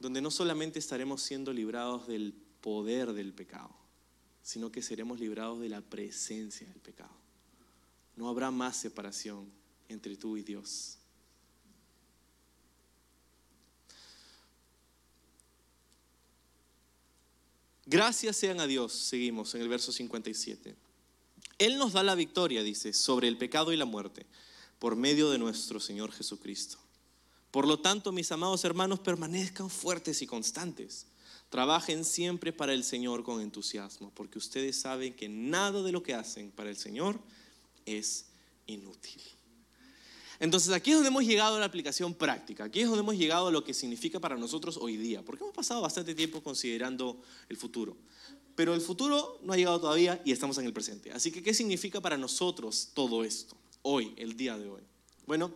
donde 0.00 0.20
no 0.20 0.30
solamente 0.30 0.78
estaremos 0.78 1.22
siendo 1.22 1.52
librados 1.52 2.06
del 2.06 2.34
poder 2.60 3.12
del 3.14 3.32
pecado, 3.32 3.74
sino 4.42 4.70
que 4.70 4.82
seremos 4.82 5.18
librados 5.18 5.60
de 5.60 5.68
la 5.68 5.80
presencia 5.80 6.68
del 6.68 6.80
pecado. 6.80 7.16
No 8.16 8.28
habrá 8.28 8.50
más 8.50 8.76
separación 8.76 9.50
entre 9.88 10.16
tú 10.16 10.36
y 10.36 10.42
Dios. 10.42 10.97
Gracias 17.90 18.36
sean 18.36 18.60
a 18.60 18.66
Dios, 18.66 18.92
seguimos 18.92 19.54
en 19.54 19.62
el 19.62 19.68
verso 19.70 19.92
57. 19.92 20.76
Él 21.58 21.78
nos 21.78 21.94
da 21.94 22.02
la 22.02 22.14
victoria, 22.14 22.62
dice, 22.62 22.92
sobre 22.92 23.28
el 23.28 23.38
pecado 23.38 23.72
y 23.72 23.78
la 23.78 23.86
muerte, 23.86 24.26
por 24.78 24.94
medio 24.94 25.30
de 25.30 25.38
nuestro 25.38 25.80
Señor 25.80 26.12
Jesucristo. 26.12 26.76
Por 27.50 27.66
lo 27.66 27.80
tanto, 27.80 28.12
mis 28.12 28.30
amados 28.30 28.62
hermanos, 28.66 29.00
permanezcan 29.00 29.70
fuertes 29.70 30.20
y 30.20 30.26
constantes. 30.26 31.06
Trabajen 31.48 32.04
siempre 32.04 32.52
para 32.52 32.74
el 32.74 32.84
Señor 32.84 33.24
con 33.24 33.40
entusiasmo, 33.40 34.12
porque 34.14 34.36
ustedes 34.36 34.78
saben 34.78 35.16
que 35.16 35.30
nada 35.30 35.82
de 35.82 35.92
lo 35.92 36.02
que 36.02 36.12
hacen 36.12 36.50
para 36.50 36.68
el 36.68 36.76
Señor 36.76 37.18
es 37.86 38.26
inútil. 38.66 39.22
Entonces 40.40 40.72
aquí 40.72 40.90
es 40.90 40.96
donde 40.96 41.08
hemos 41.08 41.24
llegado 41.24 41.56
a 41.56 41.60
la 41.60 41.66
aplicación 41.66 42.14
práctica, 42.14 42.64
aquí 42.64 42.80
es 42.80 42.86
donde 42.86 43.00
hemos 43.00 43.16
llegado 43.16 43.48
a 43.48 43.50
lo 43.50 43.64
que 43.64 43.74
significa 43.74 44.20
para 44.20 44.36
nosotros 44.36 44.76
hoy 44.76 44.96
día, 44.96 45.24
porque 45.24 45.42
hemos 45.42 45.54
pasado 45.54 45.80
bastante 45.80 46.14
tiempo 46.14 46.42
considerando 46.42 47.20
el 47.48 47.56
futuro, 47.56 47.96
pero 48.54 48.72
el 48.74 48.80
futuro 48.80 49.40
no 49.42 49.52
ha 49.52 49.56
llegado 49.56 49.80
todavía 49.80 50.22
y 50.24 50.32
estamos 50.32 50.58
en 50.58 50.66
el 50.66 50.72
presente. 50.72 51.10
Así 51.12 51.32
que, 51.32 51.42
¿qué 51.42 51.54
significa 51.54 52.00
para 52.00 52.16
nosotros 52.16 52.90
todo 52.94 53.24
esto, 53.24 53.56
hoy, 53.82 54.14
el 54.16 54.36
día 54.36 54.56
de 54.56 54.68
hoy? 54.68 54.82
Bueno, 55.26 55.52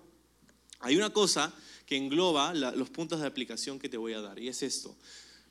hay 0.80 0.96
una 0.96 1.10
cosa 1.10 1.54
que 1.86 1.96
engloba 1.96 2.52
los 2.52 2.90
puntos 2.90 3.20
de 3.20 3.26
aplicación 3.26 3.78
que 3.78 3.88
te 3.88 3.96
voy 3.96 4.14
a 4.14 4.20
dar, 4.20 4.38
y 4.40 4.48
es 4.48 4.62
esto, 4.64 4.96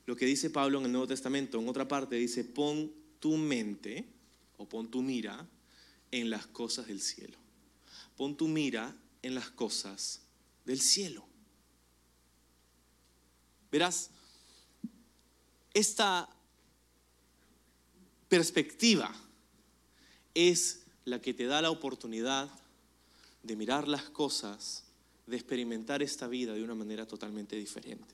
lo 0.05 0.17
que 0.17 0.25
dice 0.25 0.49
Pablo 0.49 0.79
en 0.79 0.85
el 0.85 0.91
Nuevo 0.91 1.07
Testamento, 1.07 1.57
en 1.59 1.69
otra 1.69 1.87
parte 1.87 2.17
dice, 2.17 2.43
pon 2.43 2.91
tu 3.19 3.37
mente 3.37 4.05
o 4.57 4.67
pon 4.67 4.89
tu 4.91 5.01
mira 5.01 5.47
en 6.11 6.29
las 6.29 6.47
cosas 6.47 6.87
del 6.87 6.99
cielo. 6.99 7.37
Pon 8.17 8.35
tu 8.35 8.47
mira 8.47 8.93
en 9.21 9.35
las 9.35 9.49
cosas 9.49 10.21
del 10.65 10.81
cielo. 10.81 11.25
Verás, 13.71 14.09
esta 15.73 16.29
perspectiva 18.27 19.13
es 20.33 20.81
la 21.05 21.21
que 21.21 21.33
te 21.33 21.45
da 21.45 21.61
la 21.61 21.71
oportunidad 21.71 22.49
de 23.43 23.55
mirar 23.55 23.87
las 23.87 24.09
cosas, 24.09 24.83
de 25.27 25.35
experimentar 25.37 26.01
esta 26.01 26.27
vida 26.27 26.53
de 26.53 26.63
una 26.63 26.75
manera 26.75 27.07
totalmente 27.07 27.55
diferente. 27.55 28.13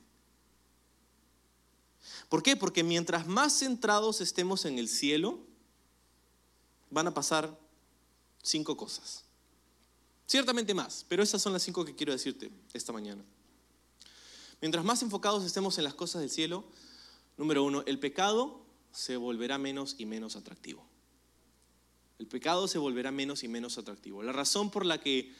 ¿Por 2.30 2.44
qué? 2.44 2.56
Porque 2.56 2.84
mientras 2.84 3.28
más 3.28 3.60
centrados 3.60 4.22
estemos 4.22 4.66
en 4.66 4.78
el 4.78 4.88
cielo, 4.88 5.40
van 6.90 7.08
a 7.08 7.14
pasar 7.14 7.58
cinco 8.42 8.78
cosas. 8.78 9.27
Ciertamente 10.28 10.74
más, 10.74 11.06
pero 11.08 11.24
esas 11.24 11.42
son 11.42 11.54
las 11.54 11.64
cinco 11.64 11.86
que 11.86 11.96
quiero 11.96 12.12
decirte 12.12 12.52
esta 12.74 12.92
mañana. 12.92 13.24
Mientras 14.60 14.84
más 14.84 15.02
enfocados 15.02 15.46
estemos 15.46 15.78
en 15.78 15.86
las 15.86 15.94
cosas 15.94 16.20
del 16.20 16.30
cielo, 16.30 16.66
número 17.38 17.64
uno, 17.64 17.84
el 17.86 17.98
pecado 17.98 18.62
se 18.92 19.16
volverá 19.16 19.58
menos 19.58 19.96
y 19.98 20.06
menos 20.06 20.36
atractivo. 20.36 20.86
El 22.20 22.28
pecado 22.28 22.68
se 22.68 22.78
volverá 22.78 23.10
menos 23.12 23.44
y 23.44 23.48
menos 23.48 23.78
atractivo. 23.78 24.22
La 24.22 24.34
razón 24.34 24.70
por 24.70 24.86
la 24.86 25.00
que 25.00 25.34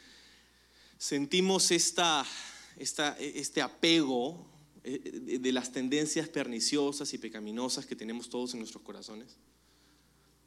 sentimos 0.98 1.72
esta, 1.72 2.26
este 2.78 3.62
apego 3.62 4.48
eh, 4.86 5.40
de 5.42 5.52
las 5.52 5.74
tendencias 5.74 6.30
perniciosas 6.30 7.14
y 7.14 7.18
pecaminosas 7.18 7.86
que 7.86 7.96
tenemos 7.96 8.30
todos 8.30 8.54
en 8.54 8.60
nuestros 8.60 8.84
corazones, 8.84 9.36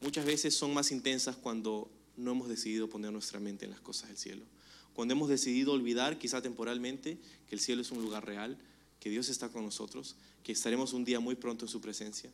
muchas 0.01 0.25
veces 0.25 0.57
son 0.57 0.73
más 0.73 0.93
intensas 0.93 1.37
cuando 1.37 1.91
no 2.21 2.33
hemos 2.33 2.49
decidido 2.49 2.89
poner 2.89 3.13
nuestra 3.13 3.41
mente 3.41 3.65
en 3.65 3.71
las 3.71 3.81
cosas 3.81 4.09
del 4.09 4.19
cielo. 4.19 4.45
Cuando 4.93 5.13
hemos 5.13 5.29
decidido 5.29 5.73
olvidar, 5.73 6.19
quizá 6.19 6.43
temporalmente, 6.43 7.19
que 7.47 7.55
el 7.55 7.61
cielo 7.61 7.83
es 7.83 7.91
un 7.91 8.03
lugar 8.03 8.27
real, 8.27 8.59
que 8.99 9.11
Dios 9.11 9.29
está 9.29 9.49
con 9.49 9.65
nosotros, 9.65 10.17
que 10.43 10.53
estaremos 10.53 10.93
un 10.93 11.05
día 11.05 11.21
muy 11.21 11.35
pronto 11.35 11.65
en 11.65 11.69
su 11.69 11.81
presencia. 11.81 12.31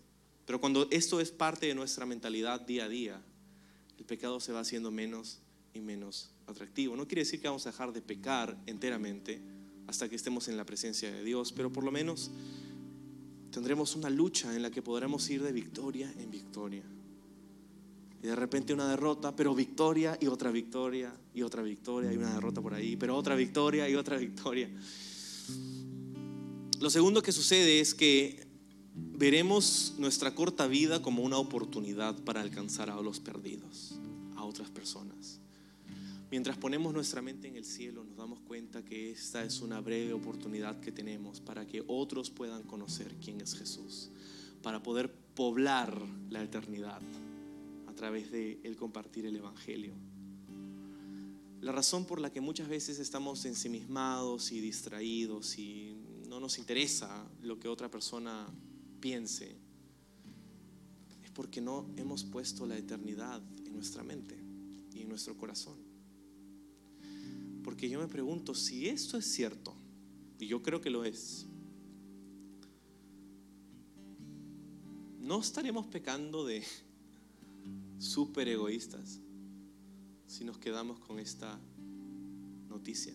Pero 0.46 0.60
cuando 0.60 0.88
esto 0.90 1.20
es 1.20 1.30
parte 1.30 1.66
de 1.66 1.74
nuestra 1.74 2.06
mentalidad 2.06 2.60
día 2.60 2.84
a 2.84 2.88
día, 2.88 3.22
el 3.98 4.04
pecado 4.04 4.40
se 4.40 4.52
va 4.52 4.60
haciendo 4.60 4.90
menos 4.90 5.38
y 5.74 5.80
menos 5.80 6.30
atractivo. 6.46 6.96
No 6.96 7.06
quiere 7.06 7.22
decir 7.22 7.40
que 7.40 7.48
vamos 7.48 7.66
a 7.66 7.70
dejar 7.70 7.92
de 7.92 8.00
pecar 8.00 8.56
enteramente 8.66 9.40
hasta 9.86 10.08
que 10.08 10.16
estemos 10.16 10.48
en 10.48 10.56
la 10.56 10.64
presencia 10.64 11.12
de 11.12 11.22
Dios, 11.22 11.52
pero 11.52 11.72
por 11.72 11.84
lo 11.84 11.92
menos 11.92 12.30
tendremos 13.50 13.94
una 13.96 14.10
lucha 14.10 14.54
en 14.54 14.62
la 14.62 14.70
que 14.70 14.82
podremos 14.82 15.28
ir 15.30 15.42
de 15.42 15.52
victoria 15.52 16.12
en 16.18 16.30
victoria. 16.30 16.82
De 18.26 18.34
repente 18.34 18.74
una 18.74 18.88
derrota, 18.88 19.36
pero 19.36 19.54
victoria 19.54 20.18
y 20.20 20.26
otra 20.26 20.50
victoria 20.50 21.14
y 21.32 21.42
otra 21.42 21.62
victoria 21.62 22.12
y 22.12 22.16
una 22.16 22.34
derrota 22.34 22.60
por 22.60 22.74
ahí, 22.74 22.96
pero 22.96 23.16
otra 23.16 23.36
victoria 23.36 23.88
y 23.88 23.94
otra 23.94 24.16
victoria. 24.16 24.68
Lo 26.80 26.90
segundo 26.90 27.22
que 27.22 27.30
sucede 27.30 27.78
es 27.78 27.94
que 27.94 28.44
veremos 28.96 29.94
nuestra 29.98 30.34
corta 30.34 30.66
vida 30.66 31.00
como 31.02 31.22
una 31.22 31.38
oportunidad 31.38 32.16
para 32.24 32.40
alcanzar 32.40 32.90
a 32.90 33.00
los 33.00 33.20
perdidos, 33.20 33.94
a 34.34 34.44
otras 34.44 34.70
personas. 34.70 35.38
Mientras 36.28 36.56
ponemos 36.56 36.92
nuestra 36.92 37.22
mente 37.22 37.46
en 37.46 37.54
el 37.54 37.64
cielo, 37.64 38.02
nos 38.02 38.16
damos 38.16 38.40
cuenta 38.40 38.84
que 38.84 39.12
esta 39.12 39.44
es 39.44 39.60
una 39.60 39.80
breve 39.80 40.12
oportunidad 40.12 40.80
que 40.80 40.90
tenemos 40.90 41.40
para 41.40 41.64
que 41.64 41.84
otros 41.86 42.30
puedan 42.30 42.64
conocer 42.64 43.14
quién 43.24 43.40
es 43.40 43.54
Jesús, 43.54 44.10
para 44.62 44.82
poder 44.82 45.14
poblar 45.36 45.96
la 46.28 46.42
eternidad 46.42 47.00
través 47.96 48.30
de 48.30 48.60
el 48.62 48.76
compartir 48.76 49.26
el 49.26 49.34
Evangelio. 49.34 49.94
La 51.60 51.72
razón 51.72 52.04
por 52.04 52.20
la 52.20 52.30
que 52.30 52.40
muchas 52.40 52.68
veces 52.68 53.00
estamos 53.00 53.44
ensimismados 53.44 54.52
y 54.52 54.60
distraídos 54.60 55.58
y 55.58 55.96
no 56.28 56.38
nos 56.38 56.58
interesa 56.58 57.26
lo 57.42 57.58
que 57.58 57.66
otra 57.66 57.90
persona 57.90 58.46
piense 59.00 59.56
es 61.24 61.30
porque 61.32 61.60
no 61.60 61.88
hemos 61.96 62.22
puesto 62.22 62.66
la 62.66 62.76
eternidad 62.76 63.42
en 63.64 63.72
nuestra 63.72 64.04
mente 64.04 64.38
y 64.92 65.00
en 65.00 65.08
nuestro 65.08 65.36
corazón. 65.36 65.76
Porque 67.64 67.88
yo 67.88 67.98
me 67.98 68.06
pregunto 68.06 68.54
si 68.54 68.86
esto 68.88 69.16
es 69.16 69.26
cierto, 69.26 69.74
y 70.38 70.46
yo 70.46 70.62
creo 70.62 70.80
que 70.80 70.90
lo 70.90 71.04
es, 71.04 71.46
¿no 75.18 75.40
estaremos 75.40 75.86
pecando 75.86 76.44
de 76.44 76.62
súper 77.98 78.48
egoístas 78.48 79.20
si 80.26 80.44
nos 80.44 80.58
quedamos 80.58 80.98
con 80.98 81.18
esta 81.18 81.58
noticia. 82.68 83.14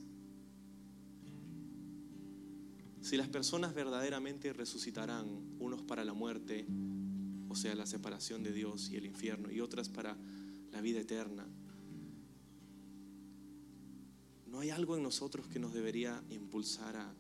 Si 3.02 3.18
las 3.18 3.28
personas 3.28 3.74
verdaderamente 3.74 4.54
resucitarán, 4.54 5.56
unos 5.60 5.82
para 5.82 6.06
la 6.06 6.14
muerte, 6.14 6.66
o 7.50 7.56
sea, 7.56 7.76
la 7.76 7.86
separación 7.86 8.44
de 8.44 8.54
Dios 8.54 8.90
y 8.90 8.96
el 8.96 9.06
infierno, 9.06 9.52
y 9.52 9.60
otras 9.60 9.90
para 9.90 10.18
la 10.72 10.82
vida 10.82 11.00
eterna, 11.00 11.46
¿no 14.48 14.60
hay 14.60 14.70
algo 14.70 14.96
en 14.96 15.04
nosotros 15.04 15.48
que 15.48 15.60
nos 15.60 15.74
debería 15.74 16.24
impulsar 16.30 16.96
a 16.96 17.14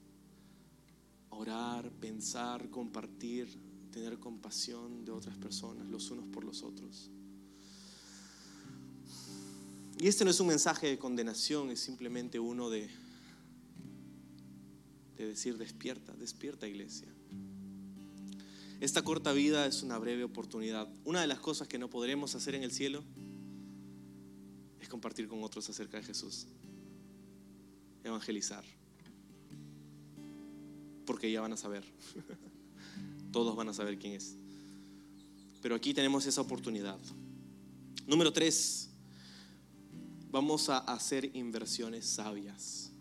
orar, 1.29 1.91
pensar, 1.91 2.69
compartir, 2.69 3.47
tener 3.91 4.19
compasión 4.19 5.03
de 5.03 5.11
otras 5.11 5.37
personas, 5.37 5.87
los 5.87 6.11
unos 6.11 6.27
por 6.27 6.43
los 6.43 6.61
otros? 6.61 7.09
Y 9.99 10.07
este 10.07 10.25
no 10.25 10.31
es 10.31 10.39
un 10.39 10.47
mensaje 10.47 10.87
de 10.87 10.97
condenación, 10.97 11.69
es 11.69 11.79
simplemente 11.79 12.39
uno 12.39 12.69
de, 12.69 12.89
de 15.17 15.27
decir, 15.27 15.57
despierta, 15.57 16.13
despierta 16.13 16.67
iglesia. 16.67 17.07
Esta 18.81 19.03
corta 19.03 19.31
vida 19.31 19.67
es 19.67 19.83
una 19.83 19.99
breve 19.99 20.23
oportunidad. 20.23 20.89
Una 21.05 21.21
de 21.21 21.27
las 21.27 21.39
cosas 21.39 21.67
que 21.67 21.77
no 21.77 21.87
podremos 21.87 22.33
hacer 22.33 22.55
en 22.55 22.63
el 22.63 22.71
cielo 22.71 23.03
es 24.79 24.89
compartir 24.89 25.27
con 25.27 25.43
otros 25.43 25.69
acerca 25.69 25.97
de 25.97 26.03
Jesús. 26.03 26.47
Evangelizar. 28.03 28.65
Porque 31.05 31.31
ya 31.31 31.41
van 31.41 31.53
a 31.53 31.57
saber. 31.57 31.83
Todos 33.31 33.55
van 33.55 33.69
a 33.69 33.73
saber 33.75 33.99
quién 33.99 34.13
es. 34.13 34.35
Pero 35.61 35.75
aquí 35.75 35.93
tenemos 35.93 36.25
esa 36.25 36.41
oportunidad. 36.41 36.97
Número 38.07 38.33
tres, 38.33 38.89
vamos 40.31 40.69
a 40.69 40.77
hacer 40.79 41.29
inversiones 41.35 42.05
sabias. 42.05 42.91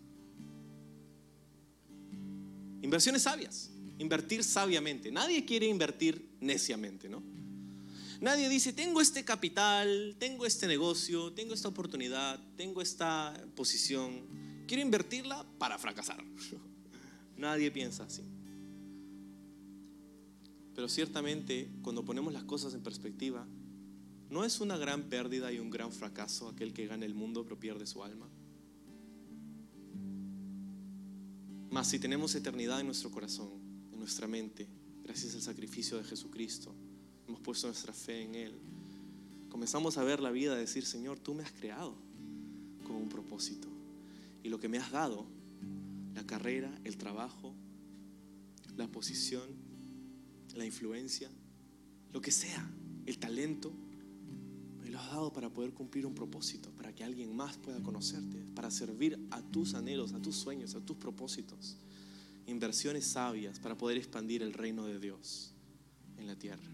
Inversiones 2.81 3.23
sabias, 3.23 3.71
invertir 3.97 4.43
sabiamente. 4.43 5.11
Nadie 5.11 5.45
quiere 5.45 5.67
invertir 5.67 6.35
neciamente, 6.39 7.07
¿no? 7.07 7.23
Nadie 8.19 8.49
dice, 8.49 8.73
tengo 8.73 9.01
este 9.01 9.23
capital, 9.23 10.15
tengo 10.19 10.45
este 10.45 10.67
negocio, 10.67 11.33
tengo 11.33 11.53
esta 11.53 11.69
oportunidad, 11.69 12.39
tengo 12.55 12.81
esta 12.81 13.33
posición, 13.55 14.27
quiero 14.67 14.83
invertirla 14.83 15.43
para 15.57 15.79
fracasar. 15.79 16.23
Nadie 17.37 17.71
piensa 17.71 18.03
así. 18.03 18.23
Pero 20.75 20.87
ciertamente, 20.87 21.71
cuando 21.81 22.05
ponemos 22.05 22.31
las 22.31 22.43
cosas 22.43 22.73
en 22.73 22.83
perspectiva, 22.83 23.47
¿no 24.31 24.45
es 24.45 24.61
una 24.61 24.77
gran 24.77 25.03
pérdida 25.03 25.51
y 25.51 25.59
un 25.59 25.69
gran 25.69 25.91
fracaso 25.91 26.47
aquel 26.47 26.73
que 26.73 26.87
gana 26.87 27.05
el 27.05 27.13
mundo 27.13 27.43
pero 27.43 27.59
pierde 27.59 27.85
su 27.85 28.03
alma? 28.03 28.27
Mas 31.69 31.87
si 31.87 31.99
tenemos 31.99 32.33
eternidad 32.33 32.79
en 32.79 32.87
nuestro 32.87 33.11
corazón, 33.11 33.51
en 33.91 33.99
nuestra 33.99 34.27
mente, 34.27 34.67
gracias 35.03 35.35
al 35.35 35.41
sacrificio 35.41 35.97
de 35.97 36.05
Jesucristo, 36.05 36.73
hemos 37.27 37.41
puesto 37.41 37.67
nuestra 37.67 37.93
fe 37.93 38.23
en 38.23 38.35
Él, 38.35 38.59
comenzamos 39.49 39.97
a 39.97 40.03
ver 40.03 40.21
la 40.21 40.31
vida, 40.31 40.53
a 40.53 40.57
decir, 40.57 40.85
Señor, 40.85 41.19
tú 41.19 41.33
me 41.33 41.43
has 41.43 41.51
creado 41.51 41.95
con 42.85 42.95
un 42.95 43.09
propósito. 43.09 43.67
Y 44.43 44.49
lo 44.49 44.59
que 44.59 44.69
me 44.69 44.77
has 44.77 44.91
dado, 44.91 45.25
la 46.15 46.25
carrera, 46.25 46.73
el 46.83 46.97
trabajo, 46.97 47.53
la 48.77 48.87
posición, 48.87 49.49
la 50.55 50.65
influencia, 50.65 51.29
lo 52.11 52.21
que 52.21 52.31
sea, 52.31 52.69
el 53.05 53.17
talento, 53.17 53.71
lo 54.91 54.99
has 54.99 55.09
dado 55.09 55.31
para 55.31 55.49
poder 55.49 55.73
cumplir 55.73 56.05
un 56.05 56.13
propósito, 56.13 56.69
para 56.71 56.93
que 56.93 57.03
alguien 57.03 57.35
más 57.35 57.57
pueda 57.57 57.81
conocerte, 57.81 58.37
para 58.53 58.69
servir 58.69 59.17
a 59.31 59.41
tus 59.41 59.73
anhelos, 59.73 60.13
a 60.13 60.21
tus 60.21 60.35
sueños, 60.35 60.75
a 60.75 60.81
tus 60.81 60.97
propósitos. 60.97 61.77
Inversiones 62.45 63.05
sabias 63.05 63.59
para 63.59 63.77
poder 63.77 63.97
expandir 63.97 64.43
el 64.43 64.53
reino 64.53 64.85
de 64.85 64.99
Dios 64.99 65.53
en 66.17 66.27
la 66.27 66.35
tierra. 66.35 66.69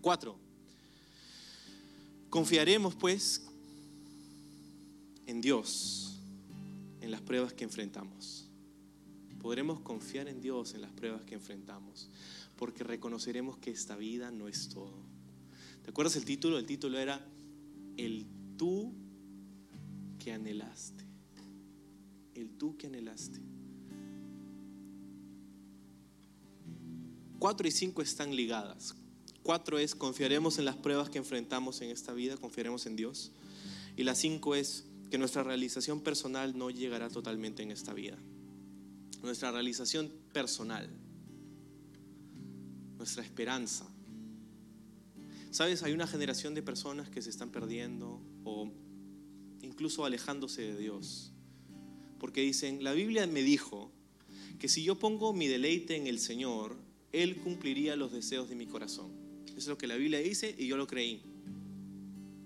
Cuatro. 0.00 0.36
Confiaremos 2.28 2.94
pues 2.96 3.42
en 5.26 5.40
Dios 5.40 6.18
en 7.00 7.10
las 7.10 7.20
pruebas 7.20 7.52
que 7.52 7.64
enfrentamos. 7.64 8.48
Podremos 9.40 9.80
confiar 9.80 10.28
en 10.28 10.40
Dios 10.40 10.74
en 10.74 10.82
las 10.82 10.90
pruebas 10.92 11.22
que 11.22 11.34
enfrentamos, 11.34 12.08
porque 12.56 12.84
reconoceremos 12.84 13.56
que 13.56 13.70
esta 13.70 13.96
vida 13.96 14.30
no 14.30 14.48
es 14.48 14.68
todo. 14.68 15.09
¿Te 15.90 15.92
acuerdas 15.92 16.14
el 16.14 16.24
título? 16.24 16.56
El 16.56 16.66
título 16.66 17.00
era 17.00 17.20
El 17.96 18.24
tú 18.56 18.94
que 20.20 20.32
anhelaste. 20.32 21.04
El 22.32 22.50
tú 22.50 22.76
que 22.76 22.86
anhelaste. 22.86 23.40
Cuatro 27.40 27.66
y 27.66 27.72
cinco 27.72 28.02
están 28.02 28.36
ligadas. 28.36 28.94
Cuatro 29.42 29.80
es 29.80 29.96
confiaremos 29.96 30.60
en 30.60 30.66
las 30.66 30.76
pruebas 30.76 31.10
que 31.10 31.18
enfrentamos 31.18 31.80
en 31.80 31.90
esta 31.90 32.12
vida, 32.12 32.36
confiaremos 32.36 32.86
en 32.86 32.94
Dios. 32.94 33.32
Y 33.96 34.04
la 34.04 34.14
cinco 34.14 34.54
es 34.54 34.84
que 35.10 35.18
nuestra 35.18 35.42
realización 35.42 36.02
personal 36.02 36.56
no 36.56 36.70
llegará 36.70 37.08
totalmente 37.08 37.64
en 37.64 37.72
esta 37.72 37.92
vida. 37.92 38.16
Nuestra 39.24 39.50
realización 39.50 40.08
personal, 40.32 40.88
nuestra 42.96 43.24
esperanza. 43.24 43.92
Sabes, 45.50 45.82
hay 45.82 45.92
una 45.92 46.06
generación 46.06 46.54
de 46.54 46.62
personas 46.62 47.10
que 47.10 47.22
se 47.22 47.30
están 47.30 47.50
perdiendo 47.50 48.20
o 48.44 48.70
incluso 49.62 50.04
alejándose 50.04 50.62
de 50.62 50.76
Dios. 50.76 51.32
Porque 52.18 52.42
dicen, 52.42 52.84
la 52.84 52.92
Biblia 52.92 53.26
me 53.26 53.42
dijo 53.42 53.90
que 54.58 54.68
si 54.68 54.84
yo 54.84 54.98
pongo 54.98 55.32
mi 55.32 55.48
deleite 55.48 55.96
en 55.96 56.06
el 56.06 56.20
Señor, 56.20 56.76
Él 57.12 57.36
cumpliría 57.36 57.96
los 57.96 58.12
deseos 58.12 58.48
de 58.48 58.54
mi 58.54 58.66
corazón. 58.66 59.10
Es 59.56 59.66
lo 59.66 59.76
que 59.76 59.86
la 59.86 59.96
Biblia 59.96 60.20
dice 60.20 60.54
y 60.56 60.66
yo 60.66 60.76
lo 60.76 60.86
creí. 60.86 61.22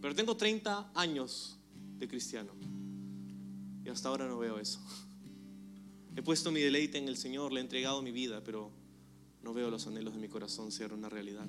Pero 0.01 0.15
tengo 0.15 0.37
30 0.37 0.93
años 0.95 1.59
de 1.99 2.09
cristiano 2.09 2.53
y 3.85 3.89
hasta 3.91 4.09
ahora 4.09 4.27
no 4.27 4.39
veo 4.39 4.59
eso. 4.59 4.81
He 6.17 6.23
puesto 6.23 6.51
mi 6.51 6.61
deleite 6.61 6.97
en 6.97 7.09
el 7.09 7.17
Señor, 7.17 7.53
le 7.53 7.61
he 7.61 7.63
entregado 7.63 8.01
mi 8.01 8.13
vida, 8.13 8.43
pero 8.43 8.71
no 9.43 9.53
veo 9.53 9.71
los 9.71 9.87
anhelos 9.87 10.15
de 10.15 10.21
mi 10.21 10.29
corazón 10.29 10.73
ser 10.73 10.93
una 10.93 11.09
realidad. 11.09 11.49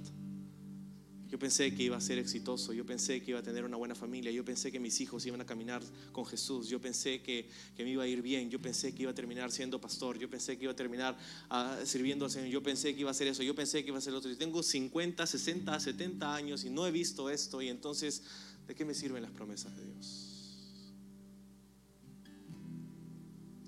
Yo 1.36 1.40
pensé 1.40 1.76
que 1.76 1.84
iba 1.84 1.98
a 1.98 2.00
ser 2.00 2.18
exitoso, 2.18 2.72
yo 2.72 2.86
pensé 2.86 3.22
que 3.22 3.32
iba 3.32 3.42
a 3.42 3.44
tener 3.44 3.66
una 3.66 3.76
buena 3.76 3.94
familia, 3.94 4.32
yo 4.32 4.46
pensé 4.46 4.72
que 4.72 4.80
mis 4.80 5.02
hijos 5.02 5.26
iban 5.26 5.42
a 5.42 5.46
caminar 5.46 5.84
con 6.14 6.26
Jesús, 6.26 6.70
yo 6.70 6.80
pensé 6.80 7.22
que, 7.22 7.50
que 7.76 7.84
me 7.84 7.90
iba 7.90 8.04
a 8.04 8.08
ir 8.08 8.22
bien, 8.22 8.50
yo 8.50 8.62
pensé 8.62 8.96
que 8.96 9.02
iba 9.02 9.12
a 9.12 9.14
terminar 9.14 9.52
siendo 9.52 9.82
pastor, 9.82 10.18
yo 10.18 10.30
pensé 10.30 10.58
que 10.58 10.64
iba 10.64 10.72
a 10.72 10.78
terminar 10.78 11.18
uh, 11.52 11.86
sirviendo 11.86 12.24
al 12.24 12.32
Señor, 12.32 12.48
yo 12.48 12.64
pensé 12.64 12.94
que 12.94 13.02
iba 13.02 13.10
a 13.10 13.12
hacer 13.12 13.28
eso, 13.28 13.44
yo 13.44 13.54
pensé 13.54 13.84
que 13.84 13.90
iba 13.90 13.98
a 13.98 14.00
hacer 14.00 14.14
otro. 14.14 14.32
Y 14.32 14.38
tengo 14.38 14.64
50, 14.64 15.28
60, 15.28 15.78
70 15.78 16.34
años 16.34 16.64
y 16.64 16.70
no 16.70 16.88
he 16.88 16.92
visto 16.92 17.30
esto 17.30 17.62
y 17.62 17.68
entonces, 17.68 18.24
¿de 18.66 18.74
qué 18.74 18.86
me 18.86 18.94
sirven 18.94 19.22
las 19.22 19.32
promesas 19.32 19.76
de 19.76 19.84
Dios? 19.88 20.56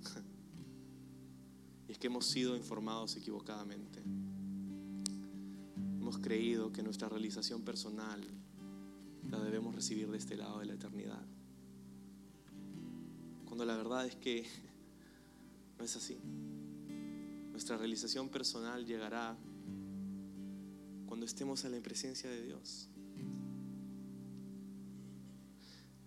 y 1.89 1.91
es 1.91 1.97
que 1.97 2.07
hemos 2.07 2.27
sido 2.27 2.55
informados 2.55 3.17
equivocadamente 3.17 4.01
hemos 6.07 6.19
creído 6.19 6.71
que 6.71 6.81
nuestra 6.81 7.09
realización 7.09 7.63
personal 7.63 8.21
la 9.29 9.43
debemos 9.43 9.75
recibir 9.75 10.09
de 10.09 10.17
este 10.17 10.37
lado 10.37 10.59
de 10.59 10.65
la 10.65 10.75
eternidad. 10.75 11.21
Cuando 13.43 13.65
la 13.65 13.75
verdad 13.75 14.05
es 14.05 14.15
que 14.15 14.45
no 15.77 15.83
es 15.83 15.97
así. 15.97 16.17
Nuestra 17.51 17.75
realización 17.75 18.29
personal 18.29 18.85
llegará 18.85 19.35
cuando 21.07 21.25
estemos 21.25 21.65
en 21.65 21.73
la 21.73 21.81
presencia 21.81 22.29
de 22.29 22.41
Dios. 22.41 22.87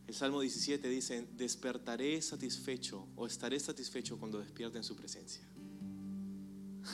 El 0.06 0.14
Salmo 0.14 0.40
17 0.40 0.88
dice, 0.88 1.28
despertaré 1.36 2.22
satisfecho 2.22 3.06
o 3.16 3.26
estaré 3.26 3.60
satisfecho 3.60 4.18
cuando 4.18 4.38
despierte 4.38 4.78
en 4.78 4.84
su 4.84 4.96
presencia. 4.96 5.46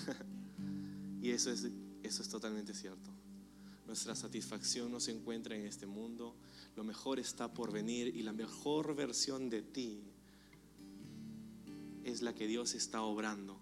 y 1.22 1.30
eso 1.30 1.52
es 1.52 1.68
eso 2.06 2.22
es 2.22 2.28
totalmente 2.28 2.74
cierto. 2.74 3.10
Nuestra 3.86 4.16
satisfacción 4.16 4.90
no 4.90 4.98
se 4.98 5.12
encuentra 5.12 5.56
en 5.56 5.64
este 5.64 5.86
mundo. 5.86 6.34
Lo 6.74 6.82
mejor 6.82 7.20
está 7.20 7.52
por 7.52 7.72
venir 7.72 8.14
y 8.16 8.22
la 8.22 8.32
mejor 8.32 8.96
versión 8.96 9.48
de 9.48 9.62
ti 9.62 10.02
es 12.04 12.22
la 12.22 12.34
que 12.34 12.46
Dios 12.46 12.74
está 12.74 13.02
obrando 13.02 13.60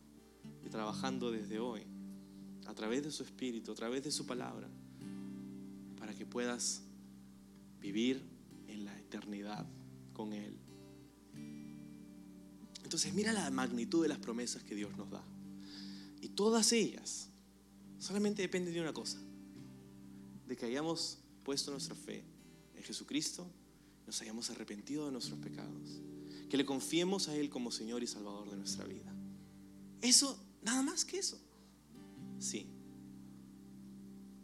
y 0.65 0.69
trabajando 0.69 1.31
desde 1.31 1.59
hoy, 1.59 1.83
a 2.67 2.75
través 2.75 3.03
de 3.03 3.11
su 3.11 3.23
Espíritu, 3.23 3.73
a 3.73 3.75
través 3.75 4.05
de 4.05 4.11
su 4.11 4.27
palabra, 4.27 4.69
para 5.99 6.15
que 6.15 6.27
puedas 6.27 6.83
vivir 7.81 8.23
en 8.69 8.85
la 8.85 8.99
eternidad 8.99 9.67
con 10.13 10.33
Él. 10.33 10.59
Entonces 12.83 13.13
mira 13.13 13.33
la 13.33 13.51
magnitud 13.51 14.03
de 14.03 14.09
las 14.09 14.19
promesas 14.19 14.63
que 14.63 14.75
Dios 14.75 14.97
nos 14.97 15.11
da. 15.11 15.25
Y 16.21 16.29
todas 16.31 16.73
ellas 16.73 17.29
Solamente 18.05 18.43
depende 18.43 18.71
de 18.71 18.83
una 18.83 18.93
cosa, 18.93 19.17
de 20.47 20.55
que 20.55 20.67
hayamos 20.67 21.21
puesto 21.43 21.71
nuestra 21.71 21.95
fe 21.95 22.23
en 22.75 22.83
Jesucristo, 22.83 23.51
nos 24.07 24.21
hayamos 24.21 24.51
arrepentido 24.51 25.07
de 25.07 25.13
nuestros 25.13 25.39
pecados, 25.39 26.03
que 26.51 26.59
le 26.59 26.67
confiemos 26.67 27.29
a 27.29 27.35
Él 27.35 27.49
como 27.49 27.71
Señor 27.71 28.03
y 28.03 28.07
Salvador 28.07 28.51
de 28.51 28.59
nuestra 28.59 28.85
vida. 28.85 29.11
Eso, 30.03 30.39
nada 30.61 30.83
más 30.83 31.07
que 31.07 31.19
eso. 31.19 31.41
Sí. 32.39 32.67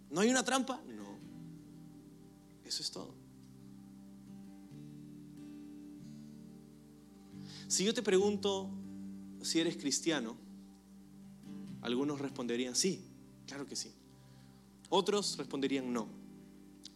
¿No 0.09 0.23
hay 0.23 0.31
una 0.31 0.43
trampa? 0.43 0.83
No. 0.87 1.19
Eso 2.65 2.83
es 2.83 2.91
todo. 2.91 3.15
Si 7.69 7.85
yo 7.85 7.93
te 7.93 8.03
pregunto 8.03 8.71
si 9.43 9.61
eres 9.61 9.77
cristiano, 9.77 10.35
algunos 11.83 12.23
responderían 12.23 12.75
sí. 12.75 13.05
Claro 13.51 13.67
que 13.67 13.75
sí. 13.75 13.91
Otros 14.91 15.37
responderían 15.37 15.93
no. 15.93 16.07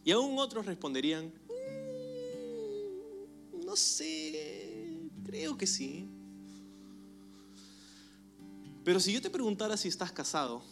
Y 0.05 0.11
aún 0.11 0.39
otros 0.39 0.65
responderían, 0.65 1.25
mm, 1.25 3.65
no 3.65 3.75
sé, 3.75 5.01
creo 5.25 5.57
que 5.57 5.67
sí. 5.67 6.07
Pero 8.85 9.01
si 9.01 9.11
yo 9.11 9.21
te 9.21 9.29
preguntara 9.29 9.75
si 9.75 9.89
estás 9.89 10.13
casado, 10.13 10.63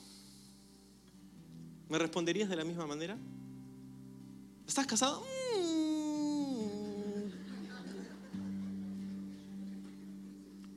¿me 1.89 1.99
responderías 1.99 2.47
de 2.47 2.55
la 2.55 2.63
misma 2.63 2.87
manera? 2.87 3.17
¿Estás 4.65 4.87
casado? 4.87 5.21
Mm. 5.59 5.63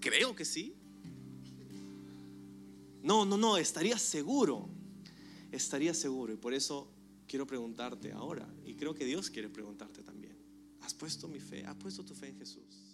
Creo 0.01 0.35
que 0.35 0.45
sí. 0.45 0.75
No, 3.05 3.25
no, 3.25 3.37
no, 3.37 3.57
estaría 3.57 3.97
seguro 3.99 4.75
estaría 5.53 5.95
seguro. 5.95 6.33
Y 6.33 6.37
por 6.37 6.55
eso 6.55 6.89
quiero 7.27 7.47
preguntarte 7.47 8.13
ahora, 8.13 8.49
y 8.65 8.75
creo 8.75 8.95
que 8.95 9.05
Dios 9.05 9.31
quiere 9.31 9.49
preguntarte 9.49 10.03
también, 10.03 10.37
¿has 10.81 10.95
puesto 10.95 11.29
mi 11.29 11.41
fe? 11.41 11.65
¿Has 11.67 11.77
puesto 11.77 12.05
tu 12.05 12.15
fe 12.15 12.29
en 12.29 12.39
Jesús? 12.39 12.86